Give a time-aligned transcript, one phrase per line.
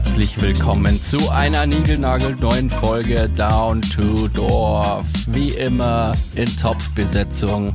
[0.00, 5.06] herzlich willkommen zu einer niegelnagelneuen Folge Down to Dorf.
[5.26, 7.74] Wie immer in Top-Besetzung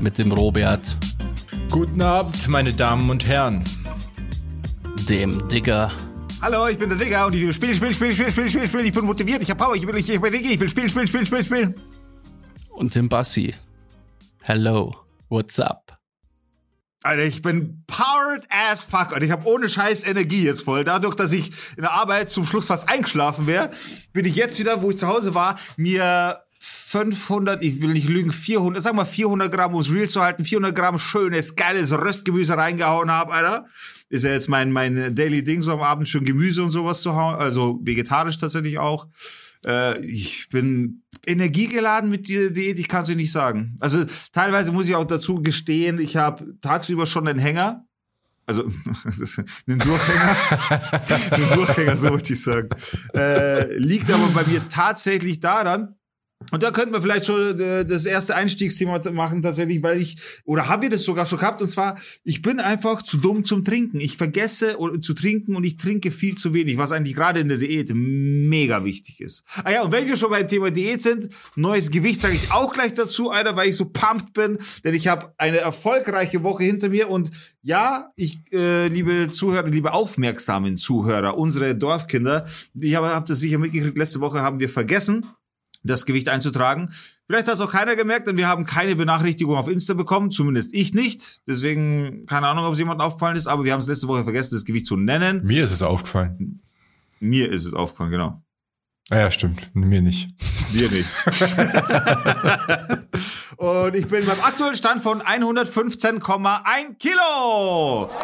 [0.00, 0.82] mit dem Robert,
[1.70, 3.64] Guten Abend, meine Damen und Herren.
[5.08, 5.90] dem Digger
[6.42, 8.86] Hallo, ich bin der Digger und ich will spielen, spielen, spielen, spielen, spielen, spielen, spielen.
[8.86, 10.90] Ich bin motiviert, ich habe Power, ich will, ich, ich bin Digger, ich will spielen,
[10.90, 11.74] spielen, spielen, spielen, spielen.
[12.68, 13.54] und dem Bassi.
[14.42, 14.94] Hello,
[15.30, 15.89] what's up?
[17.02, 20.84] Alter, ich bin powered as fuck und ich habe ohne Scheiß Energie jetzt voll.
[20.84, 23.70] Dadurch, dass ich in der Arbeit zum Schluss fast eingeschlafen wäre,
[24.12, 28.30] bin ich jetzt wieder, wo ich zu Hause war, mir 500, ich will nicht lügen,
[28.30, 32.54] 400, sag mal 400 Gramm, um es real zu halten, 400 Gramm schönes, geiles Röstgemüse
[32.54, 33.64] reingehauen habe, Alter.
[34.10, 37.14] Ist ja jetzt mein, mein Daily Ding, so am Abend schon Gemüse und sowas zu
[37.14, 39.06] hauen, also vegetarisch tatsächlich auch.
[39.64, 43.76] Äh, ich bin energiegeladen mit dieser Diät, ich kann es dir nicht sagen.
[43.80, 47.84] Also teilweise muss ich auch dazu gestehen, ich habe tagsüber schon einen Hänger.
[48.46, 48.64] Also
[49.66, 50.36] einen Durchhänger.
[51.30, 52.68] einen Durchhänger, so wollte ich sagen.
[53.14, 55.94] Äh, liegt aber bei mir tatsächlich daran,
[56.52, 60.68] und da könnten wir vielleicht schon äh, das erste Einstiegsthema machen tatsächlich, weil ich, oder
[60.68, 64.00] haben wir das sogar schon gehabt, und zwar, ich bin einfach zu dumm zum Trinken.
[64.00, 67.58] Ich vergesse zu trinken und ich trinke viel zu wenig, was eigentlich gerade in der
[67.58, 69.44] Diät mega wichtig ist.
[69.64, 72.72] Ah ja, und wenn wir schon beim Thema Diät sind, neues Gewicht sage ich auch
[72.72, 76.88] gleich dazu, Alter, weil ich so pumped bin, denn ich habe eine erfolgreiche Woche hinter
[76.88, 77.30] mir und
[77.62, 83.58] ja, ich, äh, liebe Zuhörer, liebe aufmerksamen Zuhörer, unsere Dorfkinder, ich habe hab das sicher
[83.58, 85.26] mitgekriegt, letzte Woche haben wir vergessen,
[85.82, 86.92] das Gewicht einzutragen.
[87.26, 90.74] Vielleicht hat es auch keiner gemerkt, denn wir haben keine Benachrichtigung auf Insta bekommen, zumindest
[90.74, 91.42] ich nicht.
[91.46, 94.54] Deswegen keine Ahnung, ob es jemandem aufgefallen ist, aber wir haben es letzte Woche vergessen,
[94.54, 95.44] das Gewicht zu nennen.
[95.44, 96.62] Mir ist es aufgefallen.
[97.20, 98.42] Mir ist es aufgefallen, genau.
[99.10, 99.70] Ah ja, stimmt.
[99.74, 100.30] Mir nicht.
[100.72, 101.08] Dir nicht.
[103.56, 108.08] Und ich bin beim aktuellen Stand von 115,1 Kilo.–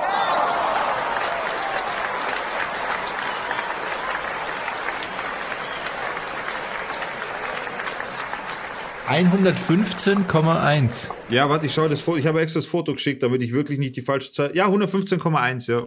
[9.08, 11.10] 115,1.
[11.28, 12.18] Ja, warte, ich schaue das Foto.
[12.18, 14.50] Ich habe extra das Foto geschickt, damit ich wirklich nicht die falsche Zahl.
[14.54, 15.84] Ja, 115,1, ja.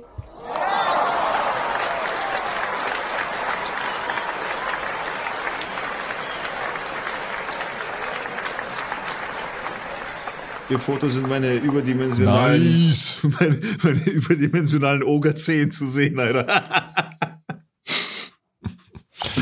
[10.69, 13.17] Im Foto sind meine überdimensionalen, Nice.
[13.23, 16.45] meine, meine überdimensionalen Ogerzehen zu sehen, Alter.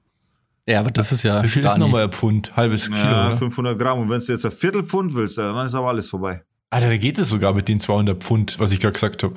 [0.70, 2.56] Ja, aber das ist ja Wie viel ist nochmal ein Pfund?
[2.56, 3.36] Halbes Kilo, Ja, oder?
[3.36, 3.98] 500 Gramm.
[3.98, 6.42] Und wenn du jetzt ein Viertelpfund willst, dann ist aber alles vorbei.
[6.70, 9.34] Alter, da geht es sogar mit den 200 Pfund, was ich gerade gesagt habe.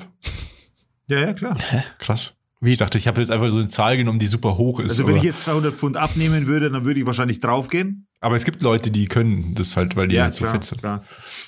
[1.08, 1.56] Ja, ja, klar.
[1.98, 2.34] Krass.
[2.60, 2.70] Wie?
[2.70, 4.90] Ich dachte, ich habe jetzt einfach so eine Zahl genommen, die super hoch ist.
[4.90, 8.06] Also wenn aber, ich jetzt 200 Pfund abnehmen würde, dann würde ich wahrscheinlich draufgehen.
[8.20, 10.80] aber es gibt Leute, die können das halt, weil die halt so fett sind.
[10.80, 11.02] klar.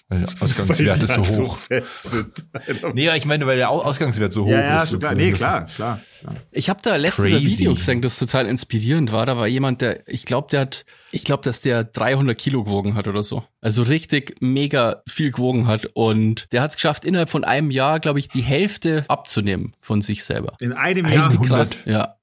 [0.09, 1.59] Weil der Ausgangswert ist so Weil halt hoch.
[1.93, 2.33] sind.
[2.95, 4.91] Nee, ich meine, weil der Au- Ausgangswert so hoch ja, ja, ist.
[4.91, 5.15] schon klar.
[5.15, 6.01] Nee, klar, klar.
[6.21, 6.37] klar.
[6.53, 7.43] Ich habe da letztens ein.
[7.45, 9.27] Video gesehen, das total inspirierend war.
[9.27, 12.95] Da war jemand, der, ich glaube, der hat, ich glaube, dass der 300 Kilo gewogen
[12.95, 13.43] hat oder so.
[13.61, 15.87] Also richtig mega viel gewogen hat.
[15.95, 20.03] Und der hat es geschafft, innerhalb von einem Jahr, glaube ich, die Hälfte abzunehmen von
[20.03, 20.57] sich selber.
[20.61, 21.07] In einem?
[21.07, 21.29] Jahr.
[21.31, 21.49] Richtig 100?
[21.71, 21.83] krass.
[21.87, 22.16] Ja.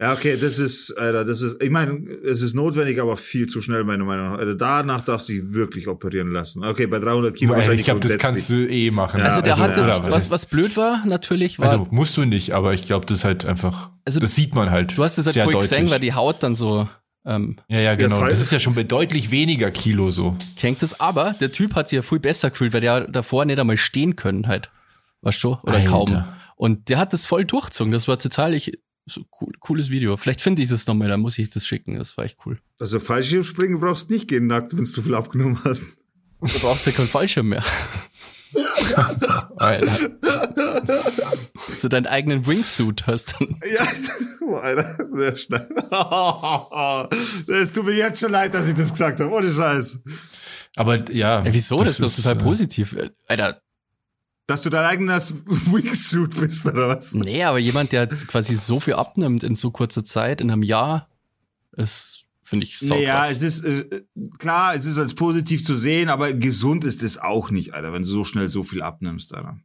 [0.00, 3.60] Ja, okay, das ist, Alter, das ist, ich meine, es ist notwendig, aber viel zu
[3.60, 4.38] schnell, meiner Meinung nach.
[4.38, 6.64] Also danach darfst du dich wirklich operieren lassen.
[6.64, 9.18] Okay, bei 300 Kilo Weil wahrscheinlich ich glaube, das kannst du eh machen.
[9.18, 12.24] Ja, Also der also, hatte, ja, was was, blöd war, natürlich, war, Also musst du
[12.24, 14.96] nicht, aber ich glaube, das ist halt einfach, Also, das sieht man halt.
[14.96, 15.62] du hast es halt deutlich.
[15.62, 16.88] gesehen, weil die Haut dann so
[17.26, 18.24] ähm, Ja, ja, genau.
[18.24, 20.36] das ist ja schon bei deutlich weniger Kilo so.
[20.56, 21.00] hängt es.
[21.00, 24.14] Aber der Typ hat sich ja viel besser gefühlt, weil der davor nicht einmal stehen
[24.14, 24.70] können halt.
[25.22, 25.58] Weißt du?
[25.64, 25.88] Oder Alter.
[25.88, 26.24] kaum.
[26.54, 27.92] Und der hat das voll durchzogen.
[27.92, 28.78] Das war total ich,
[29.08, 30.16] so cool, cooles Video.
[30.16, 31.96] Vielleicht finde ich das nochmal, dann muss ich das schicken.
[31.96, 32.60] Das war echt cool.
[32.78, 35.90] Also Fallschirmspringen brauchst nicht gehen nackt, wenn du zu viel abgenommen hast.
[36.40, 37.64] Du brauchst ja keinen Fallschirm mehr.
[39.56, 40.10] Alter.
[41.68, 43.60] So deinen eigenen Wingsuit hast dann.
[43.74, 43.86] Ja,
[44.46, 45.68] oh, Alter, sehr schnell.
[47.48, 50.00] Es tut mir jetzt schon leid, dass ich das gesagt habe, ohne Scheiß.
[50.76, 51.42] Aber ja.
[51.42, 51.78] Ey, wieso?
[51.78, 52.96] Das, ist doch ist, total äh, positiv.
[53.26, 53.60] Alter,
[54.48, 57.12] Dass du dein eigenes Wingsuit bist, oder was?
[57.14, 60.62] Nee, aber jemand, der jetzt quasi so viel abnimmt in so kurzer Zeit, in einem
[60.62, 61.08] Jahr,
[61.76, 62.98] ist, finde ich, saukrass.
[62.98, 63.84] Naja, es ist äh,
[64.38, 68.02] klar, es ist als positiv zu sehen, aber gesund ist es auch nicht, Alter, wenn
[68.02, 69.58] du so schnell so viel abnimmst, Alter.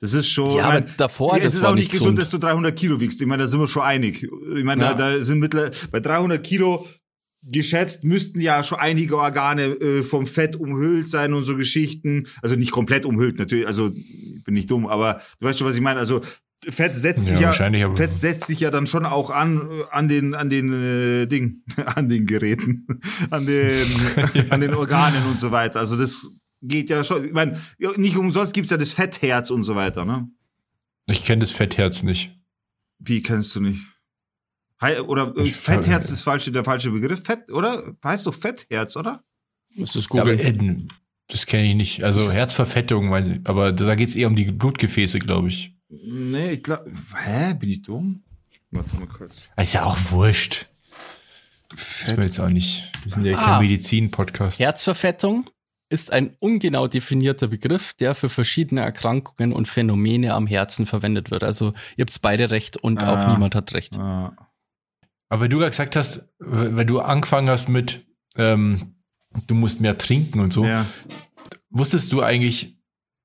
[0.00, 0.56] Das ist schon.
[0.56, 2.18] Ja, aber mein, davor, es ist auch nicht gesund, gesund.
[2.20, 3.20] dass du 300 Kilo wiegst.
[3.20, 4.22] Ich meine, da sind wir schon einig.
[4.22, 4.94] Ich meine, Ja.
[4.94, 6.86] da, da sind mittler bei 300 Kilo
[7.46, 12.26] geschätzt müssten ja schon einige Organe äh, vom Fett umhüllt sein und so Geschichten.
[12.42, 13.66] Also nicht komplett umhüllt, natürlich.
[13.66, 15.98] Also ich bin nicht dumm, aber du weißt schon, was ich meine.
[16.00, 16.20] Also
[16.66, 19.82] Fett setzt Ja, sich ja, aber- Fett setzt sich ja dann schon auch an äh,
[19.90, 21.62] an den an den äh, Ding,
[21.94, 22.86] an den Geräten,
[23.30, 23.86] an den
[24.50, 25.80] an den Organen und so weiter.
[25.80, 26.30] Also das
[26.62, 27.26] geht ja schon.
[27.26, 30.28] Ich meine, ja, nicht umsonst gibt's ja das Fettherz und so weiter, ne?
[31.10, 32.34] Ich kenne das Fettherz nicht.
[32.98, 33.82] Wie kennst du nicht?
[35.06, 37.22] Oder ist Fettherz ist falsche, der falsche Begriff?
[37.24, 37.94] Fett, oder?
[38.04, 39.22] Heißt doch Fettherz, oder?
[39.74, 40.88] Muss das Aber, googeln.
[40.88, 40.94] äh,
[41.28, 42.04] das kenne ich nicht.
[42.04, 45.74] Also Herzverfettung, mein, aber da geht's eher um die Blutgefäße, glaube ich.
[45.88, 46.90] Nee, ich glaube.
[47.24, 47.54] Hä?
[47.54, 48.22] Bin ich dumm?
[48.70, 49.44] Warte mal kurz.
[49.56, 50.66] Ist ja auch wurscht.
[51.70, 52.90] Das ist mir jetzt auch nicht.
[53.04, 53.60] Wir sind ja kein Ah.
[53.60, 54.60] Medizin-Podcast.
[54.60, 55.48] Herzverfettung
[55.88, 61.42] ist ein ungenau definierter Begriff, der für verschiedene Erkrankungen und Phänomene am Herzen verwendet wird.
[61.44, 63.24] Also ihr habt beide recht und Ah.
[63.24, 63.96] auch niemand hat recht.
[63.98, 64.36] Ah.
[65.28, 68.06] Aber weil du ja gesagt hast, weil du angefangen hast mit,
[68.36, 68.94] ähm,
[69.46, 70.86] du musst mehr trinken und so, Ja.
[71.70, 72.76] wusstest du eigentlich,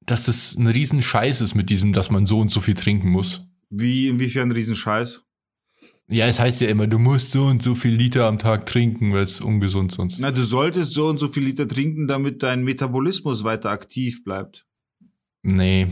[0.05, 3.45] dass das ein Riesenscheiß ist mit diesem, dass man so und so viel trinken muss?
[3.69, 5.21] Wie, inwiefern Riesenscheiß?
[6.11, 9.13] Ja, es heißt ja immer, du musst so und so viel Liter am Tag trinken,
[9.13, 10.19] weil es ungesund sonst.
[10.19, 14.65] Na, du solltest so und so viel Liter trinken, damit dein Metabolismus weiter aktiv bleibt.
[15.43, 15.87] Nee.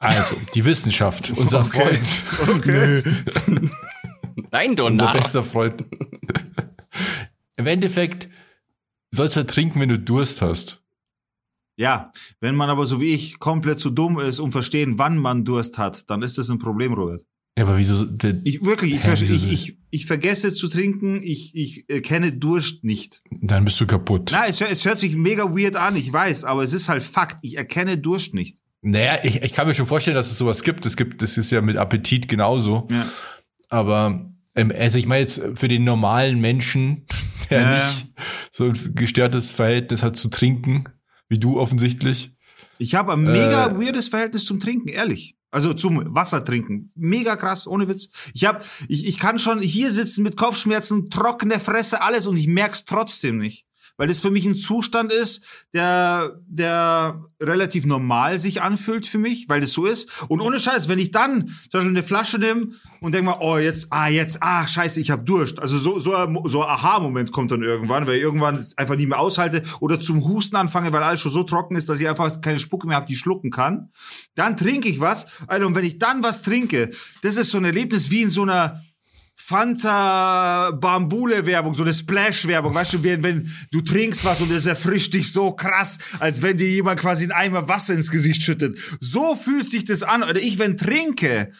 [0.00, 1.96] Also, die Wissenschaft, unser Okay.
[1.96, 2.56] Freund.
[2.56, 3.02] Okay.
[4.54, 5.84] Nein, du Unser bester Freund.
[7.56, 8.28] Im Endeffekt
[9.10, 10.80] sollst du halt trinken, wenn du Durst hast.
[11.76, 15.44] Ja, wenn man aber so wie ich komplett zu dumm ist, um verstehen, wann man
[15.44, 17.24] Durst hat, dann ist das ein Problem, Robert.
[17.58, 18.04] Ja, aber wieso?
[18.04, 19.48] der- Ich wirklich, ich, Hä, wieso ich, so?
[19.48, 23.22] ich, ich vergesse zu trinken, ich, ich äh, kenne Durst nicht.
[23.32, 24.30] Dann bist du kaputt.
[24.30, 27.38] Na, es, es hört sich mega weird an, ich weiß, aber es ist halt Fakt.
[27.42, 28.56] Ich erkenne Durst nicht.
[28.82, 30.86] Naja, ich, ich kann mir schon vorstellen, dass es sowas gibt.
[30.86, 32.86] Es gibt, das ist ja mit Appetit genauso.
[32.92, 33.08] Ja.
[33.68, 37.06] Aber also ich meine jetzt für den normalen Menschen,
[37.50, 38.06] der Ja, nicht
[38.52, 40.84] so ein gestörtes Verhältnis hat zu trinken,
[41.28, 42.32] wie du offensichtlich.
[42.78, 43.78] Ich habe ein mega Äh.
[43.78, 45.36] weirdes Verhältnis zum Trinken, ehrlich.
[45.50, 46.90] Also zum Wasser trinken.
[46.96, 48.08] Mega krass, ohne Witz.
[48.34, 52.48] Ich hab, ich, ich kann schon hier sitzen mit Kopfschmerzen, trockene Fresse, alles und ich
[52.48, 53.64] merk's trotzdem nicht.
[53.96, 59.48] Weil das für mich ein Zustand ist, der, der relativ normal sich anfühlt für mich,
[59.48, 60.08] weil das so ist.
[60.28, 62.68] Und ohne Scheiß, wenn ich dann zum Beispiel eine Flasche nehme
[63.00, 65.60] und denke mal, oh, jetzt, ah, jetzt, ah, scheiße, ich habe Durst.
[65.60, 66.12] Also so, so,
[66.46, 70.24] so ein Aha-Moment kommt dann irgendwann, weil ich irgendwann einfach nicht mehr aushalte oder zum
[70.24, 73.06] Husten anfange, weil alles schon so trocken ist, dass ich einfach keine Spucke mehr habe,
[73.06, 73.90] die schlucken kann.
[74.34, 75.26] Dann trinke ich was.
[75.46, 76.90] Alter, und wenn ich dann was trinke,
[77.22, 78.82] das ist so ein Erlebnis wie in so einer
[79.46, 84.50] Fanta Bambule Werbung, so eine Splash Werbung, weißt du, wenn, wenn du trinkst was und
[84.50, 88.42] es erfrischt dich so krass, als wenn dir jemand quasi einen Eimer Wasser ins Gesicht
[88.42, 88.78] schüttet.
[89.00, 90.22] So fühlt sich das an.
[90.22, 91.52] Oder ich, wenn trinke,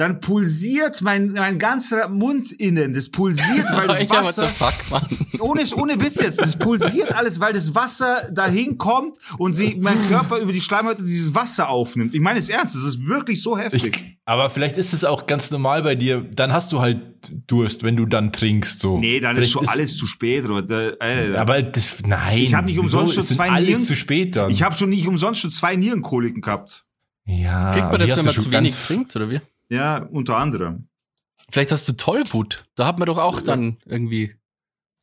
[0.00, 2.94] dann pulsiert mein, mein ganzer Mund innen.
[2.94, 5.06] Das pulsiert, weil das Ja, what Wasser, the fuck, Mann.
[5.40, 9.96] ohne, ohne Witz jetzt, das pulsiert alles, weil das Wasser dahin kommt und sie, mein
[10.08, 12.14] Körper über die Schleimhäute dieses Wasser aufnimmt.
[12.14, 13.84] Ich meine es ernst, das ist wirklich so heftig.
[13.94, 16.26] Ich, aber vielleicht ist es auch ganz normal bei dir.
[16.34, 17.00] Dann hast du halt
[17.46, 18.80] Durst, wenn du dann trinkst.
[18.80, 18.98] So.
[18.98, 20.48] nee, dann Vielleicht ist schon alles zu spät.
[20.48, 22.38] Oder, äh, Aber das, nein.
[22.38, 24.50] Ich hab nicht umsonst schon zwei alles Nieren- zu spät dann.
[24.50, 26.86] Ich habe schon nicht umsonst schon zwei Nierenkoliken gehabt.
[27.26, 29.40] ja, Kriegt man das, wenn man zu wenig ganz- trinkt, oder wie?
[29.70, 30.88] Ja, unter anderem.
[31.50, 32.64] Vielleicht hast du Tollwut.
[32.76, 34.34] Da hat man doch auch dann irgendwie.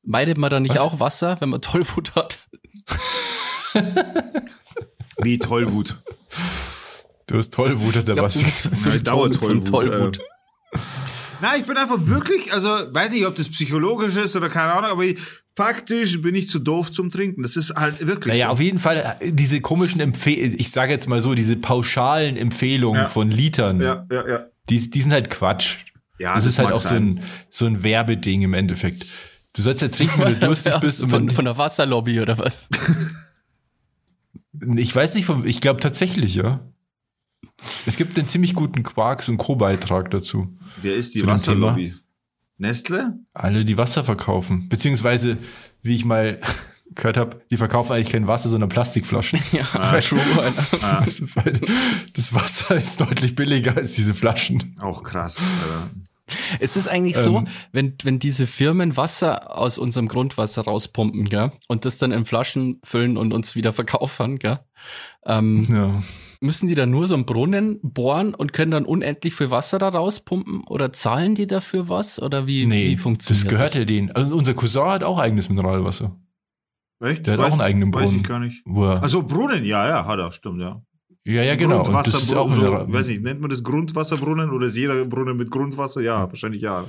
[0.04, 0.82] Meidet man da nicht Was?
[0.82, 2.40] auch Wasser, wenn man Tollwut hat?
[5.22, 5.98] Wie Tollwut.
[7.28, 8.34] Du hast Tollwut, hat der Ich glaub, was.
[8.36, 10.20] das ist so Ja, Tollwut Dauertollwut, Tollwut.
[11.42, 14.90] Na, ich bin einfach wirklich, also weiß nicht, ob das psychologisch ist oder keine Ahnung,
[14.92, 15.20] aber ich,
[15.56, 17.44] faktisch bin ich zu doof zum Trinken.
[17.44, 18.54] Das ist halt wirklich Naja, so.
[18.54, 23.02] auf jeden Fall äh, diese komischen Empfehlungen, ich sage jetzt mal so, diese pauschalen Empfehlungen
[23.04, 23.08] Ja.
[23.08, 24.46] von Litern, Ja, ja, ja.
[24.70, 25.78] Die, die sind halt Quatsch.
[26.20, 27.20] Ja, das, das ist halt auch so sein.
[27.20, 29.06] ein, so ein Werbeding im Endeffekt.
[29.54, 31.04] Du sollst ja trinken, wenn du durstig bist.
[31.04, 32.68] Und von, von der Wasserlobby oder was?
[34.76, 36.62] ich weiß nicht, ich glaube tatsächlich, ja.
[37.86, 40.58] Es gibt einen ziemlich guten Quarks- und Co-Beitrag dazu.
[40.82, 41.94] Wer ist die Wasserlobby?
[42.58, 43.20] Nestle?
[43.34, 44.70] Alle, die Wasser verkaufen.
[44.70, 45.38] Beziehungsweise,
[45.84, 46.40] wie ich mal
[46.96, 49.40] gehört habe, die verkaufen eigentlich kein Wasser, sondern Plastikflaschen.
[49.52, 50.20] Ja, true.
[50.42, 51.04] Alter.
[51.06, 51.60] Das, weil
[52.14, 54.76] das Wasser ist deutlich billiger als diese Flaschen.
[54.82, 55.42] Auch krass.
[55.64, 55.90] Alter.
[56.60, 57.48] Es ist eigentlich so, Ähm.
[57.72, 62.82] wenn, wenn diese Firmen Wasser aus unserem Grundwasser rauspumpen, gell, und das dann in Flaschen
[62.84, 64.60] füllen und uns wieder verkaufen, gell,
[65.26, 66.04] ähm, Ja.
[66.42, 69.88] müssen die dann nur so einen Brunnen bohren und können dann unendlich viel Wasser da
[69.88, 70.64] rauspumpen?
[70.68, 72.22] Oder zahlen die dafür was?
[72.22, 74.12] Oder wie, Nee, wie funktioniert das gehört ja denen.
[74.12, 76.14] Also unser Cousin hat auch eigenes Mineralwasser.
[77.00, 77.28] Echt?
[77.28, 78.22] Der hat auch einen eigenen Weiß Brunnen.
[78.22, 78.62] ich gar nicht.
[78.66, 80.82] Wo er, Also Brunnen, ja, ja, hat er, stimmt, ja.
[81.26, 81.86] ja, ja, genau.
[81.86, 85.38] Und das ist auch so, weiß nicht, nennt man das Grundwasserbrunnen oder ist jeder Brunnen
[85.38, 86.02] mit Grundwasser?
[86.02, 86.86] Ja, wahrscheinlich ja.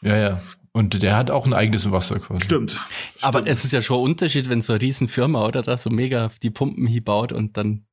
[0.00, 0.40] Ja, ja.
[0.72, 2.42] Und der hat auch ein eigenes Wasser quasi.
[2.44, 2.78] Stimmt.
[3.22, 3.52] Aber Stimmt.
[3.52, 6.50] es ist ja schon ein Unterschied, wenn so eine Riesenfirma oder da so mega die
[6.50, 7.86] Pumpen hier baut und dann,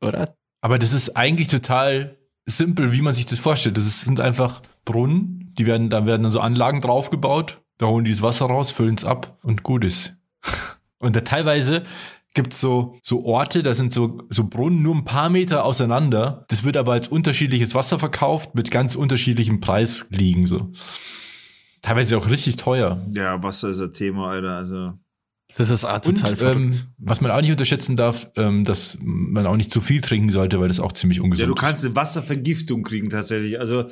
[0.00, 0.34] oder?
[0.60, 3.76] Aber das ist eigentlich total simpel, wie man sich das vorstellt.
[3.76, 8.04] Das ist, sind einfach Brunnen, die werden, da werden dann so Anlagen draufgebaut, da holen
[8.04, 10.19] die das Wasser raus, füllen es ab und gut ist.
[11.00, 11.82] Und da teilweise
[12.34, 16.44] gibt's so, so Orte, da sind so, so Brunnen nur ein paar Meter auseinander.
[16.48, 20.70] Das wird aber als unterschiedliches Wasser verkauft mit ganz unterschiedlichem Preis liegen, so.
[21.82, 23.04] Teilweise auch richtig teuer.
[23.14, 24.54] Ja, Wasser ist ein Thema, Alter.
[24.56, 24.92] Also.
[25.56, 29.46] Das ist auch total Und ähm, was man auch nicht unterschätzen darf, ähm, dass man
[29.46, 31.60] auch nicht zu viel trinken sollte, weil das auch ziemlich ungesund Ja, du ist.
[31.60, 33.58] kannst eine Wasservergiftung kriegen tatsächlich.
[33.58, 33.86] Also,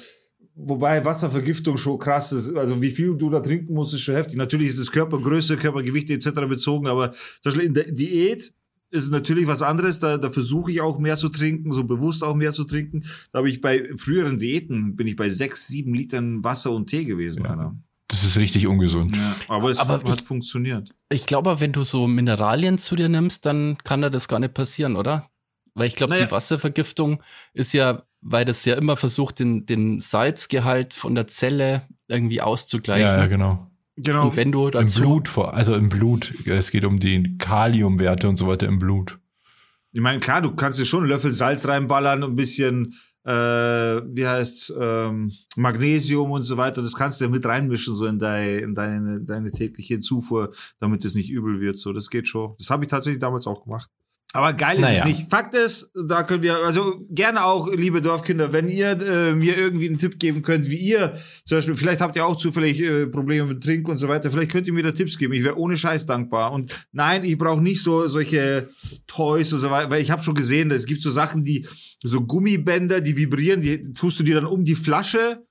[0.58, 2.54] wobei Wasservergiftung schon krass ist.
[2.56, 4.36] Also, wie viel du da trinken musst, ist schon heftig.
[4.36, 6.30] Natürlich ist es Körpergröße, Körpergewicht etc.
[6.48, 7.12] bezogen, aber
[7.62, 8.52] in der Diät
[8.90, 9.98] ist natürlich was anderes.
[9.98, 13.04] Da, da versuche ich auch mehr zu trinken, so bewusst auch mehr zu trinken.
[13.32, 17.04] Da habe ich bei früheren Diäten bin ich bei sechs, sieben Litern Wasser und Tee
[17.04, 17.44] gewesen.
[17.44, 17.74] Ja.
[18.10, 19.14] Das ist richtig ungesund.
[19.14, 20.94] Ja, aber es Aber hat ich- funktioniert.
[21.10, 24.54] Ich glaube, wenn du so Mineralien zu dir nimmst, dann kann da das gar nicht
[24.54, 25.28] passieren, oder?
[25.74, 26.24] Weil ich glaube, Naja.
[26.24, 27.22] die Wasservergiftung
[27.52, 33.06] ist ja, weil das ja immer versucht, den, den Salzgehalt von der Zelle irgendwie auszugleichen.
[33.06, 33.70] Ja, ja, genau.
[33.96, 34.26] Genau.
[34.26, 36.32] Und wenn du Im dazu, Blut, vor, also im Blut.
[36.46, 39.18] Es geht um die Kaliumwerte und so weiter im Blut.
[39.92, 42.94] Ich meine, klar, du kannst dir schon einen Löffel Salz reinballern, ein bisschen,
[43.24, 46.80] äh, wie heißt ähm, Magnesium und so weiter.
[46.80, 51.04] Das kannst du ja mit reinmischen, so in, dein, in deine, deine tägliche Zufuhr, damit
[51.04, 51.78] es nicht übel wird.
[51.78, 52.54] So, das geht schon.
[52.58, 53.90] Das habe ich tatsächlich damals auch gemacht.
[54.34, 54.98] Aber geil ist Naja.
[55.00, 55.30] es nicht.
[55.30, 59.86] Fakt ist, da können wir, also gerne auch, liebe Dorfkinder, wenn ihr äh, mir irgendwie
[59.88, 61.16] einen Tipp geben könnt, wie ihr,
[61.46, 64.50] zum Beispiel, vielleicht habt ihr auch zufällig äh, Probleme mit Trink und so weiter, vielleicht
[64.52, 65.32] könnt ihr mir da Tipps geben.
[65.32, 66.52] Ich wäre ohne Scheiß dankbar.
[66.52, 68.68] Und nein, ich brauche nicht so solche
[69.06, 71.66] Toys und so weiter, weil ich habe schon gesehen, es gibt so Sachen, die,
[72.02, 75.42] so Gummibänder, die vibrieren, die tust du dir dann um die Flasche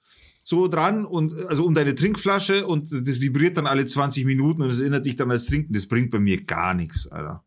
[0.44, 4.70] so dran und also um deine Trinkflasche und das vibriert dann alle 20 Minuten und
[4.70, 5.74] das erinnert dich dann als Trinken.
[5.74, 7.44] Das bringt bei mir gar nichts, Alter.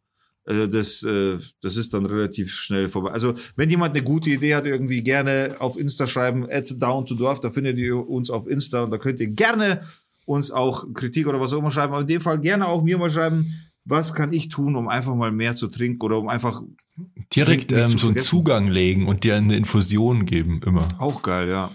[0.51, 3.13] Also das, äh, das ist dann relativ schnell vorbei.
[3.13, 7.15] Also wenn jemand eine gute Idee hat, irgendwie gerne auf Insta schreiben, at down to
[7.15, 9.83] Dorf, da findet ihr uns auf Insta und da könnt ihr gerne
[10.27, 11.93] uns auch Kritik oder was auch immer schreiben.
[11.93, 13.55] Aber in dem Fall gerne auch mir mal schreiben,
[13.85, 16.63] was kann ich tun, um einfach mal mehr zu trinken oder um einfach
[17.33, 18.19] Direkt ähm, so einen.
[18.19, 20.89] Zugang legen und dir eine Infusion geben, immer.
[20.99, 21.71] auch geil, ja.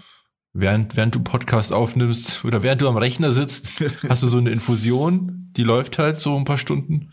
[0.52, 3.70] Während, während du Podcast aufnimmst oder während du am Rechner sitzt,
[4.08, 7.10] hast du so eine Infusion, die läuft halt so ein paar Stunden.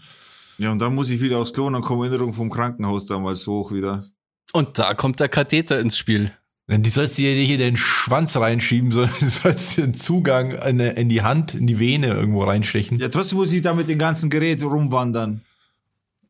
[0.64, 3.46] Ja, und dann muss ich wieder aufs Klo und dann kommen Erinnerungen vom Krankenhaus damals
[3.48, 4.06] hoch wieder.
[4.54, 6.32] und da kommt der Katheter ins Spiel.
[6.70, 9.94] Denn die sollst du dir nicht in den Schwanz reinschieben, sondern du sollst dir einen
[9.94, 12.98] Zugang in, in die Hand, in die Vene irgendwo reinstechen.
[12.98, 15.42] Ja, trotzdem muss ich da mit dem ganzen Gerät rumwandern.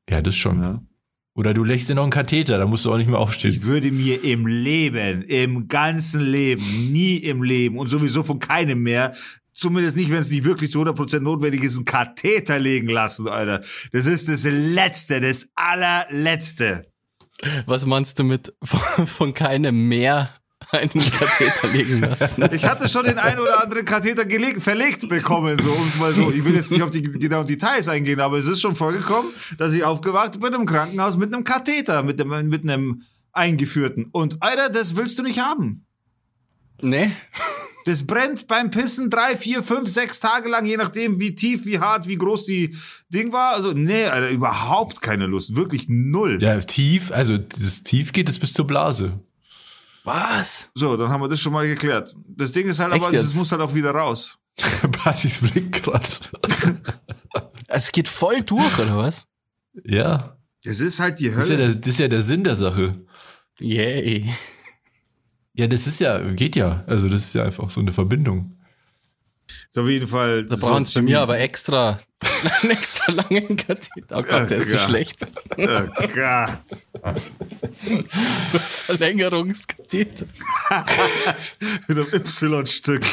[0.10, 0.62] Ja, das schon.
[0.64, 0.82] Ja.
[1.36, 3.52] Oder du legst dir noch einen Katheter, da musst du auch nicht mehr aufstehen.
[3.52, 8.82] Ich würde mir im Leben, im ganzen Leben, nie im Leben und sowieso von keinem
[8.82, 9.14] mehr,
[9.54, 13.62] zumindest nicht, wenn es nicht wirklich zu 100% notwendig ist, einen Katheter legen lassen, Alter.
[13.92, 16.84] Das ist das Letzte, das allerletzte.
[17.66, 20.30] Was meinst du mit von, von keinem mehr
[20.72, 22.48] einen Katheter legen lassen?
[22.52, 26.32] Ich hatte schon den einen oder anderen Katheter gelegt, verlegt bekommen, so um's mal so.
[26.32, 29.74] Ich will jetzt nicht auf die genauen Details eingehen, aber es ist schon vorgekommen, dass
[29.74, 34.10] ich aufgewacht bin im Krankenhaus mit einem Katheter, mit einem, mit einem eingeführten.
[34.12, 35.86] Und Alter, das willst du nicht haben.
[36.84, 37.12] Nee.
[37.86, 41.80] Das brennt beim Pissen drei, vier, fünf, sechs Tage lang, je nachdem, wie tief, wie
[41.80, 42.78] hart, wie groß die
[43.10, 43.56] Ding war.
[43.56, 45.58] Also, nee, Alter, überhaupt keine Lust.
[45.58, 46.42] Wirklich null.
[46.42, 49.20] Ja, tief, also das tief geht es bis zur Blase.
[50.06, 50.70] Was?
[50.76, 52.16] So, dann haben wir das schon mal geklärt.
[52.26, 54.38] Das Ding ist halt Echt aber, es muss halt auch wieder raus.
[55.04, 56.08] Basis Blick gerade.
[57.68, 59.28] Es geht voll durch, oder was?
[59.84, 60.38] Ja.
[60.64, 61.68] Es ist halt die Das ist, ja Hölle.
[61.68, 63.04] der, das ist ja der Sinn der Sache.
[63.60, 64.32] Yay.
[65.56, 66.84] Ja, das ist ja, geht ja.
[66.88, 68.58] Also das ist ja einfach so eine Verbindung.
[69.70, 70.46] Ist auf jeden Fall.
[70.46, 71.98] Da so brauchen sie bei mir aber extra,
[72.62, 74.18] einen extra langen Katheter.
[74.18, 74.88] Oh Gott, der ist so Ja.
[74.88, 75.26] schlecht.
[75.58, 76.60] Oh Gott.
[78.88, 80.26] Verlängerungskatheter.
[81.88, 83.04] Mit einem Y-Stück.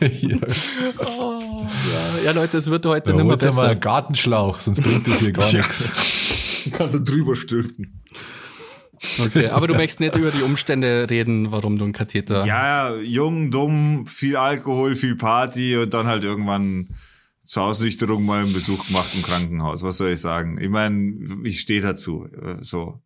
[0.00, 0.36] ja.
[1.06, 2.24] Oh, ja.
[2.24, 3.68] ja, Leute, es wird heute Ja, nicht mehr ja mal besser.
[3.70, 5.92] einen Gartenschlauch, sonst bringt das hier gar nichts.
[6.76, 8.02] Kannst du drüber stülpen.
[9.20, 12.44] Okay, aber du möchtest nicht über die Umstände reden, warum du einen Katheter.
[12.46, 16.88] Ja, jung, dumm, viel Alkohol, viel Party und dann halt irgendwann
[17.44, 19.82] zur Ausnüchterung mal einen Besuch gemacht im Krankenhaus.
[19.82, 20.58] Was soll ich sagen?
[20.60, 21.14] Ich meine,
[21.44, 22.26] ich stehe dazu.
[22.26, 23.00] äh, So.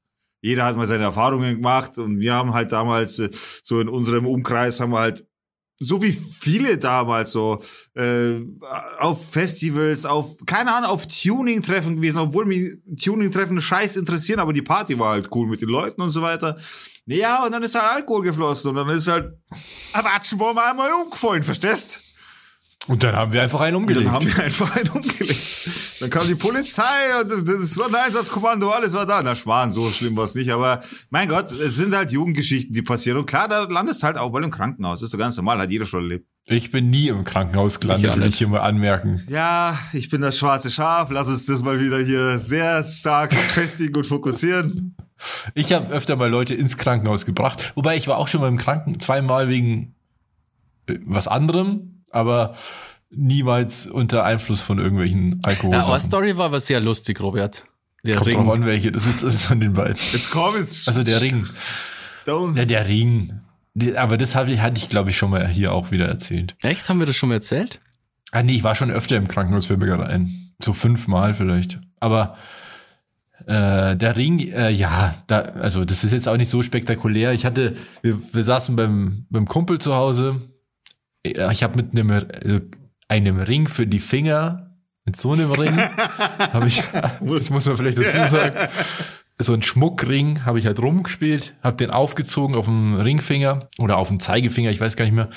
[0.44, 3.30] Jeder hat mal seine Erfahrungen gemacht und wir haben halt damals äh,
[3.62, 5.24] so in unserem Umkreis haben wir halt
[5.82, 7.60] so wie viele damals so
[7.94, 8.34] äh,
[8.98, 14.62] auf Festivals, auf keine Ahnung, auf Tuning-Treffen gewesen, obwohl mich Tuning-Treffen scheiß interessieren, aber die
[14.62, 16.56] Party war halt cool mit den Leuten und so weiter.
[17.06, 19.32] Ja, und dann ist halt Alkohol geflossen und dann ist halt
[19.92, 22.11] Watschenbaum einmal umgefallen, verstehst?
[22.88, 24.06] Und dann haben wir einfach einen Und umgelegt.
[24.06, 25.38] dann haben wir einfach einen umgelegt.
[26.00, 26.82] Dann kam die Polizei
[27.20, 29.22] und das Sondereinsatzkommando, alles war da.
[29.22, 30.50] Na, Schwan, so schlimm war es nicht.
[30.50, 33.18] Aber mein Gott, es sind halt Jugendgeschichten, die passieren.
[33.18, 34.98] Und klar, da landest halt auch mal im Krankenhaus.
[34.98, 36.26] Das ist so ganz normal, hat jeder schon erlebt.
[36.48, 39.22] Ich bin nie im Krankenhaus Ich gelandet, auch will ich hier mal anmerken.
[39.28, 41.08] Ja, ich bin das schwarze Schaf.
[41.12, 44.96] Lass uns das mal wieder hier sehr stark festigen und fokussieren.
[45.54, 47.72] Ich habe öfter mal Leute ins Krankenhaus gebracht.
[47.76, 49.94] Wobei ich war auch schon mal im Kranken, zweimal wegen
[50.88, 52.54] äh, was anderem, aber
[53.10, 55.74] niemals unter Einfluss von irgendwelchen Alkohol.
[55.74, 57.64] Ja, aber Story war aber sehr lustig, Robert.
[58.04, 58.36] Der Kommt Ring.
[58.36, 58.90] drauf an, welche.
[58.90, 59.96] Das ist, das ist an den beiden.
[60.12, 60.88] Jetzt komm jetzt.
[60.88, 61.46] Also der Ring.
[62.26, 62.56] Don't.
[62.56, 63.40] Ja, der Ring.
[63.96, 66.56] Aber das hab ich, hatte ich, glaube ich, schon mal hier auch wieder erzählt.
[66.62, 66.88] Echt?
[66.88, 67.80] Haben wir das schon mal erzählt?
[68.32, 70.52] Ah, nee, ich war schon öfter im Krankenhaus, fällt mir gerade ein.
[70.62, 71.80] So fünfmal vielleicht.
[72.00, 72.36] Aber
[73.46, 77.32] äh, der Ring, äh, ja, da, also das ist jetzt auch nicht so spektakulär.
[77.32, 80.40] Ich hatte, wir, wir saßen beim, beim Kumpel zu Hause.
[81.22, 82.60] Ich habe mit einem, äh,
[83.08, 85.78] einem Ring für die Finger, mit so einem Ring,
[86.52, 86.82] habe ich,
[87.20, 88.56] das muss man vielleicht dazu sagen,
[89.38, 94.08] so ein Schmuckring habe ich halt rumgespielt, habe den aufgezogen auf dem Ringfinger oder auf
[94.08, 95.30] dem Zeigefinger, ich weiß gar nicht mehr,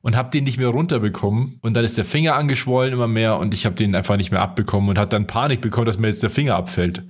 [0.00, 1.58] und habe den nicht mehr runterbekommen.
[1.62, 4.42] Und dann ist der Finger angeschwollen immer mehr und ich habe den einfach nicht mehr
[4.42, 7.04] abbekommen und hat dann Panik bekommen, dass mir jetzt der Finger abfällt.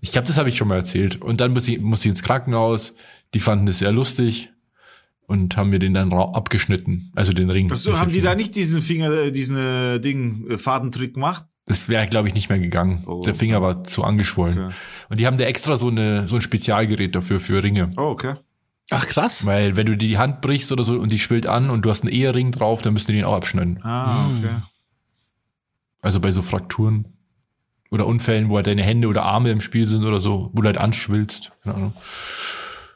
[0.00, 1.22] Ich glaube, das habe ich schon mal erzählt.
[1.22, 2.94] Und dann muss ich, muss ich ins Krankenhaus.
[3.34, 4.50] Die fanden das sehr lustig
[5.26, 7.12] und haben mir den dann abgeschnitten.
[7.14, 7.70] Also den Ring.
[7.70, 8.30] Achso, haben die Finger.
[8.30, 11.44] da nicht diesen Finger, äh, diesen äh, Ding, äh, Fadentrick gemacht?
[11.66, 13.02] Das wäre, glaube ich, nicht mehr gegangen.
[13.06, 13.22] Oh.
[13.26, 14.66] Der Finger war zu angeschwollen.
[14.66, 14.74] Okay.
[15.08, 17.90] Und die haben da extra so, eine, so ein Spezialgerät dafür für Ringe.
[17.96, 18.34] Oh, okay.
[18.90, 19.44] Ach, krass.
[19.46, 21.90] Weil wenn du dir die Hand brichst oder so und die schwillt an und du
[21.90, 23.82] hast einen Ehering drauf, dann müssen die den auch abschneiden.
[23.82, 24.62] Ah, okay.
[26.02, 27.16] Also bei so Frakturen
[27.90, 30.66] oder Unfällen, wo halt deine Hände oder Arme im Spiel sind oder so, wo du
[30.66, 31.50] halt anschwillst.
[31.64, 31.92] Keine Ahnung.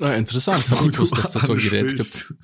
[0.01, 0.65] Na, interessant.
[0.67, 2.35] Ich gewusst, dass das so ein Gerät gibt.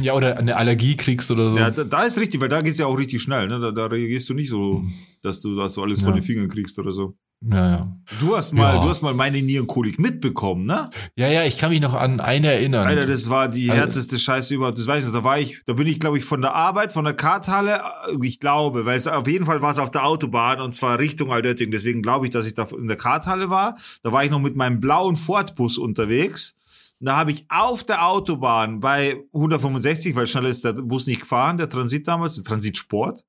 [0.00, 1.56] Ja, oder eine Allergie kriegst oder so.
[1.58, 3.46] Ja, da, da ist richtig, weil da geht's ja auch richtig schnell.
[3.46, 3.60] Ne?
[3.60, 4.82] Da, da reagierst du nicht so,
[5.22, 6.14] dass du das so alles von Ja.
[6.16, 7.14] den Fingern kriegst oder so.
[7.46, 7.96] Ja, ja.
[8.20, 8.80] Du hast mal, Ja.
[8.82, 10.88] du hast mal meine Nierenkolik mitbekommen, ne?
[11.16, 12.86] Ja, ja, ich kann mich noch an eine erinnern.
[12.86, 14.78] Alter, das war die Also- härteste Scheiße überhaupt.
[14.78, 15.18] Das weiß ich noch.
[15.20, 18.16] Da war ich, da bin ich, glaube ich, von der Arbeit, von der Karthalle, äh,
[18.26, 21.30] ich glaube, weil es auf jeden Fall war es auf der Autobahn und zwar Richtung
[21.32, 21.70] Altötting.
[21.70, 23.76] Deswegen glaube ich, dass ich da in der Karthalle war.
[24.02, 26.56] Da war ich noch mit meinem blauen Ford-Bus unterwegs.
[27.04, 31.58] Da habe ich auf der Autobahn bei 165, weil schneller ist der Bus nicht gefahren,
[31.58, 33.24] der Transit damals, der Transitsport.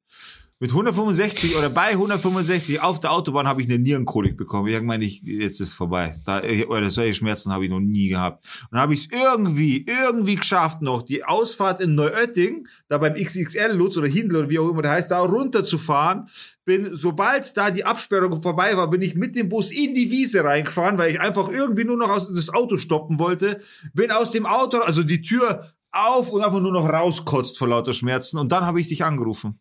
[0.62, 4.86] Mit 165 oder bei 165 auf der Autobahn habe ich eine Nierenkolik bekommen.
[4.86, 6.16] Meine, ich, jetzt ist vorbei.
[6.24, 8.46] Da, oder solche Schmerzen habe ich noch nie gehabt.
[8.62, 13.16] Und dann habe ich es irgendwie, irgendwie geschafft noch, die Ausfahrt in Neuötting, da beim
[13.16, 16.30] XXL Lutz oder Hindel oder wie auch immer der heißt, da runterzufahren.
[16.64, 20.46] Bin, sobald da die Absperrung vorbei war, bin ich mit dem Bus in die Wiese
[20.46, 23.60] reingefahren, weil ich einfach irgendwie nur noch aus, das Auto stoppen wollte.
[23.94, 27.94] Bin aus dem Auto, also die Tür auf und einfach nur noch rauskotzt vor lauter
[27.94, 28.38] Schmerzen.
[28.38, 29.60] Und dann habe ich dich angerufen.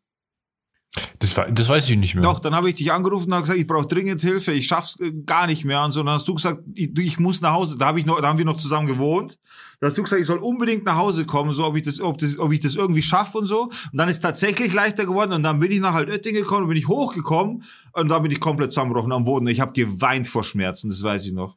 [1.19, 2.23] Das, das weiß ich nicht mehr.
[2.23, 4.99] Doch, dann habe ich dich angerufen und habe gesagt, ich brauche dringend Hilfe, ich schaff's
[5.01, 6.01] äh, gar nicht mehr und so.
[6.01, 7.77] Und dann hast du gesagt, ich, ich muss nach Hause.
[7.77, 9.39] Da habe ich noch, da haben wir noch zusammen gewohnt.
[9.81, 12.19] Da hast du gesagt, ich soll unbedingt nach Hause kommen, so ob ich das, ob
[12.19, 13.65] das, ob ich das irgendwie schaffe und so.
[13.65, 16.87] Und dann ist tatsächlich leichter geworden und dann bin ich nach Altötting gekommen, bin ich
[16.87, 19.49] hochgekommen und dann bin ich komplett zusammengebrochen am Boden.
[19.49, 21.57] Ich habe geweint vor Schmerzen, das weiß ich noch.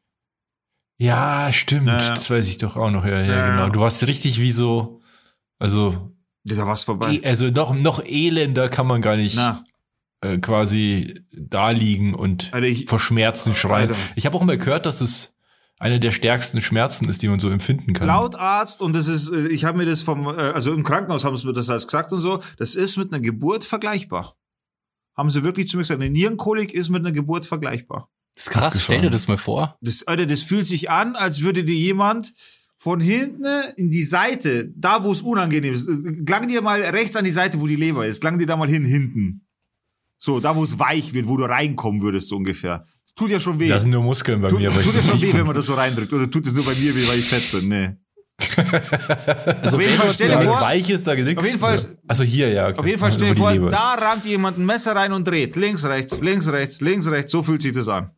[0.99, 1.87] Ja, stimmt.
[1.87, 2.09] Ja, ja.
[2.09, 3.05] Das weiß ich doch auch noch.
[3.05, 3.69] Ja, ja, Ja, genau.
[3.69, 4.99] Du warst richtig wie so,
[5.59, 6.11] also,
[6.55, 7.19] Da war's vorbei.
[7.21, 9.63] eh, also noch, noch elender kann man gar nicht Na,
[10.21, 13.89] äh, quasi da liegen und Alter, ich, vor Schmerzen schreien.
[13.89, 13.99] Alter.
[14.15, 15.33] Ich habe auch immer gehört, dass das
[15.79, 18.07] eine der stärksten Schmerzen ist, die man so empfinden kann.
[18.07, 21.23] Laut Arzt und das ist, äh, ich habe mir das vom, äh, also im Krankenhaus
[21.23, 24.35] haben sie mir das als gesagt und so, das ist mit einer Geburt vergleichbar.
[25.15, 28.09] Haben sie wirklich zu mir gesagt, eine Nierenkolik ist mit einer Geburt vergleichbar.
[28.35, 28.83] Das ist krass.
[28.83, 29.77] Stell dir das mal vor.
[29.81, 32.33] Das, Alter, das fühlt sich an, als würde dir jemand
[32.79, 37.15] von hinten in die Seite, da wo es unangenehm ist, äh, klang dir mal rechts
[37.15, 39.41] an die Seite, wo die Leber ist, klang dir da mal hin, hinten.
[40.19, 42.85] So, da wo es weich wird, wo du reinkommen würdest, so ungefähr.
[43.03, 43.67] Das tut ja schon weh.
[43.69, 44.69] Da sind nur Muskeln bei tut mir.
[44.69, 46.13] aber tut ich ja so schon nicht- weh, wenn man das so reindrückt.
[46.13, 47.67] Oder tut es nur bei mir weh, weil ich fett bin?
[47.67, 47.89] Nee.
[49.61, 51.39] Also Auf jeden wenn Fall stell dir vor- weich ist da nix.
[51.39, 52.67] Auf jeden Fall- Also hier, ja.
[52.69, 52.79] okay.
[52.79, 55.55] Auf jeden Fall stell dir vor, da rammt jemand ein Messer rein und dreht.
[55.55, 57.31] Links, rechts, links, rechts.
[57.31, 58.11] So fühlt sich das an.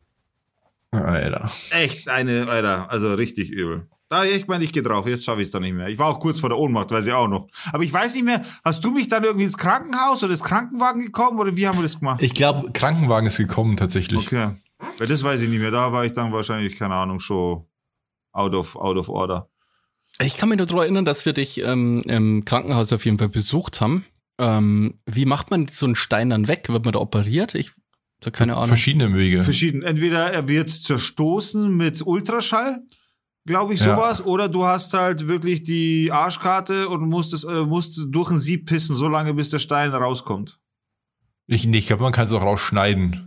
[0.90, 1.50] Alter.
[1.70, 3.88] Echt eine, Alter, also richtig übel.
[4.10, 5.86] Da, ich meine, ich gehe drauf, jetzt schaffe ich es doch nicht mehr.
[5.86, 7.46] Ich war auch kurz vor der Ohnmacht, weiß ich auch noch.
[7.72, 11.00] Aber ich weiß nicht mehr, hast du mich dann irgendwie ins Krankenhaus oder ins Krankenwagen
[11.00, 12.20] gekommen oder wie haben wir das gemacht?
[12.20, 14.26] Ich glaube, Krankenwagen ist gekommen tatsächlich.
[14.26, 14.50] Okay.
[14.98, 15.70] Weil das weiß ich nicht mehr.
[15.70, 17.64] Da war ich dann wahrscheinlich, keine Ahnung, schon
[18.32, 19.48] out of, out of order.
[20.20, 23.28] Ich kann mich nur daran erinnern, dass wir dich ähm, im Krankenhaus auf jeden Fall
[23.28, 24.04] besucht haben.
[24.38, 26.68] Ähm, wie macht man so einen Stein dann weg?
[26.68, 27.54] Wird man da operiert?
[27.54, 27.70] Ich
[28.22, 28.66] habe keine Ahnung.
[28.66, 29.44] Verschiedene Wege.
[29.44, 29.82] Verschieden.
[29.82, 32.82] Entweder er wird zerstoßen mit Ultraschall,
[33.50, 33.94] glaube ich, Ja.
[33.96, 38.38] sowas, oder du hast halt wirklich die Arschkarte und musst es, äh, musst durch ein
[38.38, 40.58] Sieb pissen, so lange bis der Stein rauskommt.
[41.46, 43.26] Ich, nee, ich glaube, man kann es auch rausschneiden.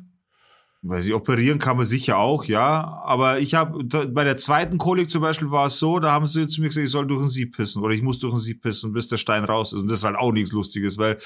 [0.85, 3.01] Weil sie operieren kann man sicher auch, ja.
[3.05, 6.45] Aber ich habe bei der zweiten Kolik zum Beispiel war es so, da haben sie
[6.49, 8.61] zu mir gesagt, ich soll durch ein Sieb pissen oder ich muss durch ein Sieb
[8.61, 9.79] pissen, bis der Stein raus ist.
[9.81, 11.17] Und das ist halt auch nichts Lustiges, weil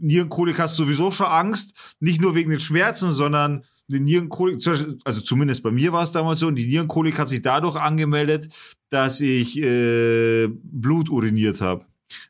[0.00, 4.56] Nierenkolik hast du sowieso schon Angst, nicht nur wegen den Schmerzen, sondern die Nierenkolik,
[5.04, 8.48] also zumindest bei mir war es damals so, und die Nierenkolik hat sich dadurch angemeldet,
[8.90, 11.84] dass ich äh, Blut uriniert habe.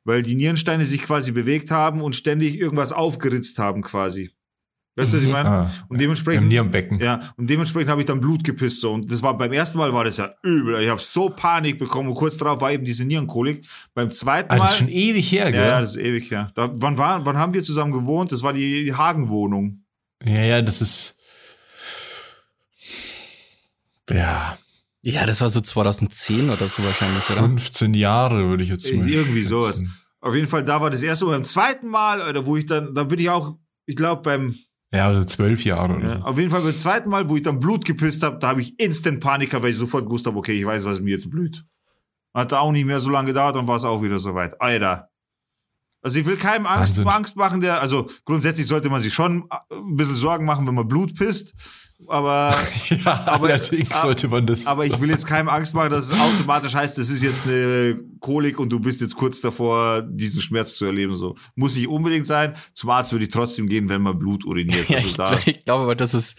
[0.05, 4.31] Weil die Nierensteine sich quasi bewegt haben und ständig irgendwas aufgeritzt haben quasi.
[4.97, 5.49] Weißt du, was ich meine?
[5.49, 6.49] Ah, Und Im dementsprechend.
[6.49, 6.99] Nierenbecken.
[7.01, 9.95] Ja, und dementsprechend habe ich dann Blut gepisst so und das war beim ersten Mal
[9.95, 10.83] war das ja übel.
[10.83, 13.65] Ich habe so Panik bekommen und kurz darauf war eben diese Nierenkolik.
[13.95, 15.61] Beim zweiten Ah, Mal das ist schon ewig her, gell?
[15.63, 16.51] ja, ja, das ist ewig her.
[16.55, 18.33] Da, wann war, wann haben wir zusammen gewohnt?
[18.33, 19.85] Das war die, die Hagenwohnung.
[20.25, 21.17] Ja, ja, das ist.
[24.11, 24.59] Ja,
[25.03, 27.41] Ja, das war so 2010 oder so wahrscheinlich, oder?
[27.41, 29.83] 15 Jahre würde ich jetzt mal Irgendwie sowas.
[30.21, 31.33] Auf jeden Fall, da war das erste Mal.
[31.33, 34.55] Beim zweiten Mal, Alter, wo ich dann, da bin ich auch, ich glaube beim,
[34.93, 35.97] Ja, also 12 Jahre.
[35.97, 38.49] oder ja, auf jeden Fall beim zweiten Mal, wo ich dann Blut gepisst habe, da
[38.49, 41.11] habe ich instant Panik, gehabt, weil ich sofort gewusst habe, okay, ich weiß, was mir
[41.11, 41.65] jetzt blüht.
[42.35, 44.61] Hat auch nicht mehr so lange gedauert und war es auch wieder soweit.
[44.61, 45.09] Alter.
[46.03, 46.99] Also ich will keinem Angst.
[47.01, 50.89] Angst machen, der, also grundsätzlich sollte man sich schon ein bisschen Sorgen machen, wenn man
[50.89, 51.53] Blut pisst.
[52.09, 52.57] Aber,
[52.89, 54.67] Ja, Aber- allerdings sollte man das.
[54.67, 58.01] aber ich will jetzt keinem Angst machen, dass es automatisch heißt, das ist jetzt eine
[58.21, 61.15] Kolik und du bist jetzt kurz davor, diesen Schmerz zu erleben.
[61.15, 62.55] So muss nicht unbedingt sein.
[62.73, 64.89] Zum Arzt würde ich trotzdem gehen, wenn man Blut uriniert.
[64.89, 66.39] Ja, Also ich, da, ich glaube aber, das ist,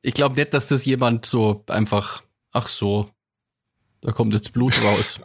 [0.00, 2.22] ich glaube nicht, dass das jemand so einfach,
[2.52, 3.10] ach so,
[4.00, 5.20] da kommt jetzt Blut raus.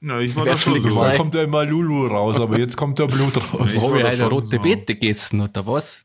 [0.00, 0.88] Ja, ich war da schon so.
[0.88, 3.74] gesagt- kommt ja immer Lulu raus, aber jetzt kommt der Blut raus.
[3.74, 4.62] Ich wir da eine rote so.
[4.62, 6.04] Beete gegessen, oder was?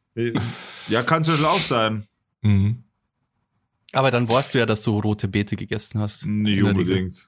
[0.88, 2.06] Ja, kann Beispiel auch sein.
[2.42, 2.84] Mhm.
[3.94, 6.26] Aber dann weißt du ja, dass du rote Beete gegessen hast.
[6.26, 7.28] Nicht unbedingt.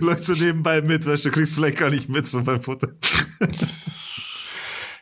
[0.00, 2.88] Läuft so nebenbei mit, weißt du, du kriegst vielleicht gar nicht mit von meinem Futter.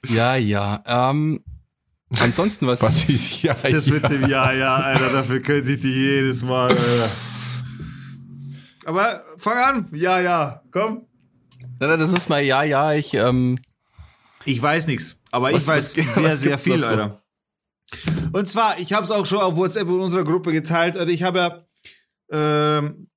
[0.09, 0.83] Ja, ja.
[0.87, 1.40] Ähm,
[2.21, 2.83] ansonsten was.
[2.83, 3.94] Was ist ja, Das ja.
[3.94, 7.11] mit dem Ja, ja, Alter, dafür könnte ich die jedes Mal, Alter.
[8.87, 9.88] Aber fang an.
[9.92, 11.03] Ja, ja, komm.
[11.81, 12.92] Na, Das ist mal ja, ja.
[12.94, 13.59] Ich ähm,
[14.44, 16.88] Ich weiß nichts, aber Was- ich weiß was- sehr, sehr viel, so?
[16.88, 17.23] Alter.
[18.33, 20.97] Und zwar, ich habe es auch schon auf WhatsApp in unserer Gruppe geteilt.
[20.97, 21.11] Alter.
[21.11, 21.64] Ich habe ja,
[22.79, 23.09] ähm,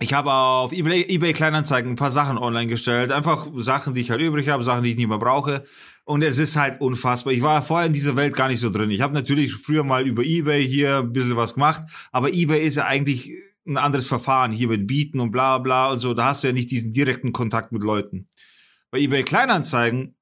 [0.00, 3.12] ich habe auf eBay, eBay Kleinanzeigen ein paar Sachen online gestellt.
[3.12, 5.64] Einfach Sachen, die ich halt übrig habe, Sachen, die ich nicht mehr brauche.
[6.04, 7.32] Und es ist halt unfassbar.
[7.32, 8.90] Ich war vorher in dieser Welt gar nicht so drin.
[8.90, 12.76] Ich habe natürlich früher mal über eBay hier ein bisschen was gemacht, aber eBay ist
[12.76, 13.32] ja eigentlich
[13.66, 16.12] ein anderes Verfahren hier mit Bieten und bla bla und so.
[16.12, 18.28] Da hast du ja nicht diesen direkten Kontakt mit Leuten.
[18.90, 20.14] Bei eBay Kleinanzeigen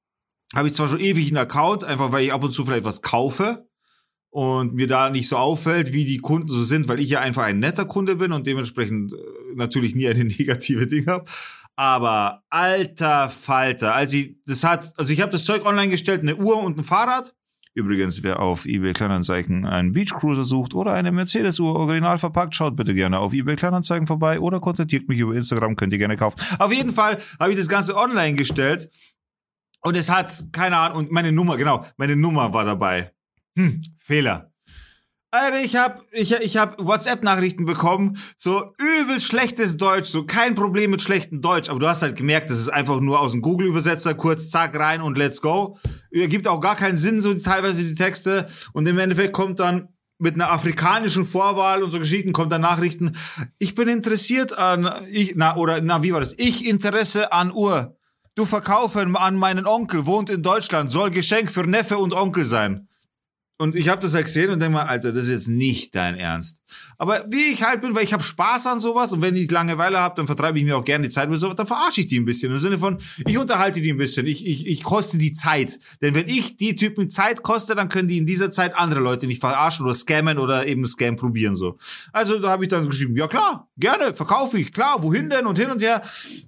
[0.55, 3.03] habe ich zwar schon ewig einen Account, einfach weil ich ab und zu vielleicht was
[3.03, 3.67] kaufe
[4.31, 7.43] und mir da nicht so auffällt, wie die Kunden so sind, weil ich ja einfach
[7.43, 9.17] ein netter Kunde bin und dementsprechend äh,
[9.57, 11.25] natürlich nie eine negative Ding habe.
[11.77, 16.37] Aber alter Falter, als ich das hat, also ich habe das Zeug online gestellt, eine
[16.37, 17.35] Uhr und ein Fahrrad.
[17.75, 22.77] Übrigens, wer auf eBay Kleinanzeigen einen Beach Cruiser sucht oder eine Mercedes-Uhr original verpackt, schaut
[22.77, 26.39] bitte gerne auf eBay Kleinanzeigen vorbei oder kontaktiert mich über Instagram, könnt ihr gerne kaufen.
[26.59, 28.91] Auf jeden Fall habe ich das Ganze online gestellt
[29.81, 33.13] und es hat, keine Ahnung, und meine Nummer, genau, meine Nummer war dabei.
[33.57, 34.52] Hm, Fehler.
[35.35, 40.91] Alter, ich hab, ich, ich hab WhatsApp-Nachrichten bekommen, so übel schlechtes Deutsch, so kein Problem
[40.91, 44.13] mit schlechtem Deutsch, aber du hast halt gemerkt, das ist einfach nur aus dem Google-Übersetzer,
[44.13, 45.79] kurz zack rein und let's go.
[46.11, 48.47] Ergibt auch gar keinen Sinn, so teilweise die Texte.
[48.75, 53.17] Und im Endeffekt kommt dann mit einer afrikanischen Vorwahl und so Geschichten kommt dann Nachrichten,
[53.59, 56.35] ich bin interessiert an, ich, na, oder, na, wie war das?
[56.37, 57.97] Ich Interesse an Uhr.
[58.35, 62.87] Du verkaufen an meinen Onkel, wohnt in Deutschland, soll Geschenk für Neffe und Onkel sein.
[63.63, 66.17] Und ich habe das halt gesehen und denke mal, Alter, das ist jetzt nicht dein
[66.17, 66.59] Ernst.
[66.99, 70.01] Aber wie ich halt bin, weil ich habe Spaß an sowas und wenn ich Langeweile
[70.01, 72.19] habe, dann vertreibe ich mir auch gerne die Zeit mit sowas, dann verarsche ich die
[72.19, 72.51] ein bisschen.
[72.51, 75.79] Im Sinne von, ich unterhalte die ein bisschen, ich, ich, ich koste die Zeit.
[76.01, 79.29] Denn wenn ich die Typen Zeit koste, dann können die in dieser Zeit andere Leute
[79.29, 81.79] nicht verarschen oder scammen oder eben Scam probieren so.
[82.11, 85.57] Also da habe ich dann geschrieben, ja klar, gerne, verkaufe ich, klar, wohin denn und
[85.57, 86.03] hin und her.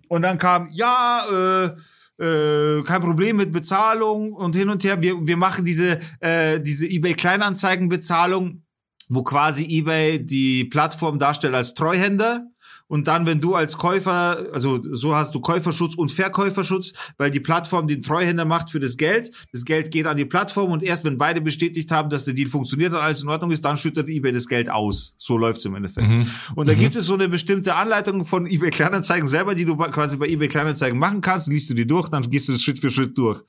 [0.09, 1.77] Und dann kam, ja, äh,
[2.19, 5.03] äh, kein Problem mit Bezahlung und hin und her.
[5.03, 8.63] Wir, wir machen diese, äh, diese eBay Kleinanzeigenbezahlung,
[9.09, 12.47] wo quasi eBay die Plattform darstellt als Treuhänder
[12.87, 17.41] und dann, wenn du als Käufer, also so hast du Käuferschutz und Verkäuferschutz, weil die
[17.41, 19.31] Plattform den Treuhänder macht für das Geld.
[19.53, 22.49] Das Geld geht an die Plattform und erst wenn beide bestätigt haben, dass der Deal
[22.49, 25.15] funktioniert und alles in Ordnung ist, dann schüttet eBay das Geld aus.
[25.19, 26.09] So läuft's im Endeffekt.
[26.09, 26.27] Mhm.
[26.55, 30.17] Und da gibt es so eine bestimmte Anleitung von eBay Kleinanzeigen selber, die du quasi
[30.17, 31.49] bei eBay Kleinanzeigen machen kannst.
[31.49, 33.43] Liest du die durch, dann gehst du das Schritt für Schritt durch.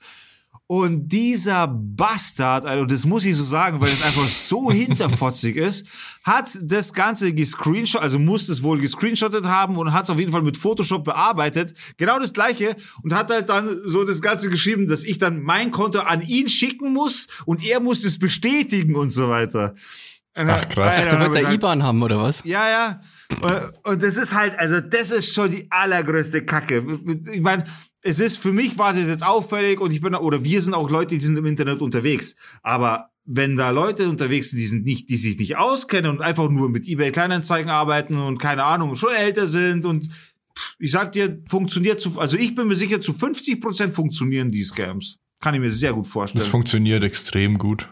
[0.68, 5.88] Und dieser Bastard, also das muss ich so sagen, weil es einfach so hinterfotzig ist,
[6.24, 10.32] hat das Ganze gescreenshot, also muss es wohl gescreenshottet haben und hat es auf jeden
[10.32, 11.76] Fall mit Photoshop bearbeitet.
[11.98, 15.70] Genau das gleiche und hat halt dann so das Ganze geschrieben, dass ich dann mein
[15.70, 19.76] Konto an ihn schicken muss und er muss es bestätigen und so weiter.
[20.34, 21.00] Ach, krass.
[21.10, 22.42] Der wird der IBAN haben, oder was?
[22.44, 23.02] Ja, ja.
[23.42, 26.86] Und, und das ist halt, also das ist schon die allergrößte Kacke.
[27.32, 27.66] Ich meine,
[28.06, 30.92] es ist für mich war das jetzt auffällig und ich bin oder wir sind auch
[30.92, 32.36] Leute, die sind im Internet unterwegs.
[32.62, 36.48] Aber wenn da Leute unterwegs sind, die sind nicht, die sich nicht auskennen und einfach
[36.50, 40.10] nur mit eBay Kleinanzeigen arbeiten und keine Ahnung schon älter sind und
[40.78, 44.64] ich sag dir, funktioniert zu, also ich bin mir sicher, zu 50 Prozent funktionieren die
[44.64, 45.18] Scams.
[45.42, 46.44] Kann ich mir sehr gut vorstellen.
[46.44, 47.92] Das funktioniert extrem gut.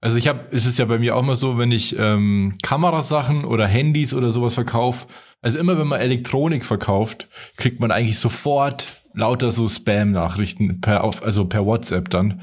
[0.00, 3.46] Also ich habe, es ist ja bei mir auch mal so, wenn ich ähm, Kamerasachen
[3.46, 5.06] oder Handys oder sowas verkaufe,
[5.40, 11.22] also immer wenn man Elektronik verkauft, kriegt man eigentlich sofort lauter so Spam-Nachrichten per auf,
[11.22, 12.42] also per WhatsApp dann.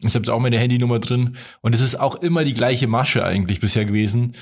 [0.00, 3.60] Ich habe auch meine Handynummer drin und es ist auch immer die gleiche Masche eigentlich
[3.60, 4.36] bisher gewesen.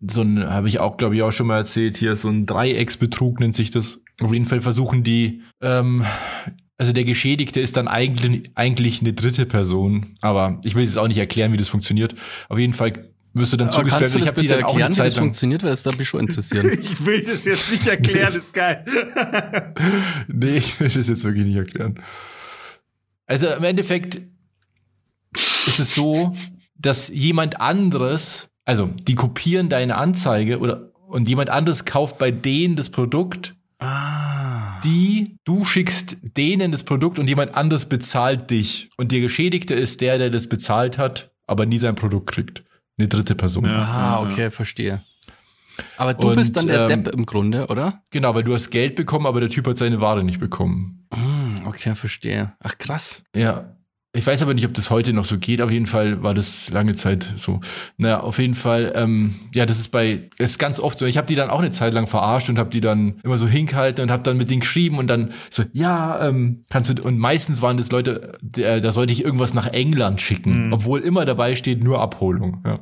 [0.00, 3.40] So ein habe ich auch, glaube ich, auch schon mal erzählt hier so ein Dreiecksbetrug
[3.40, 4.00] nennt sich das.
[4.20, 6.04] Auf jeden Fall versuchen die ähm,
[6.82, 11.06] also der Geschädigte ist dann eigentlich, eigentlich eine dritte Person, aber ich will jetzt auch
[11.06, 12.16] nicht erklären, wie das funktioniert.
[12.48, 14.14] Auf jeden Fall wirst du dann Aber kannst zugestellt.
[14.14, 16.70] du Ich das die bitte erklären, wie das funktioniert, weil das darf mich schon interessieren.
[16.82, 18.84] ich will das jetzt nicht erklären, ist geil.
[20.28, 22.00] Nee, ich will das jetzt wirklich nicht erklären.
[23.26, 24.20] Also im Endeffekt
[25.66, 26.36] ist es so,
[26.76, 32.76] dass jemand anderes, also die kopieren deine Anzeige oder und jemand anderes kauft bei denen
[32.76, 34.80] das Produkt, Ah.
[34.84, 40.00] die du schickst denen das Produkt und jemand anderes bezahlt dich und der Geschädigte ist
[40.00, 42.62] der, der das bezahlt hat, aber nie sein Produkt kriegt.
[42.98, 43.64] Eine dritte Person.
[43.64, 43.82] Ja.
[43.82, 45.02] ah, okay, verstehe.
[45.96, 48.02] Aber du Und, bist dann der ähm, Depp im Grunde, oder?
[48.10, 51.06] Genau, weil du hast Geld bekommen, aber der Typ hat seine Ware nicht bekommen.
[51.12, 52.52] Hm, okay, verstehe.
[52.60, 53.22] Ach, krass.
[53.34, 53.76] Ja.
[54.14, 55.62] Ich weiß aber nicht, ob das heute noch so geht.
[55.62, 57.60] Auf jeden Fall war das lange Zeit so.
[57.96, 61.06] Naja, auf jeden Fall, ähm, ja, das ist bei, das ist ganz oft so.
[61.06, 63.48] Ich habe die dann auch eine Zeit lang verarscht und habe die dann immer so
[63.48, 67.18] hingehalten und habe dann mit denen geschrieben und dann so, ja, ähm, kannst du, und
[67.18, 71.54] meistens waren das Leute, der, da sollte ich irgendwas nach England schicken, obwohl immer dabei
[71.54, 72.62] steht, nur Abholung.
[72.66, 72.80] Ja.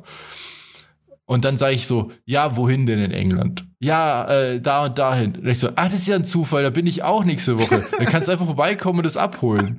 [1.23, 3.63] Und dann sage ich so, ja, wohin denn in England?
[3.79, 5.37] Ja, äh, da und dahin.
[5.37, 7.81] Und ich so, ah, das ist ja ein Zufall, da bin ich auch nächste Woche.
[7.97, 9.77] Dann kannst du einfach vorbeikommen und das abholen.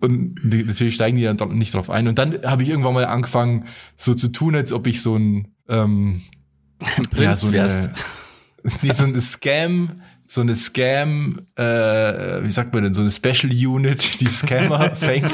[0.00, 2.08] Und die, natürlich steigen die dann nicht drauf ein.
[2.08, 3.64] Und dann habe ich irgendwann mal angefangen,
[3.96, 6.22] so zu tun, als ob ich so ein ähm,
[7.10, 7.88] Prinz so wärst.
[7.88, 7.94] eine,
[8.82, 11.62] nee, so eine Scam, so eine Scam, äh,
[12.42, 15.32] wie sagt man denn, so eine Special Unit, die Scammer fängt.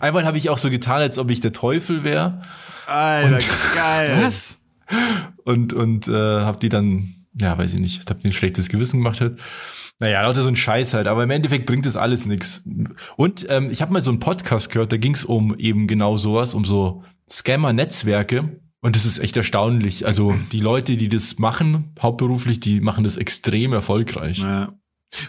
[0.00, 2.42] Einmal habe ich auch so getan, als ob ich der Teufel wäre
[2.86, 3.38] Alter,
[3.74, 4.18] geil.
[4.22, 4.58] Was?
[5.44, 9.20] und und äh, habe die dann, ja, weiß ich nicht, habe den schlechtes Gewissen gemacht
[9.20, 9.38] halt.
[10.00, 12.64] Naja, lauter so ein Scheiß halt, aber im Endeffekt bringt das alles nix.
[13.16, 16.16] Und ähm, ich habe mal so einen Podcast gehört, da ging es um eben genau
[16.16, 18.60] sowas, um so Scammer-Netzwerke.
[18.80, 20.06] Und das ist echt erstaunlich.
[20.06, 24.38] Also die Leute, die das machen, hauptberuflich, die machen das extrem erfolgreich.
[24.38, 24.72] Ja.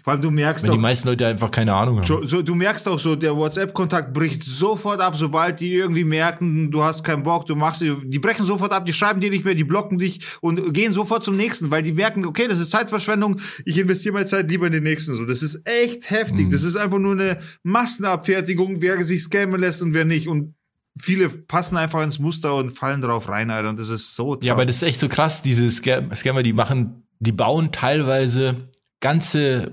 [0.04, 2.06] Vor allem du merkst Wenn die doch, meisten Leute einfach keine Ahnung haben.
[2.06, 6.70] so, so, du merkst auch so, der WhatsApp-Kontakt bricht sofort ab, sobald die irgendwie merken,
[6.70, 9.56] du hast keinen Bock, du machst, die brechen sofort ab, die schreiben dir nicht mehr,
[9.56, 13.40] die blocken dich und gehen sofort zum nächsten, weil die merken, okay, das ist Zeitverschwendung,
[13.64, 15.16] ich investiere meine Zeit lieber in den nächsten.
[15.16, 16.48] So, das ist echt heftig.
[16.48, 16.52] Mhm.
[16.52, 20.28] Das ist einfach nur eine Massenabfertigung, wer sich scammen lässt und wer nicht.
[20.28, 20.56] Und
[21.00, 23.70] viele passen einfach ins Muster und fallen drauf rein, Alter.
[23.70, 26.54] Und das ist so Ja, aber das ist echt so krass, diese Scam Scammer, die
[26.54, 29.72] machen, die bauen teilweise ganze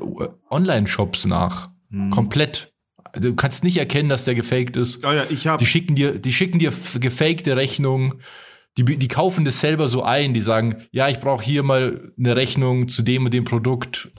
[0.50, 1.70] Online-Shops nach.
[1.90, 2.10] Hm.
[2.10, 2.72] Komplett.
[3.14, 5.04] Du kannst nicht erkennen, dass der gefaked ist.
[5.04, 8.20] Oh ja, ich habe Die schicken dir, die schicken dir gefakte Rechnungen.
[8.76, 10.34] Die, die kaufen das selber so ein.
[10.34, 14.10] Die sagen, ja, ich brauche hier mal eine Rechnung zu dem und dem Produkt.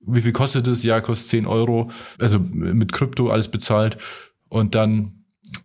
[0.00, 0.84] Wie viel kostet es?
[0.84, 1.90] Ja, kostet 10 Euro.
[2.18, 3.98] Also mit Krypto alles bezahlt.
[4.48, 5.17] Und dann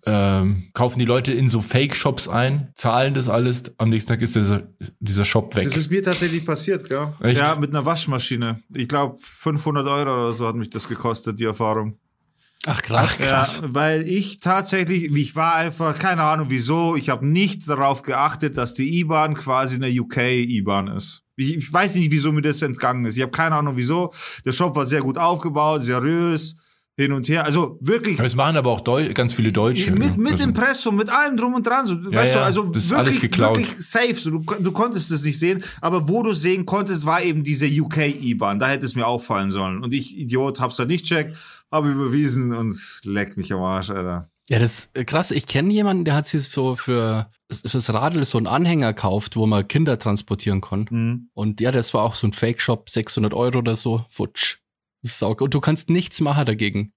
[0.05, 3.77] ähm, kaufen die Leute in so Fake-Shops ein, zahlen das alles.
[3.77, 4.63] Am nächsten Tag ist dieser,
[4.99, 5.63] dieser Shop weg.
[5.63, 7.13] Das ist mir tatsächlich passiert, gell?
[7.21, 7.41] Echt?
[7.41, 8.59] Ja, mit einer Waschmaschine.
[8.73, 11.97] Ich glaube, 500 Euro oder so hat mich das gekostet, die Erfahrung.
[12.65, 13.19] Ach, krass.
[13.19, 18.57] Ja, weil ich tatsächlich, ich war einfach, keine Ahnung wieso, ich habe nicht darauf geachtet,
[18.57, 21.23] dass die IBAN quasi eine UK-IBAN ist.
[21.35, 23.17] Ich, ich weiß nicht, wieso mir das entgangen ist.
[23.17, 24.13] Ich habe keine Ahnung, wieso.
[24.45, 26.57] Der Shop war sehr gut aufgebaut, seriös,
[26.97, 27.45] hin und her.
[27.45, 28.17] Also wirklich.
[28.17, 29.91] Das machen aber auch Deu ganz viele Deutsche.
[29.91, 31.85] Mit, mit also, Impressum, mit allem drum und dran.
[31.85, 33.57] So, Ja, weißt du, ja, also das ist wirklich, alles geklaut.
[33.57, 34.15] wirklich safe.
[34.15, 37.65] So, du, du konntest es nicht sehen, aber wo du sehen konntest, war eben diese
[37.65, 38.59] UK-IBAN.
[38.59, 39.83] Da hätte es mir auffallen sollen.
[39.83, 41.35] Und ich, Idiot, hab's da nicht checkt,
[41.71, 42.75] habe überwiesen und
[43.05, 44.29] leck mich am Arsch, Alter.
[44.49, 45.31] Ja, das ist krass.
[45.31, 49.45] Ich kenne jemanden, der hat sich so für fürs Radl so einen Anhänger gekauft, wo
[49.45, 50.93] man Kinder transportieren konnte.
[50.93, 51.29] Mhm.
[51.33, 54.05] Und ja, das war auch so ein Fake-Shop, 600 Euro oder so.
[54.09, 54.57] Futsch.
[55.03, 55.43] Das ist sauge.
[55.43, 56.93] Und du kannst nichts machen dagegen.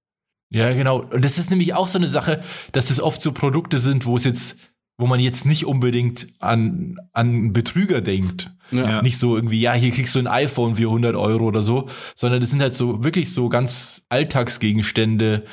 [0.49, 1.01] Ja, genau.
[1.01, 2.41] Und das ist nämlich auch so eine Sache,
[2.71, 4.57] dass das oft so Produkte sind, wo es jetzt,
[4.97, 8.51] wo man jetzt nicht unbedingt an, an Betrüger denkt.
[8.71, 9.01] Ja.
[9.01, 12.41] Nicht so irgendwie, ja, hier kriegst du ein iPhone für 100 Euro oder so, sondern
[12.41, 15.45] das sind halt so wirklich so ganz Alltagsgegenstände.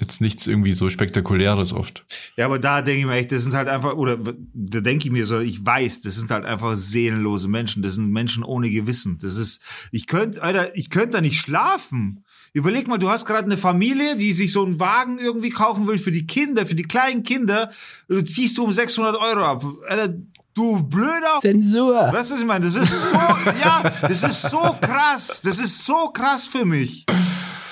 [0.00, 2.04] Jetzt nichts irgendwie so spektakuläres oft.
[2.36, 5.12] Ja, aber da denke ich mir echt, das sind halt einfach, oder da denke ich
[5.12, 7.82] mir so, ich weiß, das sind halt einfach seelenlose Menschen.
[7.82, 9.18] Das sind Menschen ohne Gewissen.
[9.20, 9.60] Das ist,
[9.92, 12.24] ich könnte, Alter, ich könnte da nicht schlafen.
[12.52, 15.98] Überleg mal, du hast gerade eine Familie, die sich so einen Wagen irgendwie kaufen will
[15.98, 17.70] für die Kinder, für die kleinen Kinder.
[18.08, 19.64] Du ziehst du um 600 Euro ab.
[19.86, 20.14] Alter,
[20.54, 21.94] du blöder Zensur.
[22.12, 22.64] Weißt du, was ich meine?
[22.64, 23.16] Das ist so,
[23.62, 25.42] ja, das ist so krass.
[25.44, 27.04] Das ist so krass für mich.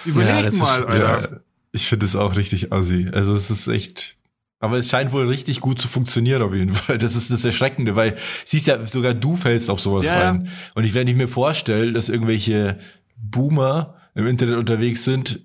[0.04, 1.40] Überleg Ja, das ist- mal, Alter.
[1.72, 3.08] Ja, ich finde es auch richtig assi.
[3.12, 4.16] Also es ist echt.
[4.60, 6.98] Aber es scheint wohl richtig gut zu funktionieren auf jeden Fall.
[6.98, 10.28] Das ist das Erschreckende, weil siehst ja, sogar du fällst auf sowas Ja, ja.
[10.30, 10.48] rein.
[10.74, 12.78] Und ich, wenn ich mir vorstelle, dass irgendwelche
[13.16, 15.44] Boomer im Internet unterwegs sind,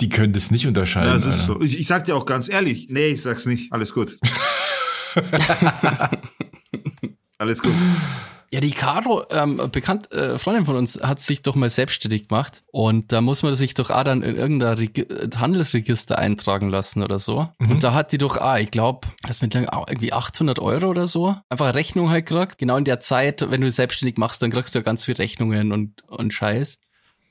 [0.00, 1.08] die können das nicht unterscheiden.
[1.08, 1.60] Ja, das ist Alter.
[1.60, 1.60] so.
[1.60, 3.72] Ich, ich sag dir auch ganz ehrlich, nee, ich sag's nicht.
[3.72, 4.18] Alles gut.
[7.38, 7.72] Alles gut.
[8.52, 12.64] Ja, die Caro, ähm, bekannt, äh, Freundin von uns, hat sich doch mal selbstständig gemacht.
[12.72, 17.20] Und da muss man sich doch auch dann in irgendein Reg Handelsregister eintragen lassen oder
[17.20, 17.48] so.
[17.60, 20.88] Und da hat die doch, ah, ich glaube, das mit lang auch irgendwie 800 Euro
[20.88, 21.36] oder so.
[21.48, 22.58] Einfach eine Rechnung halt gekriegt.
[22.58, 25.70] Genau in der Zeit, wenn du selbstständig machst, dann kriegst du ja ganz viel Rechnungen
[25.70, 26.78] und, und Scheiß.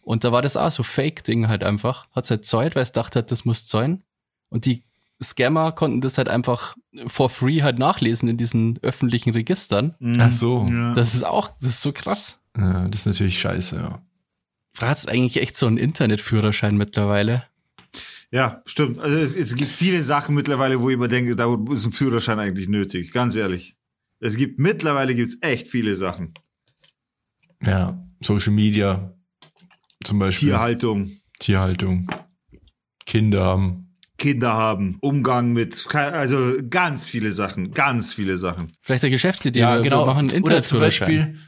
[0.02, 2.08] Und da war das auch so Fake-Ding halt einfach.
[2.16, 4.04] Hat's halt zahlt, weil es dachte hat, das muss zahlen.
[4.48, 4.84] Und die
[5.22, 6.76] Scammer konnten das halt einfach
[7.08, 9.96] for free halt nachlesen in diesen öffentlichen Registern.
[10.18, 10.66] Ach so.
[10.70, 10.94] Ja.
[10.94, 12.40] Das ist auch, das ist so krass.
[12.58, 14.02] Ja, das ist natürlich scheiße, ja.
[14.74, 17.44] Fragt eigentlich echt so einen Internetführerschein mittlerweile.
[18.32, 19.00] Ja, stimmt.
[19.00, 22.40] Also es, es gibt viele Sachen mittlerweile, wo ich immer denke, da ist ein Führerschein
[22.40, 23.12] eigentlich nötig.
[23.12, 23.76] Ganz ehrlich.
[24.20, 26.34] Es gibt mittlerweile gibt's echt viele Sachen.
[27.66, 29.14] Ja, Social Media
[30.04, 30.50] zum Beispiel.
[30.50, 32.10] Tierhaltung, Tierhaltung.
[33.06, 33.89] Kinder haben.
[34.20, 38.72] Kinder haben, Umgang mit, also ganz viele Sachen, ganz viele Sachen.
[38.82, 39.60] Vielleicht eine Geschäftsidee.
[39.62, 40.04] Ja, wir, genau.
[40.04, 40.80] wir machen einen Oder zum.
[40.80, 41.40] Beispiel,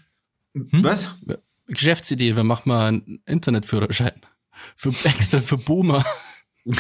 [0.53, 1.09] Was?
[1.67, 4.19] Geschäftsidee, wir machen mal einen Internetführerschein.
[4.75, 6.03] Für extra für Boomer.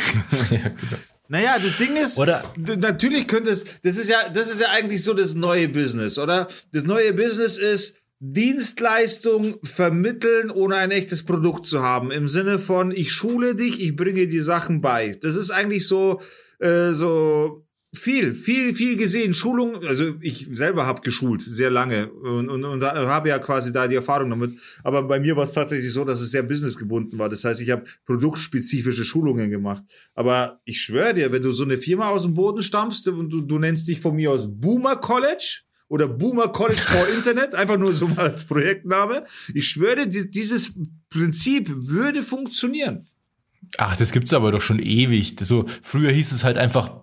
[1.31, 5.01] Naja, das Ding ist, Oder- natürlich könnte es, das ist ja, das ist ja eigentlich
[5.01, 6.49] so das neue Business, oder?
[6.73, 12.11] Das neue Business ist Dienstleistung vermitteln, ohne ein echtes Produkt zu haben.
[12.11, 15.17] Im Sinne von, ich schule dich, ich bringe dir Sachen bei.
[15.21, 16.21] Das ist eigentlich so,
[16.59, 19.33] äh, so viel, viel, viel gesehen.
[19.33, 23.87] Schulung, also ich selber habe geschult, sehr lange und, und, und habe ja quasi da
[23.87, 24.51] die Erfahrung damit.
[24.83, 27.27] Aber bei mir war es tatsächlich so, dass es sehr businessgebunden war.
[27.27, 29.83] Das heißt, ich habe produktspezifische Schulungen gemacht.
[30.13, 33.41] Aber ich schwöre dir, wenn du so eine Firma aus dem Boden stampfst und du,
[33.41, 37.93] du nennst dich von mir aus Boomer College oder Boomer College for Internet, einfach nur
[37.93, 40.71] so mal als Projektname, ich schwöre dieses
[41.09, 43.09] Prinzip würde funktionieren.
[43.77, 45.35] ach, das gibt's aber doch schon ewig.
[45.35, 47.01] Das So, früher hieß es halt einfach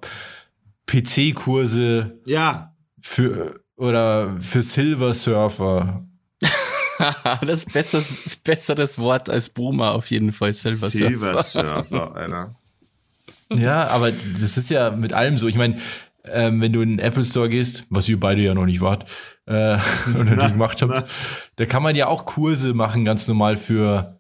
[0.87, 6.07] PC-Kurse Ja, für, oder für Silver Surfer.
[7.43, 8.11] das ist besseres,
[8.43, 10.55] besseres Wort als Boomer auf jeden Fall.
[10.55, 11.09] Silver Surfer.
[11.11, 12.55] Silver Surfer, Alter.
[13.53, 15.47] Ja, aber das ist ja mit allem so.
[15.47, 15.77] Ich meine,
[16.33, 19.05] ähm, wenn du in den Apple Store gehst, was ihr beide ja noch nicht wart,
[19.47, 19.79] äh,
[20.21, 21.05] oder Na, die gemacht habt, na.
[21.57, 24.19] da kann man ja auch Kurse machen, ganz normal für,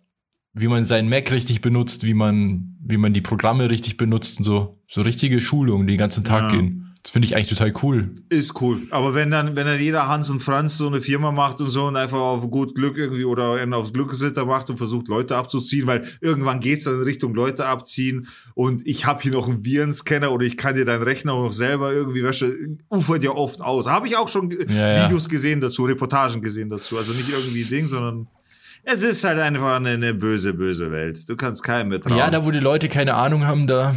[0.54, 4.44] wie man seinen Mac richtig benutzt, wie man, wie man die Programme richtig benutzt und
[4.44, 4.82] so.
[4.88, 6.58] So richtige Schulungen, die den ganzen Tag Ja.
[6.58, 6.87] gehen.
[7.02, 8.10] Das finde ich eigentlich total cool.
[8.28, 8.82] Ist cool.
[8.90, 11.86] Aber wenn dann, wenn dann jeder Hans und Franz so eine Firma macht und so
[11.86, 16.06] und einfach auf gut Glück irgendwie oder aufs Glückssitter macht und versucht Leute abzuziehen, weil
[16.20, 20.44] irgendwann geht's dann in Richtung Leute abziehen und ich habe hier noch einen Virenscanner oder
[20.44, 23.86] ich kann dir deinen Rechner auch noch selber irgendwie, du, ufert ja oft aus.
[23.86, 25.04] Habe ich auch schon Ja, ja.
[25.04, 26.98] Videos gesehen dazu, Reportagen gesehen dazu.
[26.98, 28.26] Also nicht irgendwie Ding, sondern
[28.82, 31.28] es ist halt einfach eine, eine böse, böse Welt.
[31.28, 32.16] Du kannst keinem mehr trauen.
[32.16, 33.94] Ja, da wo die Leute keine Ahnung haben, da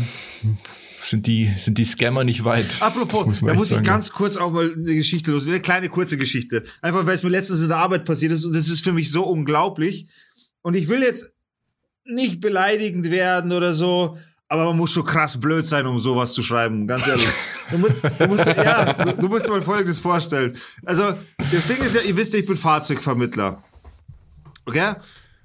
[1.05, 2.67] sind die, sind die Scammer nicht weit.
[2.81, 3.85] Apropos, man da muss ich sagen.
[3.85, 6.63] ganz kurz auch mal eine Geschichte los, eine kleine kurze Geschichte.
[6.81, 9.11] Einfach weil es mir letztens in der Arbeit passiert ist und das ist für mich
[9.11, 10.07] so unglaublich.
[10.61, 11.31] Und ich will jetzt
[12.05, 14.17] nicht beleidigend werden oder so,
[14.51, 17.25] Aber man muss schon krass blöd sein, um sowas zu schreiben, ganz ehrlich.
[17.71, 20.57] Du musst, du musst, ja, du, du musst dir mal Folgendes vorstellen.
[20.83, 21.13] Also,
[21.53, 23.63] das Ding ist ja, ihr wisst ja, ich bin Fahrzeugvermittler.
[24.65, 24.95] Okay?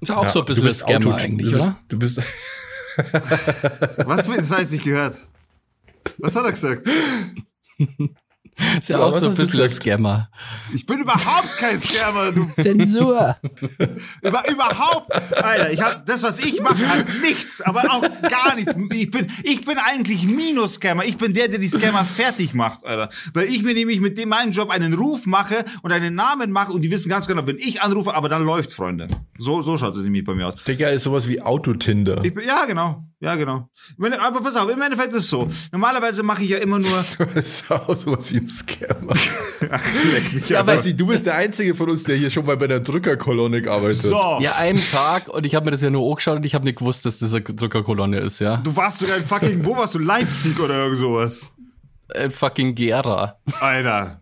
[0.01, 1.79] Ist auch so ein bisschen das Scammer eigentlich, du bist, oder?
[1.87, 2.21] Du bist,
[4.05, 5.15] Was für das heißt nicht gehört?
[6.17, 6.87] Was hat er gesagt?
[8.79, 9.69] Ist ja, Ja, auch so ein bisschen ein?
[9.69, 10.29] Scammer.
[10.73, 13.35] Ich bin überhaupt kein Scammer, du Zensur.
[14.23, 18.75] Über, überhaupt, Alter, ich habe das, was ich mache, hat nichts, aber auch gar nichts.
[18.93, 21.05] Ich bin, ich bin eigentlich Minus-Scammer.
[21.05, 23.09] Ich bin der, der die Scammer fertig macht, Alter.
[23.33, 26.71] Weil ich mir nämlich mit dem meinem Job einen Ruf mache und einen Namen mache
[26.71, 29.07] und die wissen ganz genau, wenn ich anrufe, aber dann läuft, Freunde.
[29.37, 30.55] So, so schaut es nämlich bei mir aus.
[30.63, 32.23] Digga, ist sowas wie Autotinder.
[32.23, 33.03] Ich bin, ja, genau.
[33.19, 33.67] Ja, genau.
[34.19, 35.47] Aber pass auf, im Endeffekt ist es so.
[35.71, 37.03] Normalerweise mache ich ja immer nur.
[37.33, 39.13] Das ist auch sowas wie ein Scammer.
[40.11, 42.57] Leck mich Ja, weißt du, du bist der Einzige von uns, der hier schon mal
[42.57, 44.09] bei der Drückerkolonne gearbeitet hat.
[44.11, 44.37] so.
[44.39, 46.77] Ja, einen Tag und ich habe mir das ja nur angeschaut und ich habe nicht
[46.77, 48.57] gewusst, dass das eine Druckerkolonne ist, ja.
[48.57, 49.99] Du warst sogar in fucking, wo warst du?
[49.99, 51.41] Leipzig oder irgend sowas?
[52.13, 53.39] Ein fucking Gera.
[53.59, 54.21] Alter.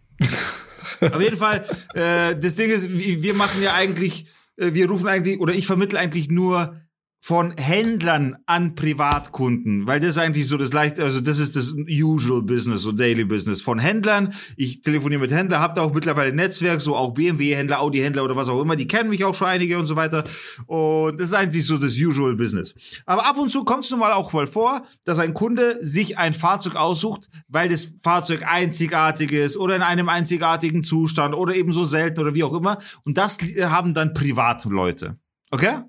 [1.01, 5.07] Auf jeden Fall, äh, das Ding ist, wir wir machen ja eigentlich, äh, wir rufen
[5.07, 6.79] eigentlich, oder ich vermittle eigentlich nur
[7.25, 11.73] von Händlern an Privatkunden, weil das ist eigentlich so das leicht, also das ist das
[11.89, 14.35] usual Business, so Daily Business von Händlern.
[14.57, 18.35] Ich telefoniere mit Händlern, habe da auch mittlerweile ein Netzwerk, so auch BMW-Händler, Audi-Händler oder
[18.35, 20.23] was auch immer, die kennen mich auch schon einige und so weiter.
[20.67, 22.75] Und das ist eigentlich so das usual Business.
[23.07, 26.19] Aber ab und zu kommt es nun mal auch mal vor, dass ein Kunde sich
[26.19, 31.73] ein Fahrzeug aussucht, weil das Fahrzeug einzigartig ist oder in einem einzigartigen Zustand oder eben
[31.73, 32.77] so selten oder wie auch immer.
[33.03, 35.17] Und das äh, haben dann Privatleute.
[35.49, 35.79] Okay?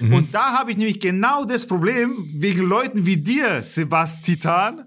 [0.00, 4.84] Und da habe ich nämlich genau das Problem wegen Leuten wie dir, Sebastian,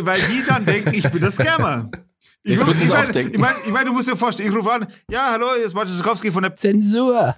[0.00, 1.90] weil die dann denken, ich bin der Scammer.
[2.48, 4.48] Ich, Ich ruf- würd das ich meine, ich meine, ich meine, du musst dir vorstellen,
[4.48, 7.34] ich rufe an, ja, hallo, hier ist Martin Sikowski von der Zensur.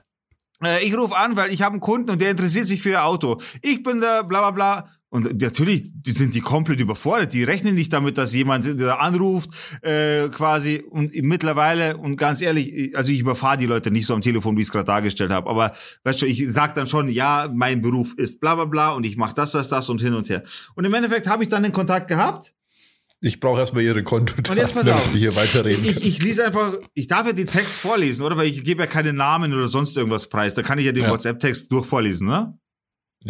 [0.63, 3.03] äh, ich rufe an, weil ich habe einen Kunden und der interessiert sich für ihr
[3.03, 3.41] Auto.
[3.63, 4.91] Ich bin der bla bla bla.
[5.11, 7.33] Und natürlich die sind die komplett überfordert.
[7.33, 9.49] Die rechnen nicht damit, dass jemand der anruft,
[9.83, 14.21] äh, quasi und mittlerweile, und ganz ehrlich, also ich überfahre die Leute nicht so am
[14.21, 15.49] Telefon, wie ich es gerade dargestellt habe.
[15.49, 15.73] Aber
[16.05, 19.17] weißt du, ich sag dann schon, ja, mein Beruf ist bla bla bla und ich
[19.17, 20.43] mache das, das, das und hin und her.
[20.75, 22.53] Und im Endeffekt habe ich dann den Kontakt gehabt.
[23.21, 25.13] Ich brauche erstmal ihre Konto, Und jetzt pass auf.
[25.13, 25.85] wir hier weiterreden.
[25.85, 28.37] Ich, ich lese einfach, ich darf ja den Text vorlesen, oder?
[28.37, 30.55] Weil ich gebe ja keine Namen oder sonst irgendwas preis.
[30.55, 31.11] Da kann ich ja den Ja.
[31.11, 32.57] WhatsApp-Text durchvorlesen, ne?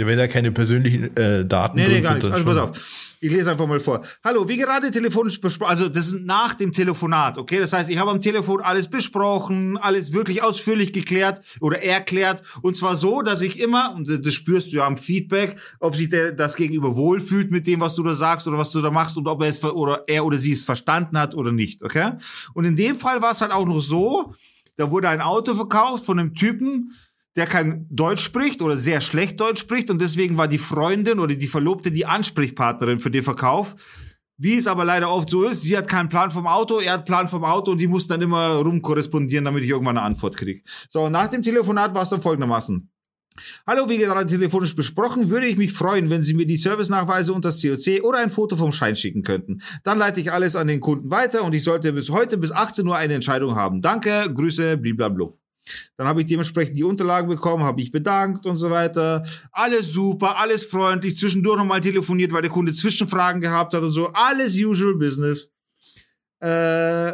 [0.07, 2.33] Wenn da keine persönlichen äh, Daten Nee, nee, drin gar sind, nicht.
[2.33, 3.05] Also pass auf.
[3.21, 4.03] Ich lese einfach mal vor.
[4.23, 7.59] Hallo, wie gerade telefonisch besprochen, also das ist nach dem Telefonat, okay?
[7.59, 12.45] Das heißt, ich habe am Telefon alles besprochen, alles wirklich ausführlich geklärt oder erklärt.
[12.63, 16.09] Und zwar so, dass ich immer, und das- spürst du ja am Feedback, ob sich
[16.11, 19.17] der, das Gegenüber wohlfühlt mit dem, was du da sagst oder was du da machst
[19.17, 22.13] und ob er es oder er oder sie es verstanden hat oder nicht, okay?
[22.55, 24.35] Und in dem Fall war es halt auch noch so,
[24.77, 26.93] da wurde ein Auto verkauft von einem Typen,
[27.39, 31.37] der kein Deutsch spricht oder sehr schlecht Deutsch spricht und deswegen war die Freundin oder
[31.37, 33.77] die Verlobte die Ansprechpartnerin für den Verkauf.
[34.37, 37.05] Wie es aber leider oft so ist, sie hat keinen Plan vom Auto, er hat
[37.05, 40.63] Plan vom Auto und die muss dann immer rumkorrespondieren, damit ich irgendwann eine Antwort kriege.
[40.91, 42.91] So, nach dem Telefonat war es dann folgendermaßen.
[43.69, 47.45] Hallo, wie gerade telefonisch besprochen, würde ich mich freuen, wenn Sie mir die Servicenachweise und
[47.45, 49.63] das COC oder ein Foto vom Schein schicken könnten.
[49.85, 52.87] Dann leite ich alles an den Kunden weiter und ich sollte bis heute bis 18
[52.87, 53.81] Uhr eine Entscheidung haben.
[53.81, 55.35] Danke, Grüße, blablabla.
[55.97, 59.25] Dann habe ich dementsprechend die Unterlagen bekommen, habe ich bedankt und so weiter.
[59.53, 61.17] Alles super, alles freundlich.
[61.17, 64.09] Zwischendurch nochmal telefoniert, weil der Kunde Zwischenfragen gehabt hat und so.
[64.13, 65.53] Alles usual business.
[66.41, 67.13] Äh,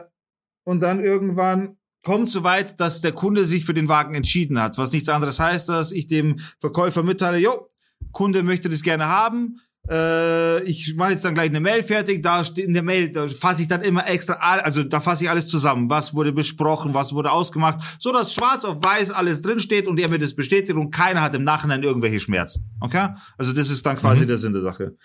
[0.65, 4.79] und dann irgendwann kommt so weit, dass der Kunde sich für den Wagen entschieden hat.
[4.79, 7.71] Was nichts anderes heißt, dass ich dem Verkäufer mitteile, jo,
[8.13, 9.61] Kunde möchte das gerne haben.
[9.89, 12.23] Äh, ich mache jetzt dann gleich eine Mail fertig.
[12.23, 15.31] Da steht in der Mail, da fasse ich dann immer extra, also da fasse ich
[15.31, 15.91] alles zusammen.
[15.91, 20.01] Was wurde besprochen, was wurde ausgemacht, so dass schwarz auf weiß alles drin steht und
[20.01, 22.71] er mir das bestätigt und keiner hat im Nachhinein irgendwelche Schmerzen.
[22.81, 23.09] Okay?
[23.37, 24.97] Also das ist dann quasi der Sinn der Sache.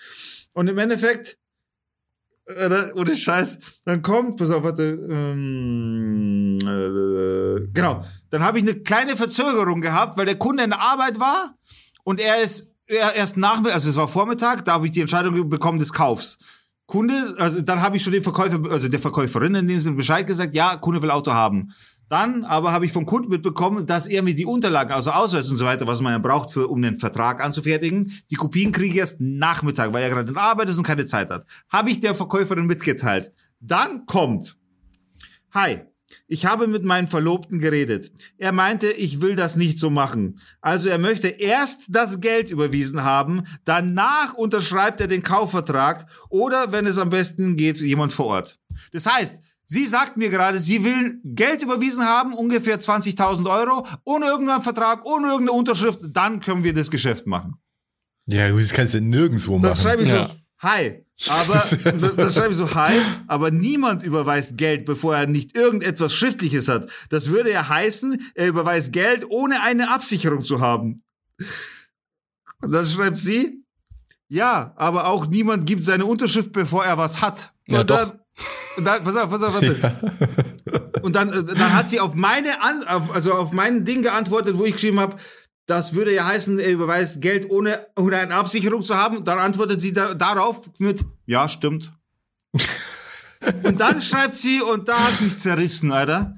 [0.54, 1.38] Und im Endeffekt,
[2.46, 8.76] äh, ohne Scheiß, dann kommt, pass auf, warte, ähm, äh, genau, dann habe ich eine
[8.76, 11.56] kleine Verzögerung gehabt, weil der Kunde in der Arbeit war
[12.04, 15.48] und er ist er erst Nachmittag, also es war Vormittag, da habe ich die Entscheidung
[15.48, 16.38] bekommen des Kaufs.
[16.88, 20.26] Kunde, also dann habe ich schon dem Verkäufer, also der Verkäuferin in dem Sinne Bescheid
[20.26, 21.72] gesagt, ja, Kunde will Auto haben.
[22.10, 25.58] Dann aber habe ich vom Kunden mitbekommen, dass er mir die Unterlagen, also Ausweis und
[25.58, 28.98] so weiter, was man ja braucht, für, um den Vertrag anzufertigen, die Kopien kriege ich
[28.98, 31.46] erst Nachmittag, weil er gerade in Arbeit ist und keine Zeit hat.
[31.72, 33.32] Habe ich der Verkäuferin mitgeteilt.
[33.60, 34.58] Dann kommt,
[35.54, 35.82] hi,
[36.32, 38.12] ich habe mit meinem Verlobten geredet.
[38.38, 40.40] Er meinte, ich will das nicht so machen.
[40.62, 46.86] Also er möchte erst das Geld überwiesen haben, danach unterschreibt er den Kaufvertrag oder, wenn
[46.86, 48.60] es am besten geht, jemand vor Ort.
[48.94, 54.28] Das heißt, sie sagt mir gerade, sie will Geld überwiesen haben, ungefähr 20.000 Euro, ohne
[54.28, 57.56] irgendeinen Vertrag, ohne irgendeine Unterschrift, dann können wir das Geschäft machen.
[58.28, 59.82] Ja, das kannst du nirgendwo Dann machen.
[59.82, 60.28] schreibe ich Ja.
[60.28, 61.04] so, hi.
[61.28, 62.94] Aber dann schreibe ich so, hi,
[63.28, 66.90] aber niemand überweist Geld, bevor er nicht irgendetwas Schriftliches hat.
[67.10, 71.04] Das würde ja heißen, er überweist Geld, ohne eine Absicherung zu haben.
[72.62, 73.66] Und dann schreibt sie,
[74.30, 77.52] ja, aber auch niemand gibt seine Unterschrift, bevor er was hat.
[77.68, 77.98] Ja, und doch.
[77.98, 78.20] dann,
[78.78, 80.00] und dann, pass auf, pass auf, warte.
[81.02, 84.66] Und dann, äh, dann hat sie auf meine, An also auf mein Ding geantwortet, wo
[84.66, 85.16] ich geschrieben habe,
[85.70, 89.24] das würde ja heißen, er überweist Geld ohne, ohne eine Absicherung zu haben.
[89.24, 91.94] Dann antwortet sie da, darauf mit, ja, stimmt.
[93.64, 96.36] und dann schreibt sie, und da hat mich zerrissen, Alter.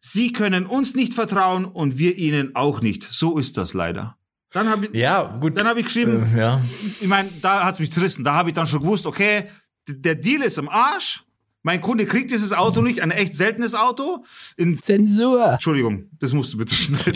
[0.00, 3.08] Sie können uns nicht vertrauen und wir ihnen auch nicht.
[3.10, 4.18] So ist das leider.
[4.50, 5.56] Dann habe ich, Ja, gut.
[5.56, 6.60] dann habe ich geschrieben, äh, ja.
[7.00, 8.22] ich meine, da hat's mich zerrissen.
[8.22, 9.48] Da habe ich dann schon gewusst, okay,
[9.88, 11.24] der Deal ist im Arsch.
[11.66, 14.22] Mein Kunde kriegt dieses Auto nicht, ein echt seltenes Auto.
[14.58, 15.52] In, Zensur.
[15.52, 17.14] Entschuldigung, das musst du bitte schneiden.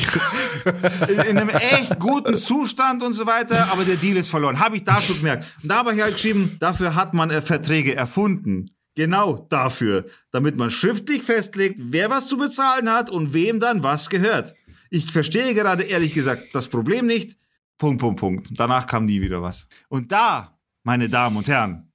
[1.09, 4.59] in, in einem echt guten Zustand und so weiter, aber der Deal ist verloren.
[4.59, 5.45] Habe ich da schon gemerkt.
[5.63, 8.71] Und da habe ich halt geschrieben, dafür hat man äh, Verträge erfunden.
[8.95, 10.07] Genau dafür.
[10.33, 14.55] Damit man schriftlich festlegt, wer was zu bezahlen hat und wem dann was gehört.
[14.89, 17.37] Ich verstehe gerade ehrlich gesagt das Problem nicht.
[17.77, 18.49] Punkt, Punkt, Punkt.
[18.53, 19.69] Danach kam nie wieder was.
[19.89, 21.88] Und da, meine Damen und Herren,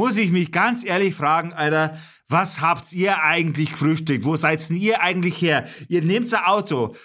[0.00, 1.94] muss ich mich ganz ehrlich fragen, Alter,
[2.26, 4.24] was habt ihr eigentlich gefrühstückt?
[4.24, 5.68] Wo seid denn ihr eigentlich her?
[5.88, 6.96] Ihr nehmt ein Auto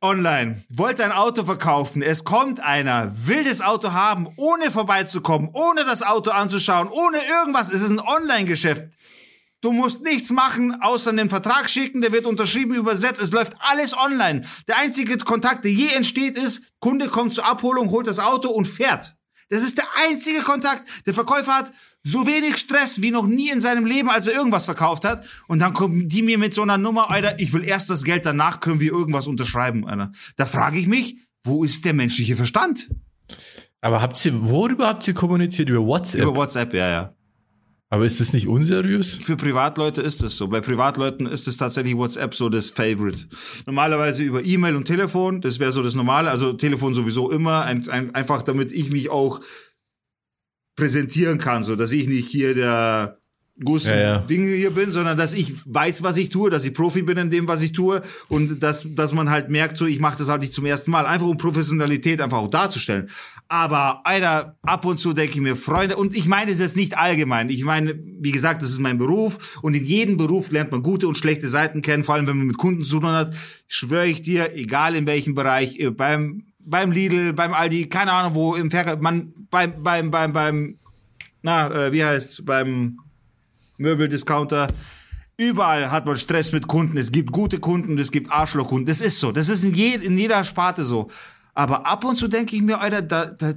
[0.00, 5.84] online, wollt ein Auto verkaufen, es kommt einer, will das Auto haben, ohne vorbeizukommen, ohne
[5.84, 7.72] das Auto anzuschauen, ohne irgendwas.
[7.72, 8.84] Es ist ein Online-Geschäft.
[9.60, 13.20] Du musst nichts machen, außer einen Vertrag schicken, der wird unterschrieben, übersetzt.
[13.20, 14.44] Es läuft alles online.
[14.68, 18.66] Der einzige Kontakt, der je entsteht, ist, Kunde kommt zur Abholung, holt das Auto und
[18.66, 19.16] fährt.
[19.50, 20.86] Das ist der einzige Kontakt.
[21.06, 21.72] Der Verkäufer hat
[22.02, 25.26] so wenig Stress wie noch nie in seinem Leben, als er irgendwas verkauft hat.
[25.46, 28.24] Und dann kommen die mir mit so einer Nummer, Alter, ich will erst das Geld,
[28.24, 30.12] danach können wir irgendwas unterschreiben, Alter.
[30.36, 32.88] Da frage ich mich, wo ist der menschliche Verstand?
[33.80, 35.68] Aber habt ihr, worüber habt ihr kommuniziert?
[35.68, 36.22] Über WhatsApp?
[36.22, 37.14] Über WhatsApp, ja, ja.
[37.90, 39.14] Aber ist das nicht unseriös?
[39.14, 40.48] Für Privatleute ist es so.
[40.48, 43.28] Bei Privatleuten ist es tatsächlich WhatsApp so das Favorite.
[43.64, 46.30] Normalerweise über E-Mail und Telefon, das wäre so das Normale.
[46.30, 49.40] Also Telefon sowieso immer, ein, ein, einfach damit ich mich auch
[50.78, 53.18] präsentieren kann, so dass ich nicht hier der
[53.64, 54.18] Gusto Ja, ja.
[54.18, 57.30] Dinge hier bin, sondern dass ich weiß, was ich tue, dass ich Profi bin in
[57.30, 60.42] dem, was ich tue und dass, dass man halt merkt, so ich mache das halt
[60.42, 63.10] nicht zum ersten Mal, einfach um Professionalität einfach auch darzustellen.
[63.48, 66.96] Aber Alter, ab und zu denke ich mir, Freunde, und ich meine es jetzt nicht
[66.96, 67.48] allgemein.
[67.48, 71.08] Ich meine, wie gesagt, das ist mein Beruf und in jedem Beruf lernt man gute
[71.08, 73.34] und schlechte Seiten kennen, vor allem wenn man mit Kunden zu tun hat.
[73.66, 78.34] Schwöre ich dir, egal in welchem Bereich, äh, beim beim Lidl, beim Aldi, keine Ahnung
[78.34, 80.78] wo, im Verkauf, man beim beim beim beim
[81.42, 82.98] na, äh, wie heißt's, beim
[83.76, 84.68] Möbeldiscounter.
[85.36, 86.96] Überall hat man Stress mit Kunden.
[86.96, 88.86] Es gibt gute Kunden, es gibt Arschlochkunden.
[88.86, 89.30] Das ist so.
[89.30, 91.08] Das ist in, je, in jeder Sparte so.
[91.54, 93.52] Aber ab und zu denke ich mir, Alter, da, da,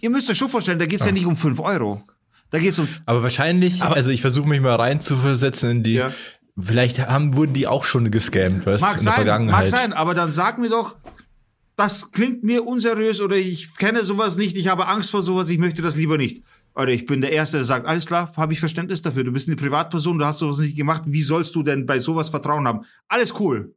[0.00, 1.12] ihr müsst euch schon vorstellen, da geht's ja.
[1.12, 2.02] nicht um 5 Euro.
[2.50, 2.88] Da geht's um.
[3.04, 5.94] Aber wahrscheinlich, also ich versuche mich mal reinzuversetzen in die.
[5.94, 6.12] Ja.
[6.58, 9.60] Vielleicht haben, wurden die auch schon gescammt, weißt Mag in der sein, Vergangenheit.
[9.60, 10.96] mag sein, aber dann sag mir doch,
[11.76, 15.58] das klingt mir unseriös oder ich kenne sowas nicht, ich habe Angst vor sowas, ich
[15.58, 16.44] möchte das lieber nicht.
[16.74, 19.24] Oder ich bin der Erste, der sagt, alles klar, habe ich Verständnis dafür.
[19.24, 21.02] Du bist eine Privatperson, du hast sowas nicht gemacht.
[21.06, 22.84] Wie sollst du denn bei sowas Vertrauen haben?
[23.08, 23.74] Alles cool.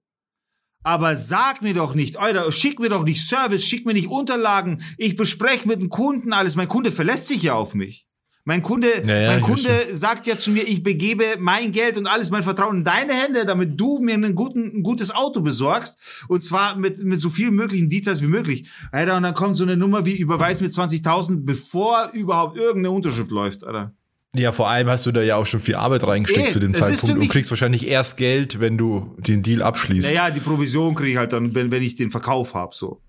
[0.84, 4.84] Aber sag mir doch nicht, Alter, schick mir doch nicht Service, schick mir nicht Unterlagen.
[4.98, 6.56] Ich bespreche mit dem Kunden alles.
[6.56, 8.05] Mein Kunde verlässt sich ja auf mich.
[8.48, 9.96] Mein Kunde, Ja, ja, mein Kunde verstehe.
[9.96, 13.44] sagt ja zu mir, ich begebe mein Geld und alles mein Vertrauen in deine Hände,
[13.44, 15.98] damit du mir einen guten, ein gutes Auto besorgst.
[16.28, 18.70] Und zwar mit, mit so vielen möglichen Details wie möglich.
[18.92, 23.32] Alter, und dann kommt so eine Nummer wie überweis mir 20.000, bevor überhaupt irgendeine Unterschrift
[23.32, 23.94] läuft, Alter.
[24.36, 26.76] Ja, vor allem hast du da ja auch schon viel Arbeit reingesteckt Eh, zu dem
[26.76, 30.08] Zeitpunkt und mich- kriegst wahrscheinlich erst Geld, wenn du den Deal abschließt.
[30.10, 33.02] Naja, die Provision kriege ich halt dann, wenn, wenn ich den Verkauf hab, so.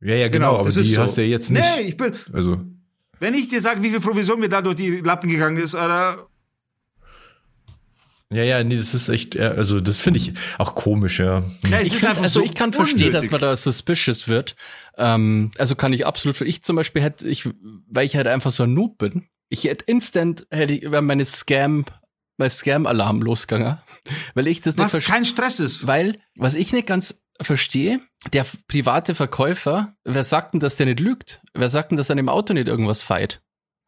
[0.00, 1.02] ja, ja, genau, aber das die so.
[1.02, 1.62] hast du ja jetzt nicht.
[1.76, 2.58] Nee, ich bin, Also,
[3.20, 6.26] wenn ich dir sage, wie viel Provision mir da durch die Lappen gegangen ist, Alter,
[8.32, 11.42] ja, ja, nee, das ist echt, also das finde ich auch komisch, ja.
[11.68, 14.28] ja, es Ich ist find, einfach also so ich kann verstehen, dass man da suspicious
[14.28, 14.54] wird.
[14.96, 17.48] Ähm, also kann ich absolut für ich zum Beispiel hätte ich,
[17.88, 19.26] weil ich halt einfach so ein Noob bin.
[19.48, 21.84] Ich hätte instant hätte ich wäre meine Scam,
[22.36, 23.78] mein Scam-Alarm losgegangen,
[24.34, 25.88] weil ich das nicht Was kein Stress ist.
[25.88, 28.00] Weil, was ich nicht ganz verstehe,
[28.32, 31.40] der private Verkäufer, wer sagt denn, dass der nicht lügt?
[31.54, 33.40] Wer sagt denn, dass an dem Auto nicht irgendwas feit?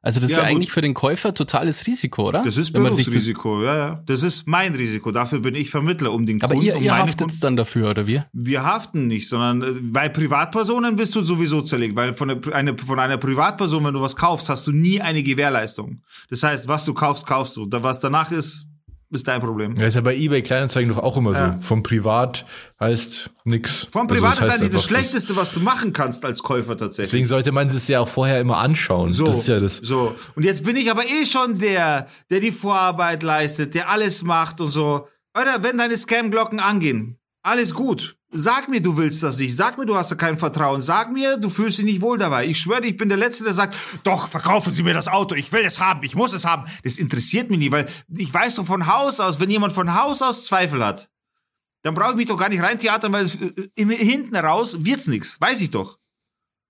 [0.05, 2.42] Also das Ja, ist ja eigentlich für den Käufer totales Risiko, oder?
[2.44, 4.03] Das ist Berufsrisiko, ja, ja.
[4.05, 5.12] Das ist mein Risiko.
[5.12, 8.09] Dafür bin ich Vermittler, um den Aber Kunden, ihr, um ihr haftet dann dafür, oder
[8.09, 8.20] wie?
[8.32, 12.98] Wir haften nicht, sondern äh, bei Privatpersonen bist du sowieso zerlegt, weil von, eine, von
[12.98, 16.03] einer Privatperson, wenn du was kaufst, hast du nie eine Gewährleistung.
[16.30, 17.68] Das heißt, was du kaufst, kaufst du.
[17.70, 18.66] Was danach ist,
[19.12, 19.76] ist dein Problem.
[19.76, 21.58] Ja, ist ja bei eBay Kleinanzeigen doch auch immer Ja.
[21.60, 21.66] so.
[21.66, 22.44] Vom Privat
[22.80, 23.86] heißt nix.
[23.90, 26.76] Vom Also Privat das heißt ist eigentlich das Schlechteste, was du machen kannst als Käufer
[26.76, 27.10] tatsächlich.
[27.10, 29.12] Deswegen sollte man es ja auch vorher immer anschauen.
[29.12, 29.76] So, Das ist ja das.
[29.76, 30.14] so.
[30.34, 34.60] Und jetzt bin ich aber eh schon der, der die Vorarbeit leistet, der alles macht
[34.60, 35.06] und so.
[35.38, 38.16] Oder wenn deine Scam-Glocken angehen, alles gut.
[38.34, 39.55] Sag mir, du willst das nicht.
[39.55, 40.80] Sag mir, du hast da kein Vertrauen.
[40.80, 42.47] Sag mir, du fühlst dich nicht wohl dabei.
[42.47, 45.34] Ich schwöre, ich bin der Letzte, der sagt, doch, verkaufen Sie mir das Auto.
[45.34, 46.03] Ich will es haben.
[46.03, 46.64] Ich muss es haben.
[46.82, 47.86] Das interessiert mich nicht, weil
[48.16, 51.11] ich weiß doch von Haus aus, wenn jemand von Haus aus Zweifel hat,
[51.82, 55.38] dann brauche ich mich doch gar nicht reintheatern, weil es, äh, hinten raus wird's nix.
[55.40, 55.99] Weiß ich doch.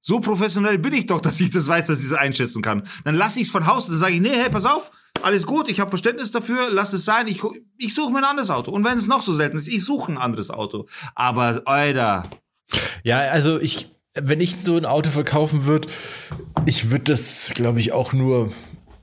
[0.05, 2.82] So professionell bin ich doch, dass ich das weiß, dass ich es einschätzen kann.
[3.05, 4.90] Dann lasse ich es von Haus, dann sage ich, nee, hey, pass auf,
[5.22, 7.40] alles gut, ich habe Verständnis dafür, lass es sein, ich,
[7.78, 8.72] ich suche mir ein anderes Auto.
[8.72, 10.86] Und wenn es noch so selten ist, ich suche ein anderes Auto.
[11.14, 12.24] Aber, Alter,
[13.05, 15.88] Ja, also ich, wenn ich so ein Auto verkaufen würde,
[16.66, 18.53] ich würde das, glaube ich, auch nur,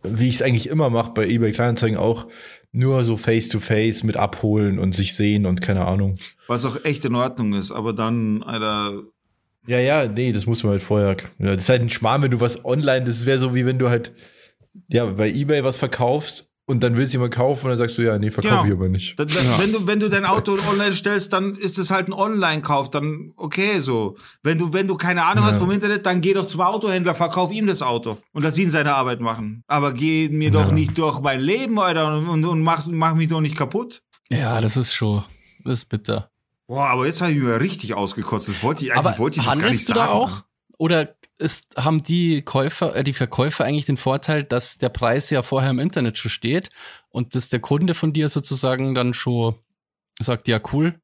[0.03, 2.27] wie ich es eigentlich immer mache, bei eBay Kleinanzeigen auch,
[2.71, 6.17] nur so face to face mit abholen und sich sehen und keine Ahnung.
[6.47, 9.03] was auch echt in Ordnung ist, aber dann, Alter,
[9.67, 11.17] Ja, ja, nee, das muss man halt vorher.
[11.37, 13.77] Ja, das ist halt ein Schmarrn, wenn du was online, das wäre so wie wenn
[13.79, 14.13] du halt,
[14.87, 18.03] ja, bei eBay was verkaufst und dann willst du jemand kaufen und dann sagst du,
[18.03, 18.65] ja, nee, verkaufe Genau.
[18.67, 19.19] ich aber nicht.
[19.19, 22.13] Dann, wenn, wenn du wenn du dein Auto online stellst, dann ist es halt ein
[22.13, 24.17] Online-Kauf, dann okay so.
[24.43, 27.51] Wenn du wenn du keine Ahnung hast vom Internet, dann geh doch zum Autohändler, verkauf
[27.51, 29.63] ihm das Auto und lass ihn seine Arbeit machen.
[29.67, 30.71] Aber geh mir doch Ja.
[30.73, 34.01] nicht durch mein Leben, Alter, und, und, und mach mach mich doch nicht kaputt.
[34.31, 35.23] Ja, das ist schon,
[35.65, 36.29] das ist bitter.
[36.69, 38.47] Boah, aber jetzt habe ich mir richtig ausgekotzt.
[38.47, 39.99] Das wollte ich eigentlich Aber wollte ich das gar nicht du sagen.
[39.99, 40.43] da auch?
[40.77, 45.41] Oder ist, haben die Käufer, äh, die Verkäufer eigentlich den Vorteil, dass der Preis ja
[45.41, 46.69] vorher im Internet schon steht
[47.09, 49.55] und dass der Kunde von dir sozusagen dann schon
[50.19, 51.01] sagt, ja cool,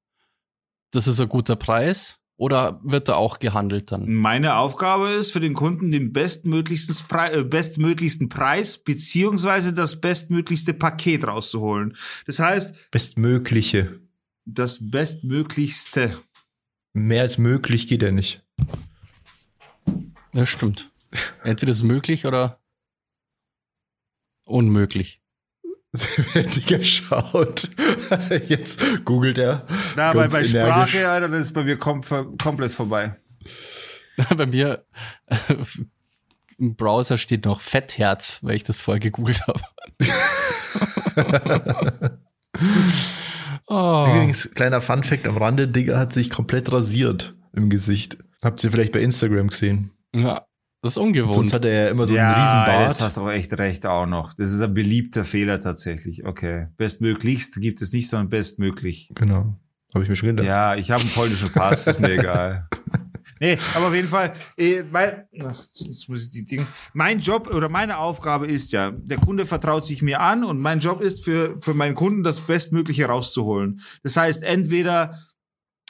[0.91, 2.19] das ist ein guter Preis?
[2.37, 4.13] Oder wird da auch gehandelt dann?
[4.13, 10.75] Meine Aufgabe ist für den Kunden den bestmöglichsten, Pre äh, bestmöglichsten Preis beziehungsweise das bestmöglichste
[10.75, 11.97] Paket rauszuholen.
[12.27, 14.04] Das heißt, Bestmögliche.
[14.45, 16.19] Das bestmöglichste.
[16.93, 18.43] Mehr als möglich geht ja nicht.
[20.33, 20.91] Ja, stimmt.
[21.43, 22.61] Entweder ist es möglich oder
[24.45, 25.21] unmöglich.
[26.33, 27.69] Hätte ich geschaut.
[28.47, 29.65] Jetzt googelt er.
[29.95, 30.43] Na, bei, bei.
[30.43, 32.01] Sprache, Alter, das ist bei mir kom
[32.37, 33.15] komplett vorbei.
[34.37, 34.85] Bei mir
[36.57, 39.61] im Browser steht noch Fettherz, weil ich das vorher gegoogelt habe.
[43.67, 44.05] Oh.
[44.09, 48.17] Übrigens, kleiner Funfact am Rande, Digga hat sich komplett rasiert im Gesicht.
[48.43, 49.91] Habt ihr vielleicht bei Instagram gesehen?
[50.15, 50.45] Ja,
[50.85, 51.33] das ist ungewohnt.
[51.33, 52.87] Sonst hat er ja immer so einen Riesenbart.
[52.87, 54.33] jetzt hast du aber echt recht auch noch.
[54.33, 56.25] Das ist ein beliebter Fehler tatsächlich.
[56.25, 56.67] Okay.
[56.77, 59.11] Bestmöglichst gibt es nicht, sondern bestmöglich.
[59.15, 59.59] Genau.
[59.95, 60.45] Habe ich mir schon gedacht.
[60.45, 62.69] Ja, ich habe einen polnischen Pass, ist mir egal.
[63.39, 66.65] Nee, aber auf jeden Fall, äh, mein, jetzt muss ich die Dinge.
[66.93, 70.79] Mein Job oder meine Aufgabe ist ja, der Kunde vertraut sich mir an und mein
[70.79, 73.81] Job ist für, für meinen Kunden das Bestmögliche rauszuholen.
[74.03, 75.19] Das heißt, entweder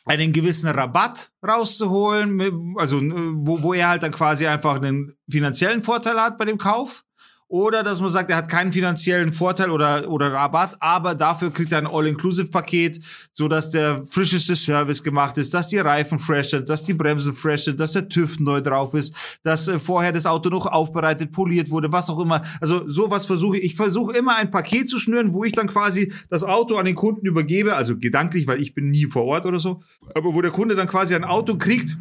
[0.06, 5.84] einen gewissen Rabatt rauszuholen, also äh, wo, wo er halt dann quasi einfach einen finanziellen
[5.84, 7.04] Vorteil hat bei dem Kauf.
[7.48, 11.72] Oder dass man sagt, er hat keinen finanziellen Vorteil oder, oder Rabatt, aber dafür kriegt
[11.72, 13.00] er ein All-Inclusive-Paket,
[13.34, 17.36] so dass der frischeste Service gemacht ist, dass die Reifen fresh sind, dass die Bremsen
[17.36, 21.32] fresh sind, dass der TÜV neu drauf ist, dass äh, vorher das Auto noch aufbereitet,
[21.32, 22.42] poliert wurde, was auch immer.
[22.62, 23.64] Also sowas versuche ich.
[23.64, 26.96] Ich versuche immer ein Paket zu schnüren, wo ich dann quasi das Auto an den
[26.96, 29.84] Kunden übergebe, also gedanklich, weil ich bin nie vor Ort oder so,
[30.16, 31.96] aber wo der Kunde dann quasi ein Auto kriegt,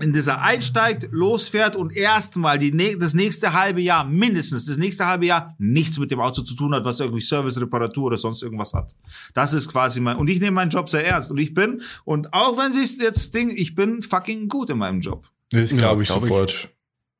[0.00, 5.06] in das er einsteigt, losfährt und erstmal die, das nächste halbe Jahr, mindestens das nächste
[5.06, 8.42] halbe Jahr, nichts mit dem Auto zu tun hat, was irgendwie Service, Reparatur oder sonst
[8.42, 8.94] irgendwas hat.
[9.34, 11.30] Das ist quasi mein, und ich nehme meinen Job sehr ernst.
[11.30, 14.78] Und ich bin, und auch wenn sie es jetzt Ding, ich bin fucking gut in
[14.78, 15.28] meinem Job.
[15.50, 16.28] Das glaube ich glaub ich.
[16.28, 16.68] sofort.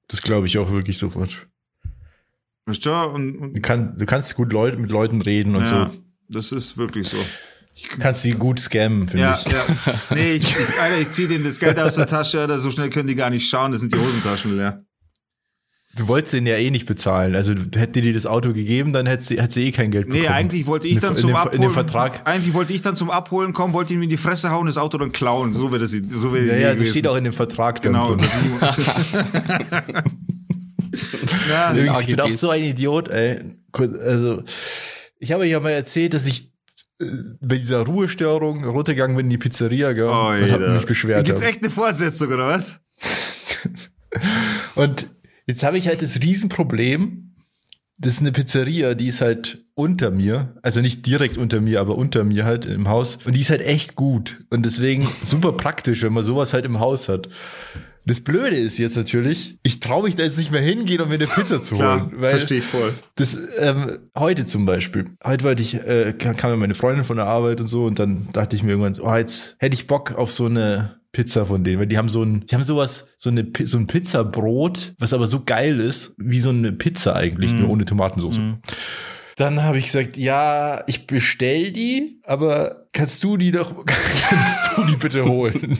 [0.08, 1.48] Das glaube ich auch wirklich sofort.
[2.66, 2.92] Weißt du?
[2.92, 5.98] Und, und Du, kann, du kannst gut Leute, mit Leuten reden und ja, so.
[6.28, 7.16] das ist wirklich so.
[7.90, 9.50] Du kannst sie gut scammen, finde Ja, ich.
[9.52, 9.64] ja.
[10.10, 12.90] Nee, ich, ich, Alter, ich zieh denen das Geld aus der Tasche, Alter, so schnell
[12.90, 14.84] können die gar nicht schauen, das sind die Hosentaschen leer.
[15.94, 17.34] Du wolltest den ja eh nicht bezahlen.
[17.36, 20.22] Also hätte dir das Auto gegeben, dann hätte sie, hätte sie eh kein Geld bekommen.
[20.22, 21.54] Nee, eigentlich wollte ich In dann dem- zum in dem, Abholen.
[21.56, 22.26] In dem Vertrag.
[22.26, 24.96] Eigentlich wollte ich dann zum Abholen kommen, wollte ihm in die Fresse hauen, das Auto
[24.96, 25.52] dann klauen.
[25.52, 27.82] So wäre das, so wäre Ja, die ja, Idee das steht auch in dem Vertrag
[27.82, 28.14] dann Genau.
[28.16, 28.26] drin.
[31.50, 33.40] ja, Übrigens, ich bin auch so ein Idiot, ey.
[33.72, 34.42] Also,
[35.18, 36.51] ich habe euch ja mal erzählt, dass ich
[37.40, 41.24] bei dieser Ruhestörung runtergegangen bin in die Pizzeria, gell, oh, und habe mich beschwert.
[41.24, 41.48] Gibt's hab.
[41.48, 42.80] echt eine Fortsetzung, oder was?
[44.74, 45.06] Und
[45.46, 47.34] jetzt habe ich halt das Riesenproblem.
[47.98, 50.56] Das ist eine Pizzeria, die ist halt unter mir.
[50.62, 53.18] Also nicht direkt unter mir, aber unter mir halt im Haus.
[53.24, 54.44] Und die ist halt echt gut.
[54.50, 57.28] Und deswegen super praktisch, wenn man sowas halt im Haus hat.
[58.04, 61.14] Das Blöde ist jetzt natürlich, ich traue mich da jetzt nicht mehr hingehen, um mir
[61.14, 62.18] eine Pizza zu Klar, holen.
[62.18, 62.92] Verstehe ich voll.
[63.14, 65.10] das, ähm, heute zum Beispiel.
[65.24, 68.00] Heute wollte ich, äh, kam kam ja meine Freundin von der Arbeit und so und
[68.00, 71.46] dann dachte ich mir irgendwann so, oh, jetzt hätte ich Bock auf so eine Pizza
[71.46, 74.94] von denen, weil die haben so ein, die haben sowas, so eine, so ein Pizzabrot,
[74.98, 78.40] was aber so geil ist, wie so eine Pizza eigentlich, nur ohne Tomatensauce.
[79.36, 84.84] Dann habe ich gesagt, ja, ich bestell die, aber kannst du die doch, kannst du
[84.84, 85.78] die bitte holen?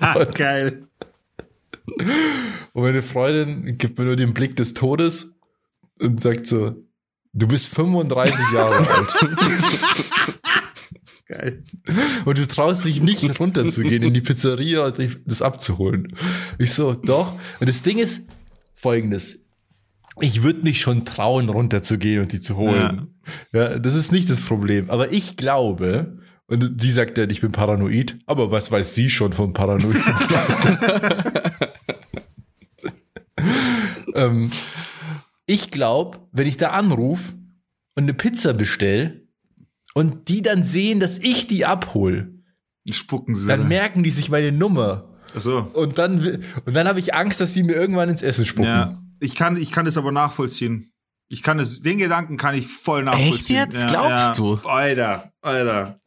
[0.34, 0.84] Geil.
[2.72, 5.36] Und meine Freundin gibt mir nur den Blick des Todes
[6.00, 6.76] und sagt so,
[7.32, 9.08] du bist 35 Jahre alt
[11.28, 11.62] Geil.
[12.24, 16.16] und du traust dich nicht runterzugehen in die Pizzeria und dich das abzuholen.
[16.58, 17.34] Ich so, doch.
[17.60, 18.28] Und das Ding ist
[18.74, 19.44] folgendes.
[20.20, 23.08] Ich würde mich schon trauen, runterzugehen und die zu holen.
[23.52, 23.78] Ja.
[23.78, 24.88] das ist nicht das Problem.
[24.88, 29.34] Aber ich glaube, und sie sagt ja, ich bin paranoid, aber was weiß sie schon
[29.34, 29.96] vom Paranoid?
[34.18, 34.52] ähm,
[35.46, 37.32] ich glaube, wenn ich da anrufe
[37.94, 39.26] und eine Pizza bestelle
[39.94, 42.32] und die dann sehen, dass ich die abhole,
[42.90, 43.48] Spucken sie.
[43.48, 45.08] dann merken die sich meine Nummer.
[45.34, 45.60] Achso.
[45.74, 48.68] Und dann, und dann habe ich Angst, dass die mir irgendwann ins Essen spucken.
[48.68, 49.02] Ja.
[49.20, 50.92] Ich kann, ich kann das aber nachvollziehen.
[51.28, 53.56] Ich kann es, den Gedanken kann ich voll nachvollziehen.
[53.56, 53.88] Echt jetzt?
[53.88, 54.54] Glaubst du?
[54.64, 56.00] Alter, Alter.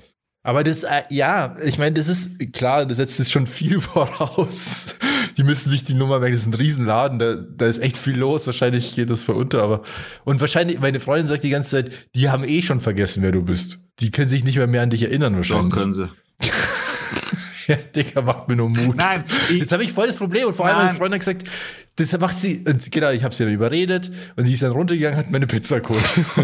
[0.43, 4.95] Aber das, äh, ja, ich meine, das ist klar, das setzt jetzt schon viel voraus.
[5.37, 8.17] Die müssen sich die Nummer merken, das ist ein Riesenladen, da, da ist echt viel
[8.17, 9.81] los, wahrscheinlich geht das vor unter, aber,
[10.25, 13.41] und wahrscheinlich, meine Freundin sagt die ganze Zeit, die haben eh schon vergessen, wer du
[13.43, 13.79] bist.
[13.99, 15.73] Die können sich nicht mehr mehr an dich erinnern, Doch, wahrscheinlich.
[15.73, 16.09] können sie.
[17.67, 18.97] Ja, Digga, macht mir nur Mut.
[18.97, 20.85] Nein, Jetzt habe ich voll das Problem und vor allem Nein.
[20.87, 21.47] meine Freundin hat gesagt,
[21.95, 25.29] das macht sie, genau, ich habe sie dann überredet und sie ist dann runtergegangen, hat
[25.31, 26.01] meine Pizza geholt.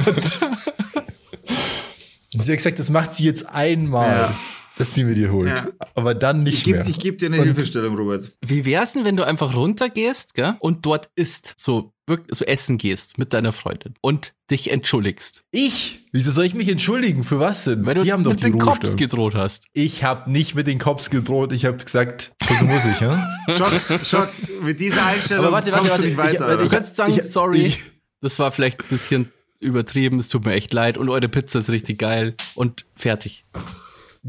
[2.34, 4.36] Und sie hat gesagt, das macht sie jetzt einmal, Ja.
[4.78, 5.50] Dass sie mir die holt.
[5.50, 5.68] Ja.
[5.96, 6.88] Aber dann nicht ich gebe mehr.
[6.88, 8.32] ich geb dir eine Und- Hilfestellung, Robert.
[8.46, 11.94] Wie wär's denn, wenn du einfach runtergehst, gell, und dort isst, so,
[12.30, 15.44] so essen gehst mit deiner Freundin und dich entschuldigst?
[15.52, 16.06] Ich?
[16.12, 17.24] Wieso soll ich mich entschuldigen?
[17.24, 17.86] Für was denn?
[17.86, 19.66] Weil du die haben doch mit die den Cops gedroht hast.
[19.74, 23.28] Ich habe nicht mit den Cops gedroht, ich habe gesagt, so muss ich, ja?
[23.50, 23.72] Schock,
[24.06, 24.30] Schock,
[24.64, 26.42] mit dieser Einstellung Aber warte, warte, warte, du nicht ich- weiter.
[26.42, 26.76] warte, Du Alter.
[26.76, 27.80] kannst sagen, ich- sorry, ich-
[28.22, 31.70] das war vielleicht ein bisschen übertrieben, es tut mir echt leid und eure Pizza ist
[31.72, 33.44] richtig geil und fertig.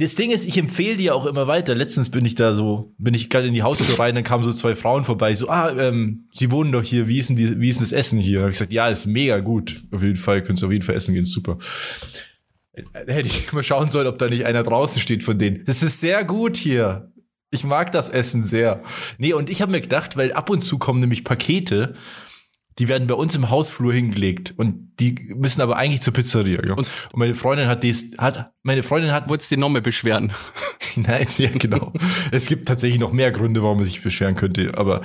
[0.01, 1.75] Das Ding ist, ich empfehle dir auch immer weiter.
[1.75, 4.53] Letztens bin ich da so, bin ich gerade in die Haustür rein, dann kamen so
[4.53, 7.69] zwei Frauen vorbei, so, ah, ähm, sie wohnen doch hier, wie ist denn, die, wie
[7.69, 8.43] ist denn das Essen hier?
[8.43, 9.83] Hab ich gesagt, ja, ist mega gut.
[9.91, 11.59] Auf jeden Fall, könntest du auf jeden Fall essen gehen, super.
[12.73, 15.65] Da hätte ich mal schauen sollen, ob da nicht einer draußen steht von denen.
[15.65, 17.13] Das ist sehr gut hier.
[17.51, 18.85] Ich mag das Essen sehr.
[19.19, 21.95] Nee, und ich habe mir gedacht, weil ab und zu kommen nämlich Pakete,
[22.79, 26.65] die werden bei uns im Hausflur hingelegt und die müssen aber eigentlich zur Pizzeria.
[26.67, 26.75] Ja?
[26.75, 30.33] Und, meine Freundin hat dies, hat, meine Freundin hat Wolltest du dir nochmal beschweren?
[30.97, 31.93] Nein, ja, genau.
[32.33, 35.03] es gibt tatsächlich noch mehr Gründe, warum man sich beschweren könnte, aber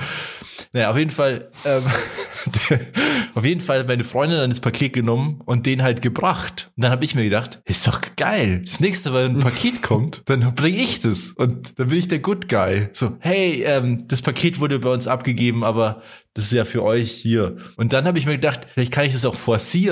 [0.76, 1.84] naja, auf jeden Fall, ähm,
[3.36, 6.72] auf jeden Fall hat meine Freundin dann das Paket genommen und den halt gebracht.
[6.76, 8.64] Und dann habe ich mir gedacht, ist doch geil.
[8.66, 11.28] Das nächste Mal, wenn ein Paket kommt, dann bringe ich das.
[11.30, 12.90] Und dann bin ich der Good Guy.
[12.92, 16.02] So, hey, ähm, das Paket wurde bei uns abgegeben, aber
[16.34, 17.58] das ist ja für euch hier.
[17.76, 19.83] Und dann habe ich mir gedacht, vielleicht kann ich das auch forcieren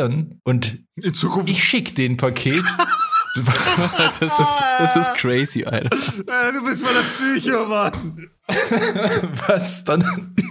[0.43, 1.49] und In Zukunft.
[1.49, 2.63] ich schick den Paket.
[4.19, 5.89] Das ist, das ist crazy, Alter.
[5.89, 8.29] Du bist voll der Psycho, Mann.
[9.47, 10.03] was dann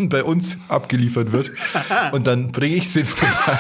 [0.09, 1.51] bei uns abgeliefert wird.
[2.13, 3.59] Und dann bringe ich den vorbei.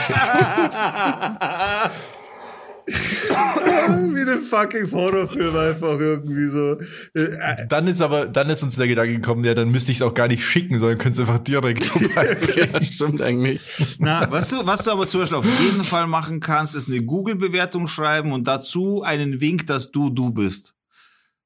[4.14, 6.78] Wie ein fucking Horrorfilm einfach irgendwie so.
[7.14, 10.02] Äh, Dann ist aber, dann ist uns der Gedanke gekommen, ja, dann müsste ich es
[10.02, 12.36] auch gar nicht schicken, sondern könnte es einfach direkt vorbei.
[12.56, 13.60] Ja, stimmt eigentlich.
[13.98, 17.02] Na, was du, was du aber zum Beispiel auf jeden Fall machen kannst, ist eine
[17.02, 20.74] Google-Bewertung schreiben und dazu einen Wink, dass du du bist.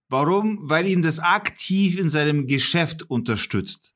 [0.08, 0.58] Warum?
[0.62, 3.93] Weil ihn das aktiv in seinem Geschäft unterstützt.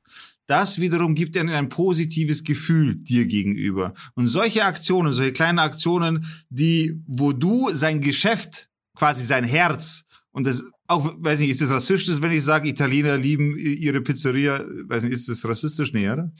[0.48, 3.92] Das wiederum gibt ihm ein positives Gefühl dir gegenüber.
[4.14, 10.46] Und solche Aktionen, solche kleinen Aktionen, die, wo du sein Geschäft, quasi sein Herz, und
[10.46, 14.64] das auch, weiß nicht, ist das rassistisch, wenn ich sage, Italiener lieben ihre Pizzeria?
[14.86, 15.92] Weiß nicht, ist das rassistisch?
[15.92, 16.32] Nee, oder?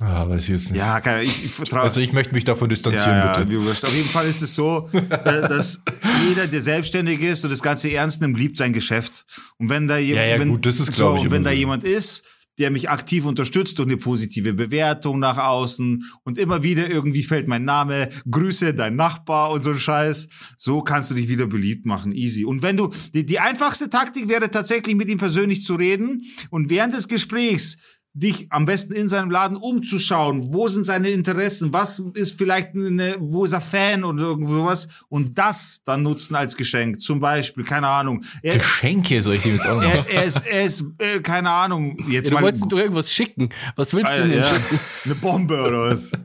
[0.00, 0.78] Ah, weiß ich jetzt nicht.
[0.78, 1.82] Ja, keine, ich, ich vertraue.
[1.82, 3.86] Also ich möchte mich davon distanzieren, Ja, ja, bitte.
[3.86, 5.08] Auf jeden Fall ist es so, äh,
[5.48, 5.82] dass
[6.26, 9.26] jeder, der selbstständig ist und das Ganze ernst nimmt, liebt sein Geschäft.
[9.58, 11.50] Und wenn da jemand, Ja, ja, wenn, gut, das ist, so, ich, und wenn da
[11.50, 12.24] jemand ist,
[12.58, 17.48] der mich aktiv unterstützt durch eine positive Bewertung nach außen und immer wieder irgendwie fällt
[17.48, 21.86] mein Name, Grüße, dein Nachbar und so ein Scheiß, so kannst du dich wieder beliebt
[21.86, 22.44] machen, easy.
[22.44, 26.70] Und wenn du, die, die einfachste Taktik wäre tatsächlich mit ihm persönlich zu reden und
[26.70, 27.78] während des Gesprächs
[28.16, 30.52] dich am besten in seinem Laden umzuschauen.
[30.52, 31.72] Wo sind seine Interessen?
[31.72, 34.88] Was ist vielleicht eine, wo ist er Fan oder irgendwas?
[35.08, 37.02] Und das dann nutzen als Geschenk.
[37.02, 38.24] Zum Beispiel, keine Ahnung.
[38.42, 41.50] Er, Geschenke soll ich dem jetzt auch noch er, er ist, er ist äh, keine
[41.50, 41.98] Ahnung.
[42.08, 43.50] Jetzt Ja, du wolltest doch irgendwas schicken.
[43.76, 44.80] Was willst du Alter, denn ja, schicken?
[45.04, 46.12] eine Bombe oder was?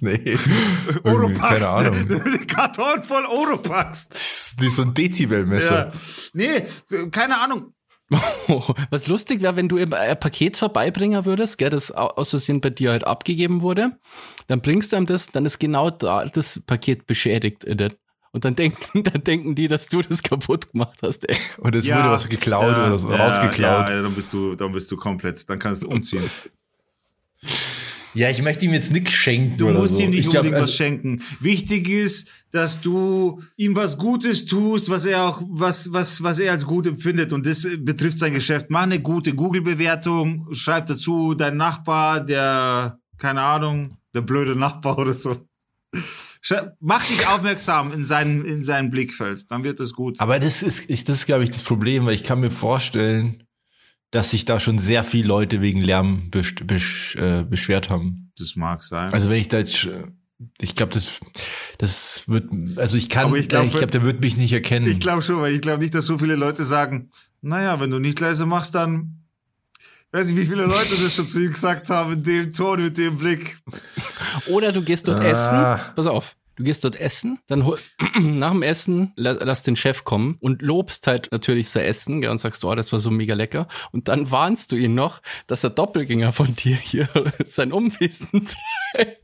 [0.00, 0.38] Nee.
[1.04, 1.46] Oropax.
[1.46, 2.08] Keine Ahnung.
[2.46, 4.08] Karton voll Oropax.
[4.08, 5.92] Das ist so ein Dezibelmesser.
[5.92, 6.00] Ja.
[6.32, 6.62] Nee,
[7.10, 7.74] keine Ahnung.
[8.90, 12.60] Was lustig wäre, wenn du eben ein Paket vorbeibringen würdest, gell, das au- aus Versehen
[12.60, 13.98] bei dir halt abgegeben wurde,
[14.46, 17.64] dann bringst du ihm das, dann ist genau da das Paket beschädigt.
[17.66, 17.90] der-
[18.32, 21.36] Und dann denken, dann denken die, dass du das kaputt gemacht hast, ey.
[21.58, 23.88] Und es wurde was geklaut ja, oder so, ja, rausgeklaut.
[23.88, 26.22] Ja, dann bist du, dann bist du komplett, dann kannst du umziehen.
[28.16, 29.58] Ja, ich möchte ihm jetzt nichts schenken.
[29.58, 30.02] Du musst so.
[30.02, 31.22] ihm nicht ich glaub, unbedingt was also, schenken.
[31.40, 36.52] Wichtig ist, dass du ihm was Gutes tust, was er auch, was, was, was er
[36.52, 37.34] als gut empfindet.
[37.34, 38.70] Und das betrifft sein Geschäft.
[38.70, 45.12] Mach eine gute Google-Bewertung, schreib dazu dein Nachbar, der, keine Ahnung, der blöde Nachbar oder
[45.12, 45.36] so.
[46.80, 50.20] Mach dich aufmerksam in sein, in sein Blickfeld, dann wird es gut.
[50.20, 53.42] Aber das ist, ist das, glaube ich, das Problem, weil ich kann mir vorstellen,
[54.16, 58.32] dass sich da schon sehr viele Leute wegen Lärm besch besch äh, beschwert haben.
[58.38, 59.12] Das mag sein.
[59.12, 59.90] Also wenn ich da jetzt, sch-
[60.60, 61.10] ich glaube, das,
[61.78, 64.52] das wird, also ich kann, Aber ich glaub, äh, ich glaube, der wird mich nicht
[64.52, 64.86] erkennen.
[64.86, 67.10] Ich glaube schon, weil ich glaube nicht, dass so viele Leute sagen,
[67.42, 69.22] naja, wenn du nicht leise machst, dann
[70.12, 72.96] weiß ich, wie viele Leute das schon zu ihm gesagt haben, in dem Ton, mit
[72.96, 73.58] dem Blick.
[74.48, 75.24] Oder du gehst dort Ah.
[75.78, 75.94] essen.
[75.94, 76.36] Pass auf.
[76.56, 77.78] Du gehst dort essen, dann hol,
[78.20, 82.30] nach dem Essen la- lass den Chef kommen und lobst halt natürlich sein Essen gell,
[82.30, 83.68] und sagst, oh, das war so mega lecker.
[83.92, 87.08] Und dann warnst du ihn noch, dass der Doppelgänger von dir hier
[87.44, 88.48] sein Umwesen
[88.94, 89.20] treibt.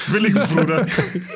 [0.00, 0.86] Zwillingsbruder.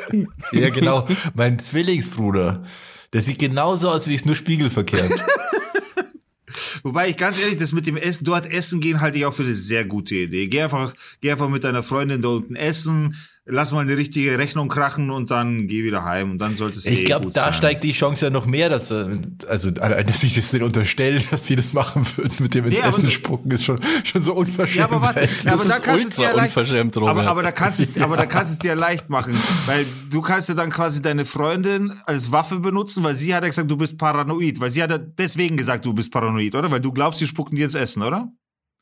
[0.53, 1.09] ja, genau.
[1.35, 2.65] Mein Zwillingsbruder,
[3.13, 5.13] der sieht genauso aus, wie ich nur spiegelverkehrt.
[6.85, 9.43] Wobei ich ganz ehrlich, das mit dem Essen, dort essen gehen, halte ich auch für
[9.43, 10.47] eine sehr gute Idee.
[10.47, 13.17] Geh einfach, geh einfach mit deiner Freundin da unten essen,
[13.47, 16.87] lass mal eine richtige Rechnung krachen und dann geh wieder heim und dann sollte es
[16.87, 17.53] Ich eh glaube, gut da sein.
[17.53, 19.19] steigt die Chance ja noch mehr, dass, äh,
[19.49, 22.89] also, dass ich das nicht unterstelle, dass die das machen würden, mit dem ins Ja,
[22.89, 24.77] Essen spucken, ist schon, schon so unverschämt.
[24.77, 27.81] Ja, aber warte, aber da kannst du es dir ja leicht, aber, aber da kannst
[27.81, 29.35] du, es- aber da kannst es dir leicht machen,
[29.67, 33.49] weil du kannst ja dann quasi deine Freundin als Waffe benutzen, weil sie hat ja
[33.49, 36.71] gesagt, du bist paranoid, weil sie hat ja deswegen gesagt, du bist paranoid, oder?
[36.71, 38.33] Weil du glaubst, die spucken dir ins Essen, oder?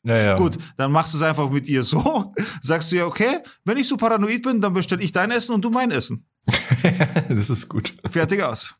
[0.03, 0.37] Naja.
[0.37, 3.87] Gut, dann machst du es einfach mit ihr so, sagst du ja, okay, wenn ich
[3.89, 6.27] so paranoid bin, dann bestelle ich dein Essen und du mein Essen.
[7.29, 7.95] das ist gut.
[8.11, 8.75] Fertig aus.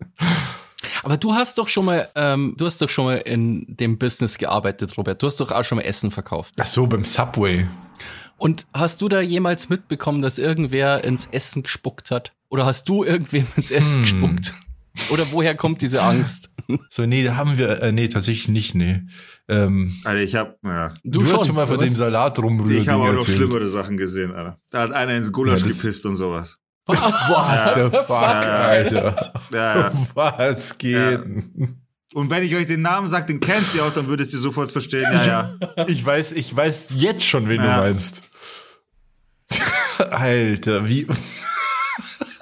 [1.05, 4.39] Aber du hast doch schon mal, ähm, du hast doch schon mal in dem Business
[4.39, 5.23] gearbeitet, Robert.
[5.23, 6.55] Du hast doch auch schon mal Essen verkauft.
[6.61, 7.67] Ach so, beim Subway.
[8.37, 12.33] Und hast du da jemals mitbekommen, dass irgendwer ins Essen gespuckt hat?
[12.49, 14.03] Oder hast du irgendwem ins Essen Hm.
[14.03, 14.55] gespuckt?
[15.11, 16.51] Oder woher kommt diese Angst?
[16.91, 19.01] So, nee, da haben wir, äh, nee, tatsächlich nicht, nee.
[19.49, 21.95] Ähm, Alter, ich hab, ja, du, hast schon mal von dem?
[21.97, 22.81] Salat rumrühren.
[22.83, 24.59] ich habe auch noch schlimmere Sachen gesehen, Alter.
[24.71, 26.59] Da hat einer ins Gulasch Ja, gepisst und sowas.
[26.87, 26.99] What
[27.75, 29.33] the fuck, Alter.
[29.51, 29.93] Ja, ja.
[30.15, 31.21] Was geht?
[32.15, 34.71] Und wenn ich euch den Namen sage, den kennt ihr auch, dann würdet ihr sofort
[34.71, 35.87] verstehen, ja, ja.
[35.89, 37.77] Ich weiß, ich weiß jetzt schon, wen Ja.
[37.77, 38.23] du meinst.
[39.99, 41.07] Alter, wie.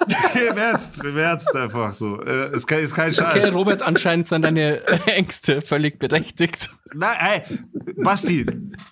[0.49, 2.21] Im Ernst, im Ernst einfach so.
[2.21, 3.53] Äh, ist, kein, ist kein Okay, Scheiß.
[3.53, 6.69] Robert, anscheinend sind deine Ängste völlig berechtigt.
[6.93, 7.57] Nein, ey,
[7.97, 8.45] Basti,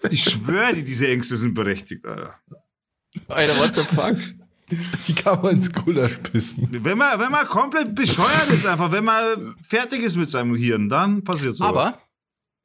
[0.09, 2.35] ich schwöre dir, diese Ängste sind berechtigt, Alter.
[3.27, 4.17] Alter, what the fuck?
[5.07, 6.67] Wie kann man ins Gulasch pissen?
[6.83, 10.89] Wenn man, wenn man komplett bescheuert ist, einfach, wenn man fertig ist mit seinem Hirn,
[10.89, 11.63] dann passiert so.
[11.63, 11.99] Aber,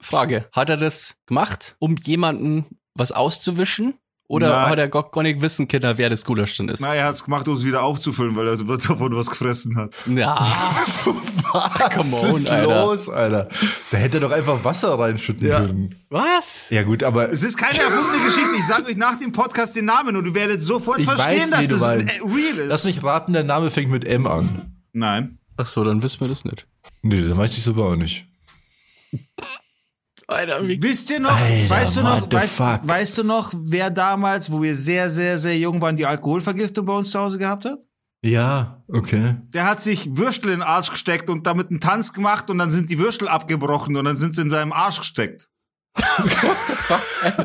[0.00, 3.94] Frage, hat er das gemacht, um jemanden was auszuwischen?
[4.26, 4.66] Oder Nein.
[4.70, 6.80] hat er gar, gar nicht wissen können, wer das Gulasch dann ist?
[6.80, 9.92] Na, er hat's gemacht, um es wieder aufzufüllen, weil er davon was gefressen hat.
[10.06, 10.34] Ja,
[11.04, 12.86] Come Was on, ist Alter.
[12.86, 13.48] los, Alter?
[13.90, 15.60] Da hätte er doch einfach Wasser reinschütten Ja.
[15.60, 15.94] können.
[16.08, 16.68] was?
[16.70, 18.56] Ja, gut, aber Es ist keine erfundene Geschichte.
[18.58, 21.50] Ich sage euch nach dem Podcast den Namen und ihr werdet sofort ich verstehen, weiß,
[21.50, 22.20] dass du es meinst.
[22.20, 22.68] äh, real ist.
[22.68, 24.74] Lass mich raten, der Name fängt mit M an.
[24.92, 25.38] Nein.
[25.56, 26.66] Ach so, dann wissen wir das nicht.
[27.02, 28.26] Nee, dann weiß ich es aber auch nicht.
[30.26, 34.50] Alter, wie Wisst ihr noch, Alter, weißt du noch, weißt, weißt du noch, wer damals,
[34.50, 37.78] wo wir sehr, sehr, sehr jung waren, die Alkoholvergiftung bei uns zu Hause gehabt hat?
[38.24, 39.36] Ja, okay.
[39.52, 42.70] Der hat sich Würstel in den Arsch gesteckt und damit einen Tanz gemacht und dann
[42.70, 45.48] sind die Würstel abgebrochen und dann sind sie in seinem Arsch gesteckt.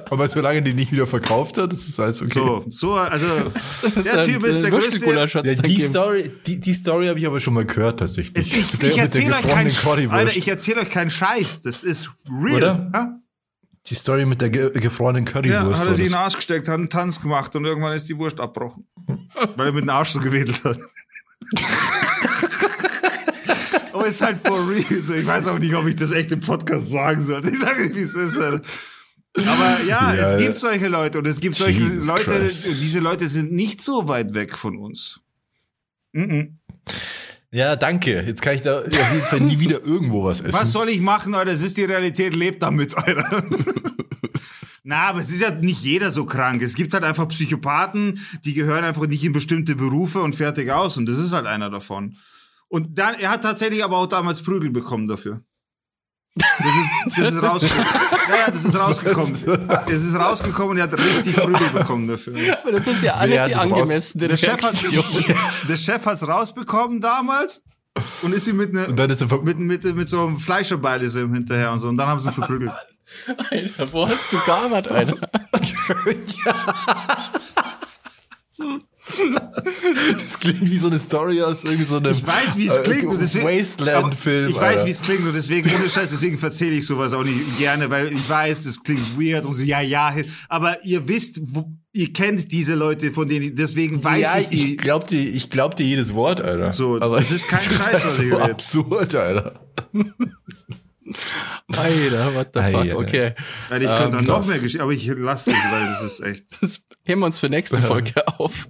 [0.09, 2.39] Aber solange die nicht wieder verkauft hat, ist es alles okay.
[2.39, 3.25] So, so, also,
[4.03, 5.05] der Typ ist der größte.
[5.05, 5.85] Ja, die.
[5.85, 8.35] Story, die, die Story habe ich aber schon mal gehört, tatsächlich.
[8.35, 11.61] Es, ich ich der erzähle euch Sch- Alter, ich erzähle euch keinen Scheiß.
[11.61, 12.55] Das ist real.
[12.55, 12.91] Oder?
[12.93, 13.19] Ja?
[13.87, 15.81] Die Story mit der ge gefrorenen Ja, Currywurst.
[15.81, 18.17] hat er sich in den Arsch gesteckt, hat einen Tanz gemacht und irgendwann ist die
[18.17, 18.87] Wurst abbrochen.
[19.55, 20.77] Weil er mit dem Arsch so gewedelt hat.
[23.93, 25.01] Aber ist halt for real.
[25.03, 27.49] So, ich weiß auch nicht, ob ich das echt im Podcast sagen sollte.
[27.49, 28.37] Ich sage, wie es ist.
[28.37, 28.63] Alter.
[29.35, 32.67] Aber ja, Ja, es gibt solche Leute und es gibt solche Jesus Leute, Christ.
[32.81, 35.19] diese Leute sind nicht so weit weg von uns.
[36.13, 36.57] Mhm.
[37.51, 38.21] Ja, danke.
[38.21, 40.53] Jetzt kann ich da auf jeden Fall nie wieder irgendwo was essen.
[40.59, 41.51] Was soll ich machen, Alter?
[41.51, 43.43] Das ist die Realität, lebt damit, Alter.
[44.83, 46.61] Na, aber es ist ja nicht jeder so krank.
[46.63, 50.97] Es gibt halt einfach Psychopathen, die gehören einfach nicht in bestimmte Berufe und fertig aus.
[50.97, 52.15] Und das ist halt einer davon.
[52.69, 55.43] Und dann, er hat tatsächlich aber auch damals Prügel bekommen dafür.
[56.35, 57.87] Das ist, das ist rausgekommen.
[58.29, 59.35] Ja, ja, das ist rausgekommen.
[59.87, 62.57] Es ist rausgekommen und er hat richtig Prügel bekommen dafür.
[62.61, 64.75] Aber das ist ja alle die angemessene Der Chef, hat,
[65.67, 67.63] der Chef hat's rausbekommen damals
[68.21, 68.87] und ist ihm mit, ne,
[69.43, 71.89] mit, mit, mit so einem Fleischerbeil ist ihm hinterher und so.
[71.89, 72.71] Und dann haben sie ihn verprügelt.
[73.49, 75.17] Alter, wo hast du gearbeitet, Alter?
[80.13, 82.83] Das klingt wie so eine Story aus irgendwie so einem Ich weiß, wie es äh,
[82.83, 83.45] klingt und deswegen.
[83.47, 84.49] Wasteland-Film.
[84.49, 87.57] Ich weiß, wie es klingt und deswegen, ohne Scheiß, deswegen erzähle ich sowas auch nicht
[87.57, 90.13] gerne, weil ich weiß, das klingt weird und so, ja, ja,
[90.47, 94.71] aber ihr wisst, wo, ihr kennt diese Leute, von denen, deswegen weiß ja, ich die.
[94.73, 96.73] ich glaub dir, ich glaub dir jedes Wort, Alter.
[96.73, 98.51] So, aber das ist kein es Scheiß, was halt ich so rede.
[98.51, 99.59] absurd, Alter.
[101.67, 102.97] Alter, what the fuck, Alter.
[102.97, 103.33] okay.
[103.69, 106.19] Weil ich könnte Ähm, dann noch mehr Geschichten, aber ich lasse es, weil das ist
[106.21, 106.45] echt.
[106.61, 108.67] Das heben wir uns für nächste Folge auf.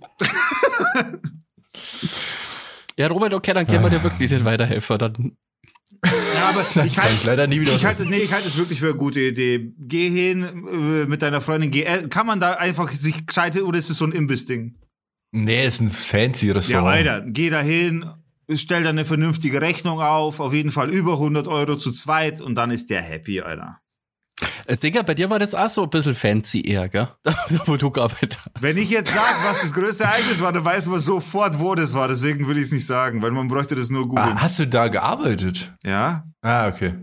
[2.98, 4.98] Ja, Robert, okay, dann können wir dir wirklich nicht weiterhelfen.
[4.98, 5.38] Dann
[6.04, 8.80] Ja, aber ich Kann ich leider nie wieder Ich halte, nee, ich halte es wirklich
[8.80, 9.72] für eine gute Idee.
[9.78, 13.78] Geh hin äh, mit deiner Freundin, geh, äh, kann man da einfach sich gescheite oder
[13.80, 14.78] ist es so ein Imbiss-Ding?
[15.32, 16.88] Nee, ist ein fancy Ja, Restaurant.
[17.08, 18.06] Alter, geh da hin,
[18.56, 22.56] stell da eine vernünftige Rechnung auf, auf jeden Fall über 100 Euro zu zweit und
[22.56, 23.80] dann ist der happy, Alter.
[24.66, 27.10] Äh, Digga, bei dir war das auch so ein bisschen fancy eher, gell?
[27.24, 27.36] Da,
[27.66, 28.62] wo du gearbeitet hast.
[28.62, 31.94] Wenn ich jetzt sage, was das größte Ereignis war, dann weiß man sofort, wo das
[31.94, 32.08] war.
[32.08, 34.38] Deswegen will ich es nicht sagen, weil man bräuchte das nur googeln.
[34.38, 35.74] Ah, hast du da gearbeitet?
[35.84, 36.26] Ja?
[36.42, 36.94] Ah, okay.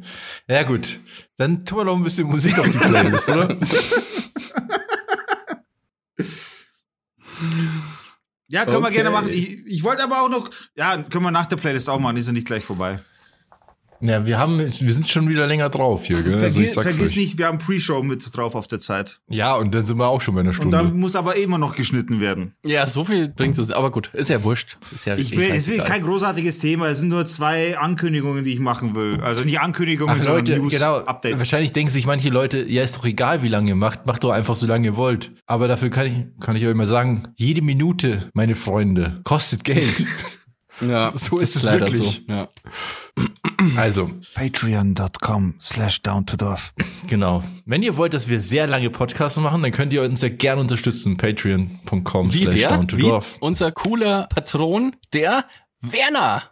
[0.48, 1.00] Ja, gut.
[1.36, 3.56] Dann tun wir noch ein bisschen Musik auf die Playlist, oder?
[8.48, 8.94] Ja, können wir Okay.
[8.94, 9.28] gerne machen.
[9.28, 12.20] Ich, ich wollte aber auch noch, ja, können wir nach der Playlist auch machen, die
[12.20, 13.00] ist ja nicht gleich vorbei.
[14.00, 16.34] Ja, wir haben, wir sind schon wieder länger drauf hier, gell?
[16.34, 17.16] Also ich Vergiss, sag's vergiss euch.
[17.16, 19.20] nicht, wir haben Pre-Show mit drauf auf der Zeit.
[19.28, 20.76] Ja, und dann sind wir auch schon bei einer Und Stunde.
[20.76, 22.54] dann muss aber immer noch geschnitten werden.
[22.64, 23.70] Ja, so viel bringt es.
[23.70, 24.78] Aber gut, ist ja wurscht.
[24.94, 28.44] Ist ja Ich richtig will, es ist kein großartiges Thema, es sind nur zwei Ankündigungen,
[28.44, 29.20] die ich machen will.
[29.22, 30.96] Also nicht Ankündigungen, Ach sondern Leute, News, genau.
[30.98, 31.38] Update.
[31.38, 34.30] Wahrscheinlich denken sich manche Leute, ja, ist doch egal, wie lange ihr macht, macht doch
[34.30, 35.32] einfach so lange ihr wollt.
[35.46, 40.06] Aber dafür kann ich, kann ich euch mal sagen, jede Minute, meine Freunde, kostet Geld.
[40.80, 42.24] Ja, So ist das es leider wirklich.
[42.26, 42.32] So.
[42.32, 42.48] Ja.
[43.76, 46.74] also, Patreon.com slash down to dorf.
[47.06, 47.42] genau.
[47.64, 50.60] Wenn ihr wollt, dass wir sehr lange Podcasts machen, dann könnt ihr uns ja gerne
[50.60, 51.16] unterstützen.
[51.16, 53.36] Patreon.com slash down to dorf.
[53.40, 55.44] unser cooler Patron, der
[55.80, 56.42] Werner.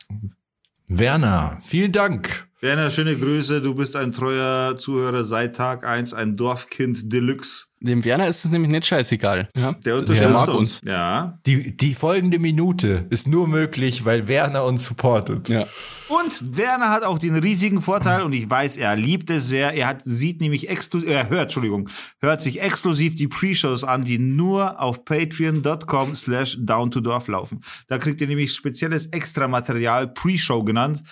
[0.86, 2.48] Werner, vielen Dank.
[2.64, 7.66] Werner, schöne Grüße, du bist ein treuer Zuhörer seit Tag 1, ein Dorfkind Deluxe.
[7.80, 9.50] Dem Werner ist es nämlich nicht scheißegal.
[9.54, 9.72] Ja.
[9.84, 10.80] Der unterstützt mag uns.
[10.82, 11.38] Ja.
[11.44, 15.50] Die, die folgende Minute ist nur möglich, weil Werner uns supportet.
[15.50, 15.66] Ja.
[16.08, 19.74] Und Werner hat auch den riesigen Vorteil, und ich weiß, er liebt es sehr.
[19.74, 21.90] Er hat, sieht nämlich exklusiv, er hört, Entschuldigung,
[22.22, 27.60] hört sich exklusiv die Pre-Shows an, die nur auf patreon.com slash down to dorf laufen.
[27.88, 31.02] Da kriegt ihr nämlich spezielles Extramaterial, Pre-Show genannt.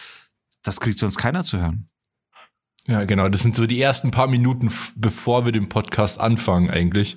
[0.63, 1.89] Das kriegt sonst keiner zu hören.
[2.89, 3.29] Ja, genau.
[3.29, 7.17] Das sind so die ersten paar Minuten, bevor wir den Podcast anfangen, eigentlich.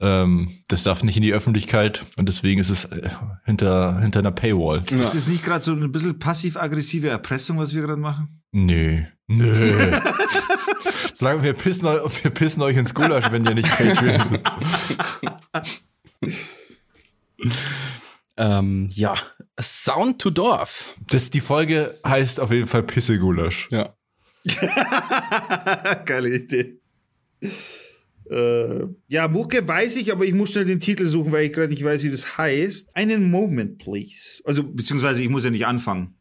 [0.00, 3.10] Ähm, das darf nicht in die Öffentlichkeit und deswegen ist es äh,
[3.44, 4.82] hinter, hinter einer Paywall.
[4.90, 8.42] Ist es nicht gerade so ein bisschen passiv-aggressive Erpressung, was wir gerade machen?
[8.50, 9.04] Nö.
[9.28, 9.92] Nö.
[11.14, 14.40] Solange wir pissen, wir pissen euch ins Gulasch, wenn ihr nicht Patreon.
[18.36, 19.14] Ähm, ja.
[19.60, 20.96] Sound to Dorf.
[21.08, 23.68] Das, die Folge heißt auf jeden Fall Pissegulasch.
[23.70, 23.94] Ja.
[26.04, 26.80] Geile Idee.
[28.30, 31.72] Äh, ja, Mucke weiß ich, aber ich muss schnell den Titel suchen, weil ich gerade
[31.72, 32.96] nicht weiß, wie das heißt.
[32.96, 34.42] Einen Moment, please.
[34.44, 36.16] Also, beziehungsweise ich muss ja nicht anfangen.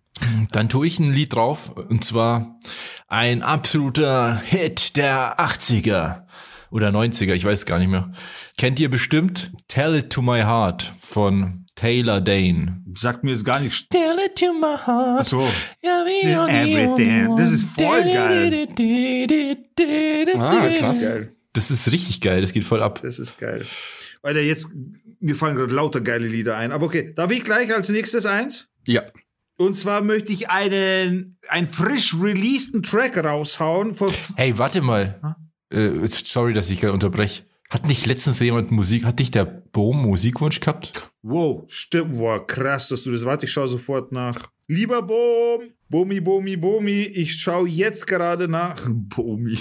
[0.51, 2.59] Dann tue ich ein Lied drauf und zwar
[3.07, 6.27] ein absoluter Hit der 80er
[6.69, 8.11] oder 90er, ich weiß gar nicht mehr.
[8.57, 12.83] Kennt ihr bestimmt Tell It to My Heart von Taylor Dane.
[12.95, 13.89] Sagt mir jetzt gar nicht.
[13.89, 15.25] Tell it to my heart.
[15.25, 15.47] So.
[15.81, 17.35] Everything.
[17.35, 18.67] Das ist voll geil.
[20.37, 21.01] Ah, krass.
[21.01, 21.35] Geil.
[21.53, 22.99] Das ist richtig geil, das geht voll ab.
[23.01, 23.65] Das ist geil.
[24.23, 24.69] Alter, jetzt,
[25.19, 26.71] mir fallen gerade lauter geile Lieder ein.
[26.71, 28.69] Aber okay, darf ich gleich als nächstes eins?
[28.87, 29.03] Ja.
[29.57, 33.95] Und zwar möchte ich einen, einen frisch releaseden Track raushauen.
[34.35, 35.37] Hey, warte mal.
[35.69, 37.43] Äh, sorry, dass ich gerade unterbreche.
[37.73, 41.09] Hat nicht letztens jemand Musik, hat nicht der Bohm Musikwunsch gehabt?
[41.23, 42.19] Wow, stimmt.
[42.19, 43.25] Wow, krass, dass du das.
[43.25, 44.47] Warte, ich schaue sofort nach.
[44.67, 48.79] Lieber Bomi, Bomi, Bomi, Bomi, ich schaue jetzt gerade nach.
[48.93, 49.57] Bomi.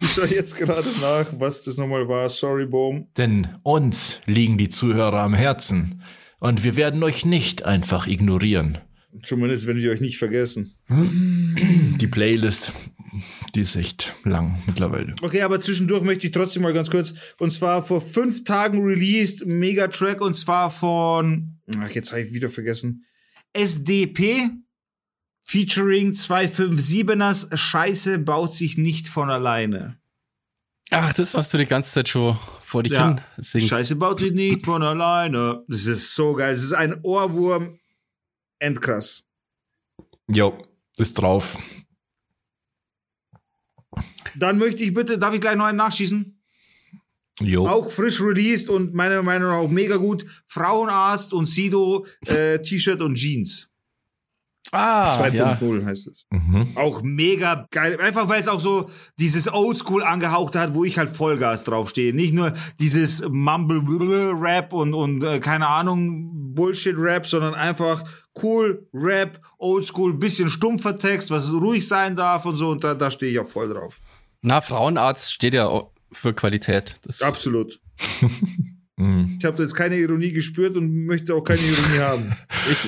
[0.00, 2.30] Ich schaue jetzt gerade nach, was das nochmal war.
[2.30, 3.08] Sorry, Boom.
[3.18, 6.02] Denn uns liegen die Zuhörer am Herzen.
[6.40, 8.78] Und wir werden euch nicht einfach ignorieren.
[9.22, 10.72] Zumindest, wenn wir euch nicht vergessen.
[10.88, 12.72] Die Playlist,
[13.54, 15.14] die ist echt lang mittlerweile.
[15.22, 17.14] Okay, aber zwischendurch möchte ich trotzdem mal ganz kurz.
[17.38, 22.50] Und zwar vor fünf Tagen released, Megatrack, und zwar von, ach, jetzt habe ich wieder
[22.50, 23.04] vergessen.
[23.52, 24.50] SDP
[25.42, 27.56] featuring 257ers.
[27.56, 29.98] Scheiße baut sich nicht von alleine.
[30.90, 33.08] Ach, das, was du die ganze Zeit schon vor dich Ja.
[33.08, 33.68] hin singst.
[33.68, 35.62] Scheiße baut sich nicht von alleine.
[35.68, 36.52] Das ist so geil.
[36.54, 37.78] Das ist ein Ohrwurm.
[38.58, 39.24] Endkrass.
[40.28, 40.62] Jo,
[40.96, 41.56] ist drauf.
[44.36, 46.38] Dann möchte ich bitte, darf ich gleich noch einen nachschießen?
[47.40, 47.66] Jo.
[47.68, 50.26] Auch frisch released und meiner Meinung nach auch mega gut.
[50.48, 53.67] Frauenarzt und Sido, äh, T-Shirt und Jeans.
[54.72, 55.86] Ah, 2.0 ja.
[55.86, 56.26] heißt es.
[56.30, 56.68] Mhm.
[56.74, 57.98] Auch mega geil.
[58.00, 62.12] Einfach weil es auch so dieses Oldschool angehaucht hat, wo ich halt Vollgas draufstehe.
[62.12, 68.04] Nicht nur dieses Mumble-Rap und, und äh, keine Ahnung, Bullshit-Rap, sondern einfach
[68.42, 72.70] cool Rap, Oldschool, bisschen stumpfer Text, was ruhig sein darf und so.
[72.70, 73.98] Und da, da stehe ich auch voll drauf.
[74.42, 75.82] Na, Frauenarzt steht ja
[76.12, 76.96] für Qualität.
[77.04, 77.80] Das, Absolut.
[78.98, 79.36] Mhm.
[79.38, 82.32] Ich habe jetzt keine Ironie gespürt und möchte auch keine Ironie haben.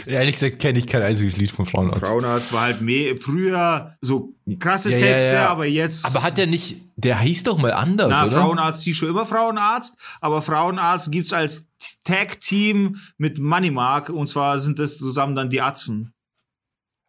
[0.06, 2.04] Ehrlich gesagt kenne ich kein einziges Lied von Frauenarzt.
[2.04, 5.48] Frauenarzt war halt mehr, früher so krasse Ja, ja, Texte, ja.
[5.48, 6.04] aber jetzt.
[6.04, 8.42] Aber hat der nicht, der hieß doch mal anders, Na, oder?
[8.42, 11.68] Frauenarzt hieß schon immer Frauenarzt, aber Frauenarzt gibt's als
[12.04, 16.12] Tag-Team mit Moneymark und zwar sind das zusammen dann die Atzen.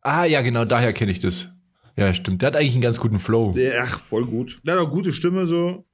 [0.02, 1.50] Ah, ja, genau, daher kenne ich das.
[1.96, 2.42] Ja, stimmt.
[2.42, 3.56] Der hat eigentlich einen ganz guten Flow.
[3.82, 4.60] Ach, voll gut.
[4.64, 5.86] Der hat auch gute Stimme so.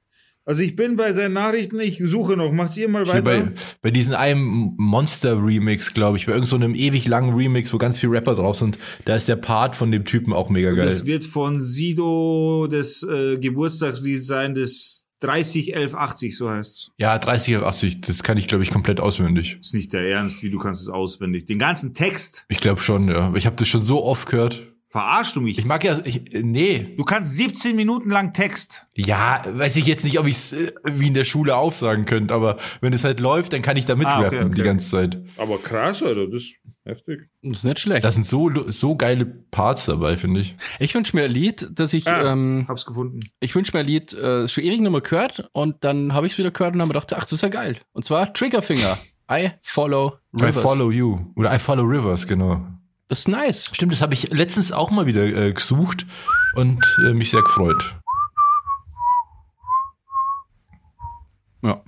[0.48, 2.52] Also ich bin bei seinen Nachrichten, ich suche noch.
[2.52, 3.20] Macht ihr mal weiter?
[3.20, 7.76] bei, bei diesem einen Monster-Remix, glaube ich, bei irgendeinem so einem ewig langen Remix, wo
[7.76, 10.86] ganz viel Rapper drauf sind, da ist der Part von dem Typen auch mega geil.
[10.86, 16.92] das wird von Sido das äh, Geburtstagslied sein, das 301180, so heißt's.
[16.96, 19.58] ja, 30 auf 80, das kann ich, glaube ich, komplett auswendig.
[19.60, 21.44] Ist nicht der Ernst, wie du kannst es auswendig.
[21.44, 22.46] Den ganzen Text.
[22.48, 23.34] Ich glaube schon, ja.
[23.34, 24.67] Ich habe das schon so oft gehört.
[24.90, 25.58] Verarschst du mich?
[25.58, 26.94] Ich mag ja, ich, äh, nee.
[26.96, 28.86] Du kannst 17 Minuten lang Text.
[28.96, 32.56] Ja, weiß ich jetzt nicht, ob ich es wie in der Schule aufsagen könnte, aber
[32.80, 34.54] wenn es halt läuft, dann kann ich da mitrappen Ah, okay, okay.
[34.54, 35.22] die ganze Zeit.
[35.36, 37.28] Aber krass, Alter, das ist heftig.
[37.42, 38.02] das ist nicht schlecht.
[38.02, 40.56] Da sind so, so geile Parts dabei, finde ich.
[40.78, 43.20] ich wünsche mir ein Lied, das ich, Ah, ähm, hab's gefunden.
[43.40, 46.38] ich wünsche mir ein Lied, äh, schon ewig mehr gehört und dann habe ich es
[46.38, 47.78] wieder gehört und habe mir gedacht, ach, das ist ja geil.
[47.92, 48.96] Und zwar Triggerfinger.
[49.30, 50.56] I follow Rivers.
[50.56, 51.18] I follow you.
[51.36, 52.66] Oder I follow rivers, genau.
[53.08, 53.70] Das ist nice.
[53.72, 56.06] Stimmt, das habe ich letztens auch mal wieder äh, gesucht
[56.54, 57.96] und äh, mich sehr gefreut.
[61.62, 61.82] Ja.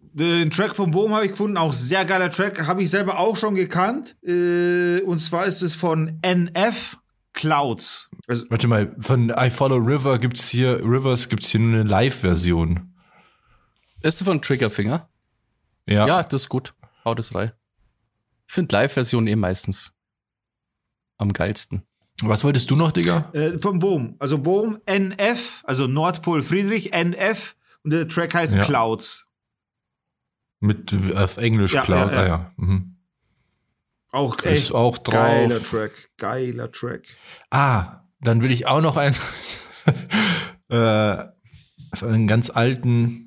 [0.00, 3.36] Den Track von Boom habe ich gefunden, auch sehr geiler Track, habe ich selber auch
[3.36, 4.16] schon gekannt.
[4.22, 6.98] Äh, und zwar ist es von NF
[7.32, 8.10] Clouds.
[8.26, 12.94] Also, Warte mal, von I follow river gibt's hier, Rivers gibt's hier nur eine Live-Version.
[14.02, 15.08] Ist du von Triggerfinger?
[15.86, 16.06] Ja.
[16.06, 16.74] Ja, das ist gut.
[17.04, 17.52] Hau das rein.
[18.46, 19.93] Ich finde Live-Versionen eh meistens
[21.18, 21.82] am geilsten.
[22.22, 23.30] Was wolltest du noch, Digga?
[23.32, 24.14] äh, von Boom.
[24.18, 27.56] Also Boom, NF, also Nordpol Friedrich, NF.
[27.82, 28.64] Und der Track heißt Ja.
[28.64, 29.26] Clouds.
[30.60, 32.10] Mit äh, auf Englisch, Ja, klar.
[32.12, 32.22] ja, ja.
[32.22, 32.52] Ah, ja.
[32.56, 32.96] Mhm.
[34.10, 35.14] Auch Ist echt auch drauf.
[35.14, 35.90] geiler Track.
[36.18, 37.02] Geiler Track.
[37.50, 39.16] Ah, dann will ich auch noch einen,
[40.68, 41.24] äh,
[42.00, 43.23] einen ganz alten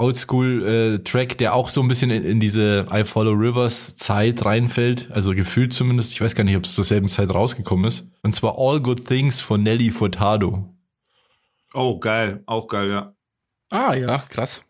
[0.00, 5.32] Oldschool-Track, der auch so ein bisschen in, in diese I Follow Rivers Zeit reinfällt, also
[5.32, 6.12] gefühlt zumindest.
[6.12, 8.08] Ich weiß gar nicht, ob es zur selben Zeit rausgekommen ist.
[8.22, 10.74] Und zwar All Good Things von Nelly Furtado.
[11.74, 12.42] Oh, geil.
[12.46, 13.14] Auch geil, ja.
[13.70, 14.62] Ah, ja, krass.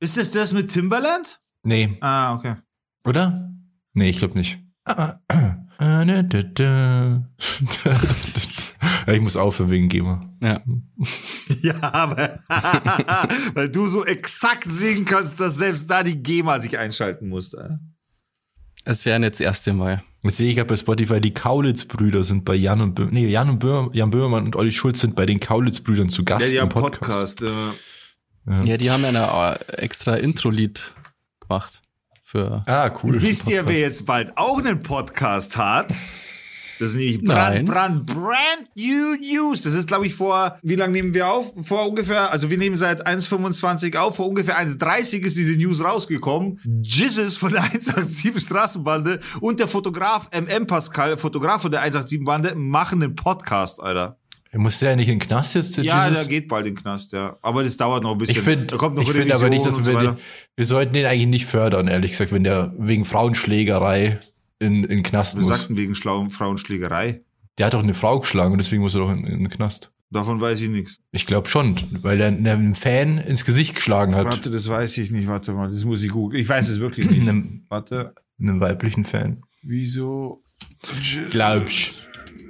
[0.00, 1.40] Ist es das mit Timberland?
[1.62, 2.56] Nee, Ah, okay.
[3.06, 3.50] oder?
[3.94, 4.58] Nee, ich glaube nicht.
[4.86, 5.20] Ja,
[9.06, 10.28] ich muss aufhören wegen GEMA.
[10.40, 10.60] Ja.
[11.62, 12.40] Ja, aber
[13.54, 17.52] weil du so exakt singen kannst, dass selbst da die GEMA sich einschalten muss.
[17.52, 17.76] Äh?
[18.84, 20.02] Es wäre nicht das erste Mal.
[20.22, 23.50] Jetzt sehe ich gerade bei Spotify, die Kaulitz-Brüder sind bei Jan und Böhm, nee, Jan
[23.50, 26.56] und Böhm, Jan Böhmermann und Olli Schulz sind bei den Kaulitz-Brüdern zu Gast Ja, die
[26.56, 27.40] im haben Podcast.
[27.40, 27.76] Podcast.
[28.46, 28.68] äh.
[28.68, 30.94] Ja, die haben ja eine äh, extra Intro-Lied
[31.40, 31.82] gemacht.
[32.32, 32.62] Für.
[32.64, 33.20] Ah, cool.
[33.20, 35.88] Wisst ihr, wer jetzt bald auch einen Podcast hat?
[36.78, 37.64] Das ist nämlich brand, Nein.
[37.66, 39.60] brand, brand new news.
[39.60, 41.52] Das ist, glaube ich, vor, wie lange nehmen wir auf?
[41.66, 46.58] Vor ungefähr, also wir nehmen seit 1,25 auf, vor ungefähr 1,30 ist diese News rausgekommen.
[46.82, 52.54] Jizzes von der 187 Straßenbande und der Fotograf MM Pascal, Fotograf von der 187 Bande,
[52.54, 54.16] machen einen Podcast, Alter.
[54.54, 55.76] Muss der ja nicht in den Knast jetzt?
[55.78, 56.20] Ja, Jesus?
[56.20, 57.38] der geht bald in den Knast, ja.
[57.40, 58.36] Aber das dauert noch ein bisschen.
[58.36, 60.16] Ich finde find aber nicht, dass Revision wir, so den,
[60.56, 64.20] wir sollten den eigentlich nicht fördern, ehrlich gesagt, wenn der wegen Frauenschlägerei
[64.58, 65.48] in, in den Knast Wir muss.
[65.58, 67.22] sagten wegen schlauen Frauenschlägerei.
[67.58, 69.90] Der hat doch eine Frau geschlagen und deswegen muss er doch in, in den Knast.
[70.10, 71.00] Davon weiß ich nichts.
[71.12, 74.26] Ich glaube schon, weil er einem Fan ins Gesicht geschlagen hat.
[74.26, 75.26] Warte, das weiß ich nicht.
[75.28, 76.38] Warte mal, das muss ich googeln.
[76.40, 77.22] Ich weiß es wirklich nicht.
[77.26, 79.42] Einem, Warte, einem weiblichen Fan.
[79.62, 80.42] wieso?
[81.30, 81.94] Glaubst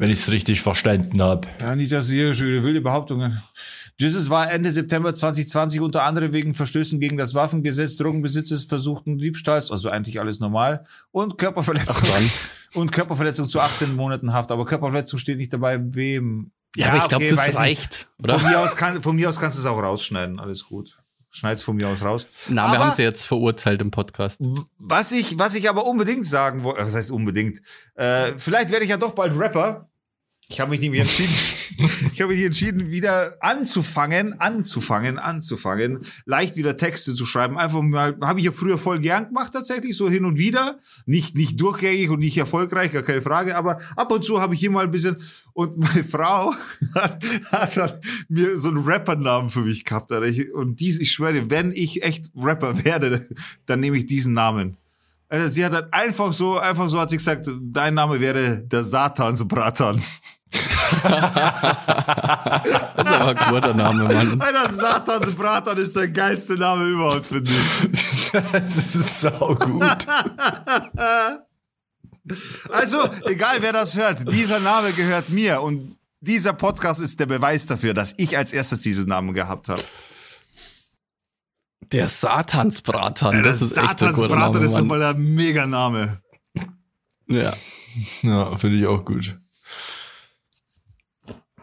[0.02, 1.46] wenn ich es richtig verstanden habe.
[1.60, 3.40] Ja, nicht, dass hier wieder wilde Behauptungen.
[4.00, 9.70] Jesus war Ende September 2020 unter anderem wegen Verstößen gegen das Waffengesetz, Drogenbesitzes, versuchten Diebstahls,
[9.70, 12.02] also eigentlich alles normal, und Körperverletzung.
[12.74, 14.50] Und Körperverletzung zu 18 Monaten Haft.
[14.50, 16.52] Aber Körperverletzung steht nicht dabei, wem.
[16.74, 18.40] Ja, aber ich glaube, okay, das reicht, oder?
[18.40, 20.40] Von mir, aus kann, von mir aus kannst du es auch rausschneiden.
[20.40, 20.98] Alles gut.
[21.28, 22.26] Schneid's von mir aus raus.
[22.48, 24.40] Na, wir haben sie jetzt verurteilt im Podcast.
[24.78, 27.60] Was ich, was ich aber unbedingt sagen wollte, was heißt unbedingt?
[27.94, 29.90] Äh, vielleicht werde ich ja doch bald Rapper.
[30.52, 31.32] Ich habe mich nämlich entschieden,
[32.12, 37.56] ich habe mich entschieden, wieder anzufangen, anzufangen, anzufangen, leicht wieder Texte zu schreiben.
[37.56, 40.78] Einfach mal, habe ich ja früher voll gern gemacht tatsächlich, so hin und wieder.
[41.06, 44.60] Nicht, nicht durchgängig und nicht erfolgreich, gar keine Frage, aber ab und zu habe ich
[44.60, 45.16] hier mal ein bisschen,
[45.54, 46.54] und meine Frau
[46.94, 50.10] hat, hat mir so einen Rappernamen für mich gehabt.
[50.52, 53.26] Und dies, ich schwöre, wenn ich echt Rapper werde,
[53.64, 54.76] dann nehme ich diesen Namen.
[55.48, 60.02] Sie hat dann einfach so, einfach so hat sie gesagt, dein Name wäre der Satansbratan.
[62.94, 64.40] Das ist aber ein guter Name, Mann.
[64.40, 68.30] Alter, Satansbratan ist der geilste Name überhaupt, finde ich.
[68.32, 70.06] das ist sau gut.
[72.72, 77.66] Also, egal wer das hört, dieser Name gehört mir und dieser Podcast ist der Beweis
[77.66, 79.82] dafür, dass ich als erstes diesen Namen gehabt habe.
[81.90, 84.86] Der Satansbratan, das ist echt ein guter Satansbratan Name, ist doch Mann.
[84.86, 86.20] mal der Meganame.
[87.26, 87.52] Ja.
[88.22, 89.38] Ja, finde ich auch gut.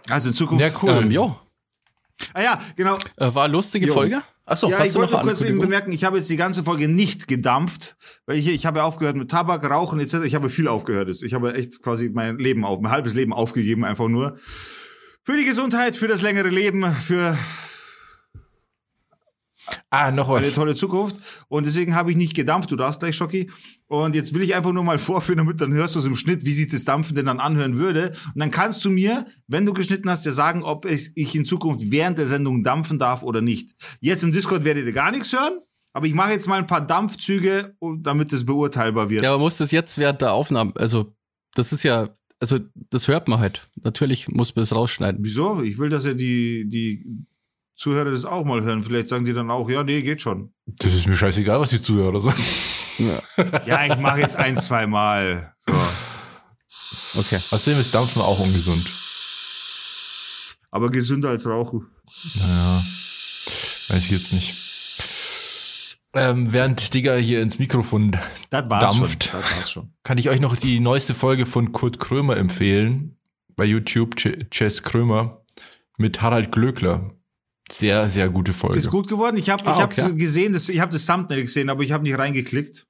[0.10, 0.64] Also in Zukunft.
[0.64, 1.03] Ja, cool.
[1.03, 1.36] Ähm, jo.
[2.34, 2.98] Ah ja, genau.
[3.18, 3.94] Äh, war eine lustige Jo.
[3.94, 4.22] Folge.
[4.45, 6.36] Achso, ja, hast ich du noch wollte eine kurz eben bemerken, ich habe jetzt die
[6.36, 7.95] ganze Folge nicht gedampft,
[8.26, 10.15] weil ich, ich habe aufgehört mit Tabak, Rauchen etc.
[10.26, 11.07] Ich habe viel aufgehört.
[11.07, 11.22] jetzt.
[11.22, 14.38] Ich habe echt quasi mein Leben auf, mein halbes Leben aufgegeben, einfach nur.
[15.22, 17.38] Für die Gesundheit, für das längere Leben, für
[19.90, 20.54] Ah, noch eine was.
[20.54, 21.18] tolle Zukunft.
[21.48, 22.72] Und deswegen habe ich nicht gedampft.
[22.72, 23.50] Du darfst gleich, Schocki.
[23.88, 26.46] Und jetzt will ich einfach nur mal vorführen, damit dann hörst du es im Schnitt,
[26.46, 28.14] wie sich das Dampfen denn dann anhören würde.
[28.34, 31.91] Und dann kannst du mir, wenn du geschnitten hast, ja sagen, ob ich in Zukunft
[31.91, 33.76] während der Sendung dampfen darf oder nicht.
[34.00, 35.60] Jetzt im Discord werdet ihr gar nichts hören.
[35.94, 39.24] Aber ich mache jetzt mal ein paar Dampfzüge, damit es beurteilbar wird.
[39.24, 41.16] Ja, aber muss das jetzt während der Aufnahme, also
[41.56, 42.10] das ist ja,
[42.40, 42.60] also
[42.91, 43.68] das hört man halt.
[43.82, 45.24] Natürlich muss man es rausschneiden.
[45.24, 45.62] Wieso?
[45.62, 47.26] Ich will, dass ja die, die
[47.80, 48.84] Zuhörer das auch mal hören.
[48.84, 50.51] Vielleicht sagen die dann auch, ja, nee, geht schon.
[50.65, 52.43] Das ist mir scheißegal, was die Zuhörer sagen.
[53.65, 55.53] Ja, ich mache jetzt ein, zwei Mal.
[55.65, 57.19] So.
[57.22, 57.39] Okay.
[57.51, 58.85] Außerdem ist Dampfen auch ungesund.
[60.72, 61.88] Aber gesünder als Rauchen.
[62.35, 62.84] Naja,
[63.88, 65.97] weiß ich jetzt nicht.
[66.14, 68.18] Ähm, während Digger hier ins Mikrofon
[68.49, 69.23] Das war's Dampft.
[69.23, 69.39] schon.
[69.41, 69.93] Das war's schon.
[70.03, 73.18] kann ich euch noch die neueste Folge von Kurt Krömer empfehlen.
[73.56, 75.45] Bei YouTube, Ch Chess Krömer
[75.97, 77.11] mit Harald Glöckler.
[77.72, 78.78] Sehr, sehr gute Folge.
[78.78, 79.38] Ist gut geworden.
[79.38, 80.14] Ich habe Ah, ich hab okay.
[80.16, 82.86] gesehen, das, ich habe das Thumbnail gesehen, aber ich habe nicht reingeklickt.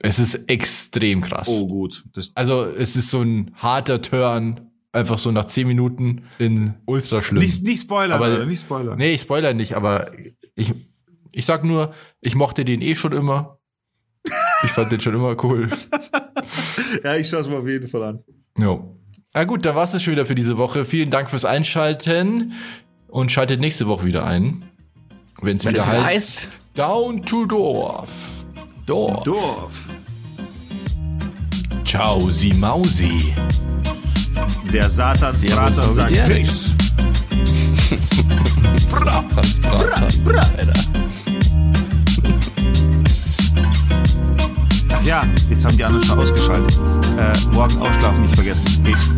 [0.00, 1.48] Es ist extrem krass.
[1.48, 2.04] Oh, gut.
[2.12, 7.20] Das, Also, es ist so ein harter Turn, einfach so nach 10 Minuten in ultra
[7.20, 7.42] schlimm.
[7.42, 8.96] nicht, nicht spoilern, Aber- Alter, nicht spoilern.
[8.98, 10.12] Nee, ich spoiler nicht, aber
[10.54, 10.72] ich,
[11.32, 13.58] ich sag nur, ich mochte den eh schon immer.
[14.62, 15.68] Ich fand den schon immer cool.
[17.04, 18.24] Ja, ich schaue es mir auf jeden Fall an.
[18.58, 18.96] Jo.
[19.34, 20.84] Na gut, da war's es schon wieder für diese Woche.
[20.86, 22.52] Vielen Dank fürs Einschalten
[23.08, 24.62] und schaltet nächste Woche wieder ein.
[25.40, 28.10] Wenn es wieder heißt, heißt, Down to Dorf.
[28.86, 29.24] Dorf.
[29.24, 29.88] Dorf.
[31.84, 33.34] Ciao, Sie Mausi.
[34.72, 36.12] Der Satansbrater sagt.
[36.26, 36.72] Peace.
[38.88, 40.04] Satansbratan.
[40.36, 40.72] Alter.
[44.90, 46.78] Ach ja, jetzt haben die anderen schon ausgeschaltet.
[47.18, 48.66] Äh, morgen ausschlafen nicht vergessen.
[48.84, 49.08] Peace.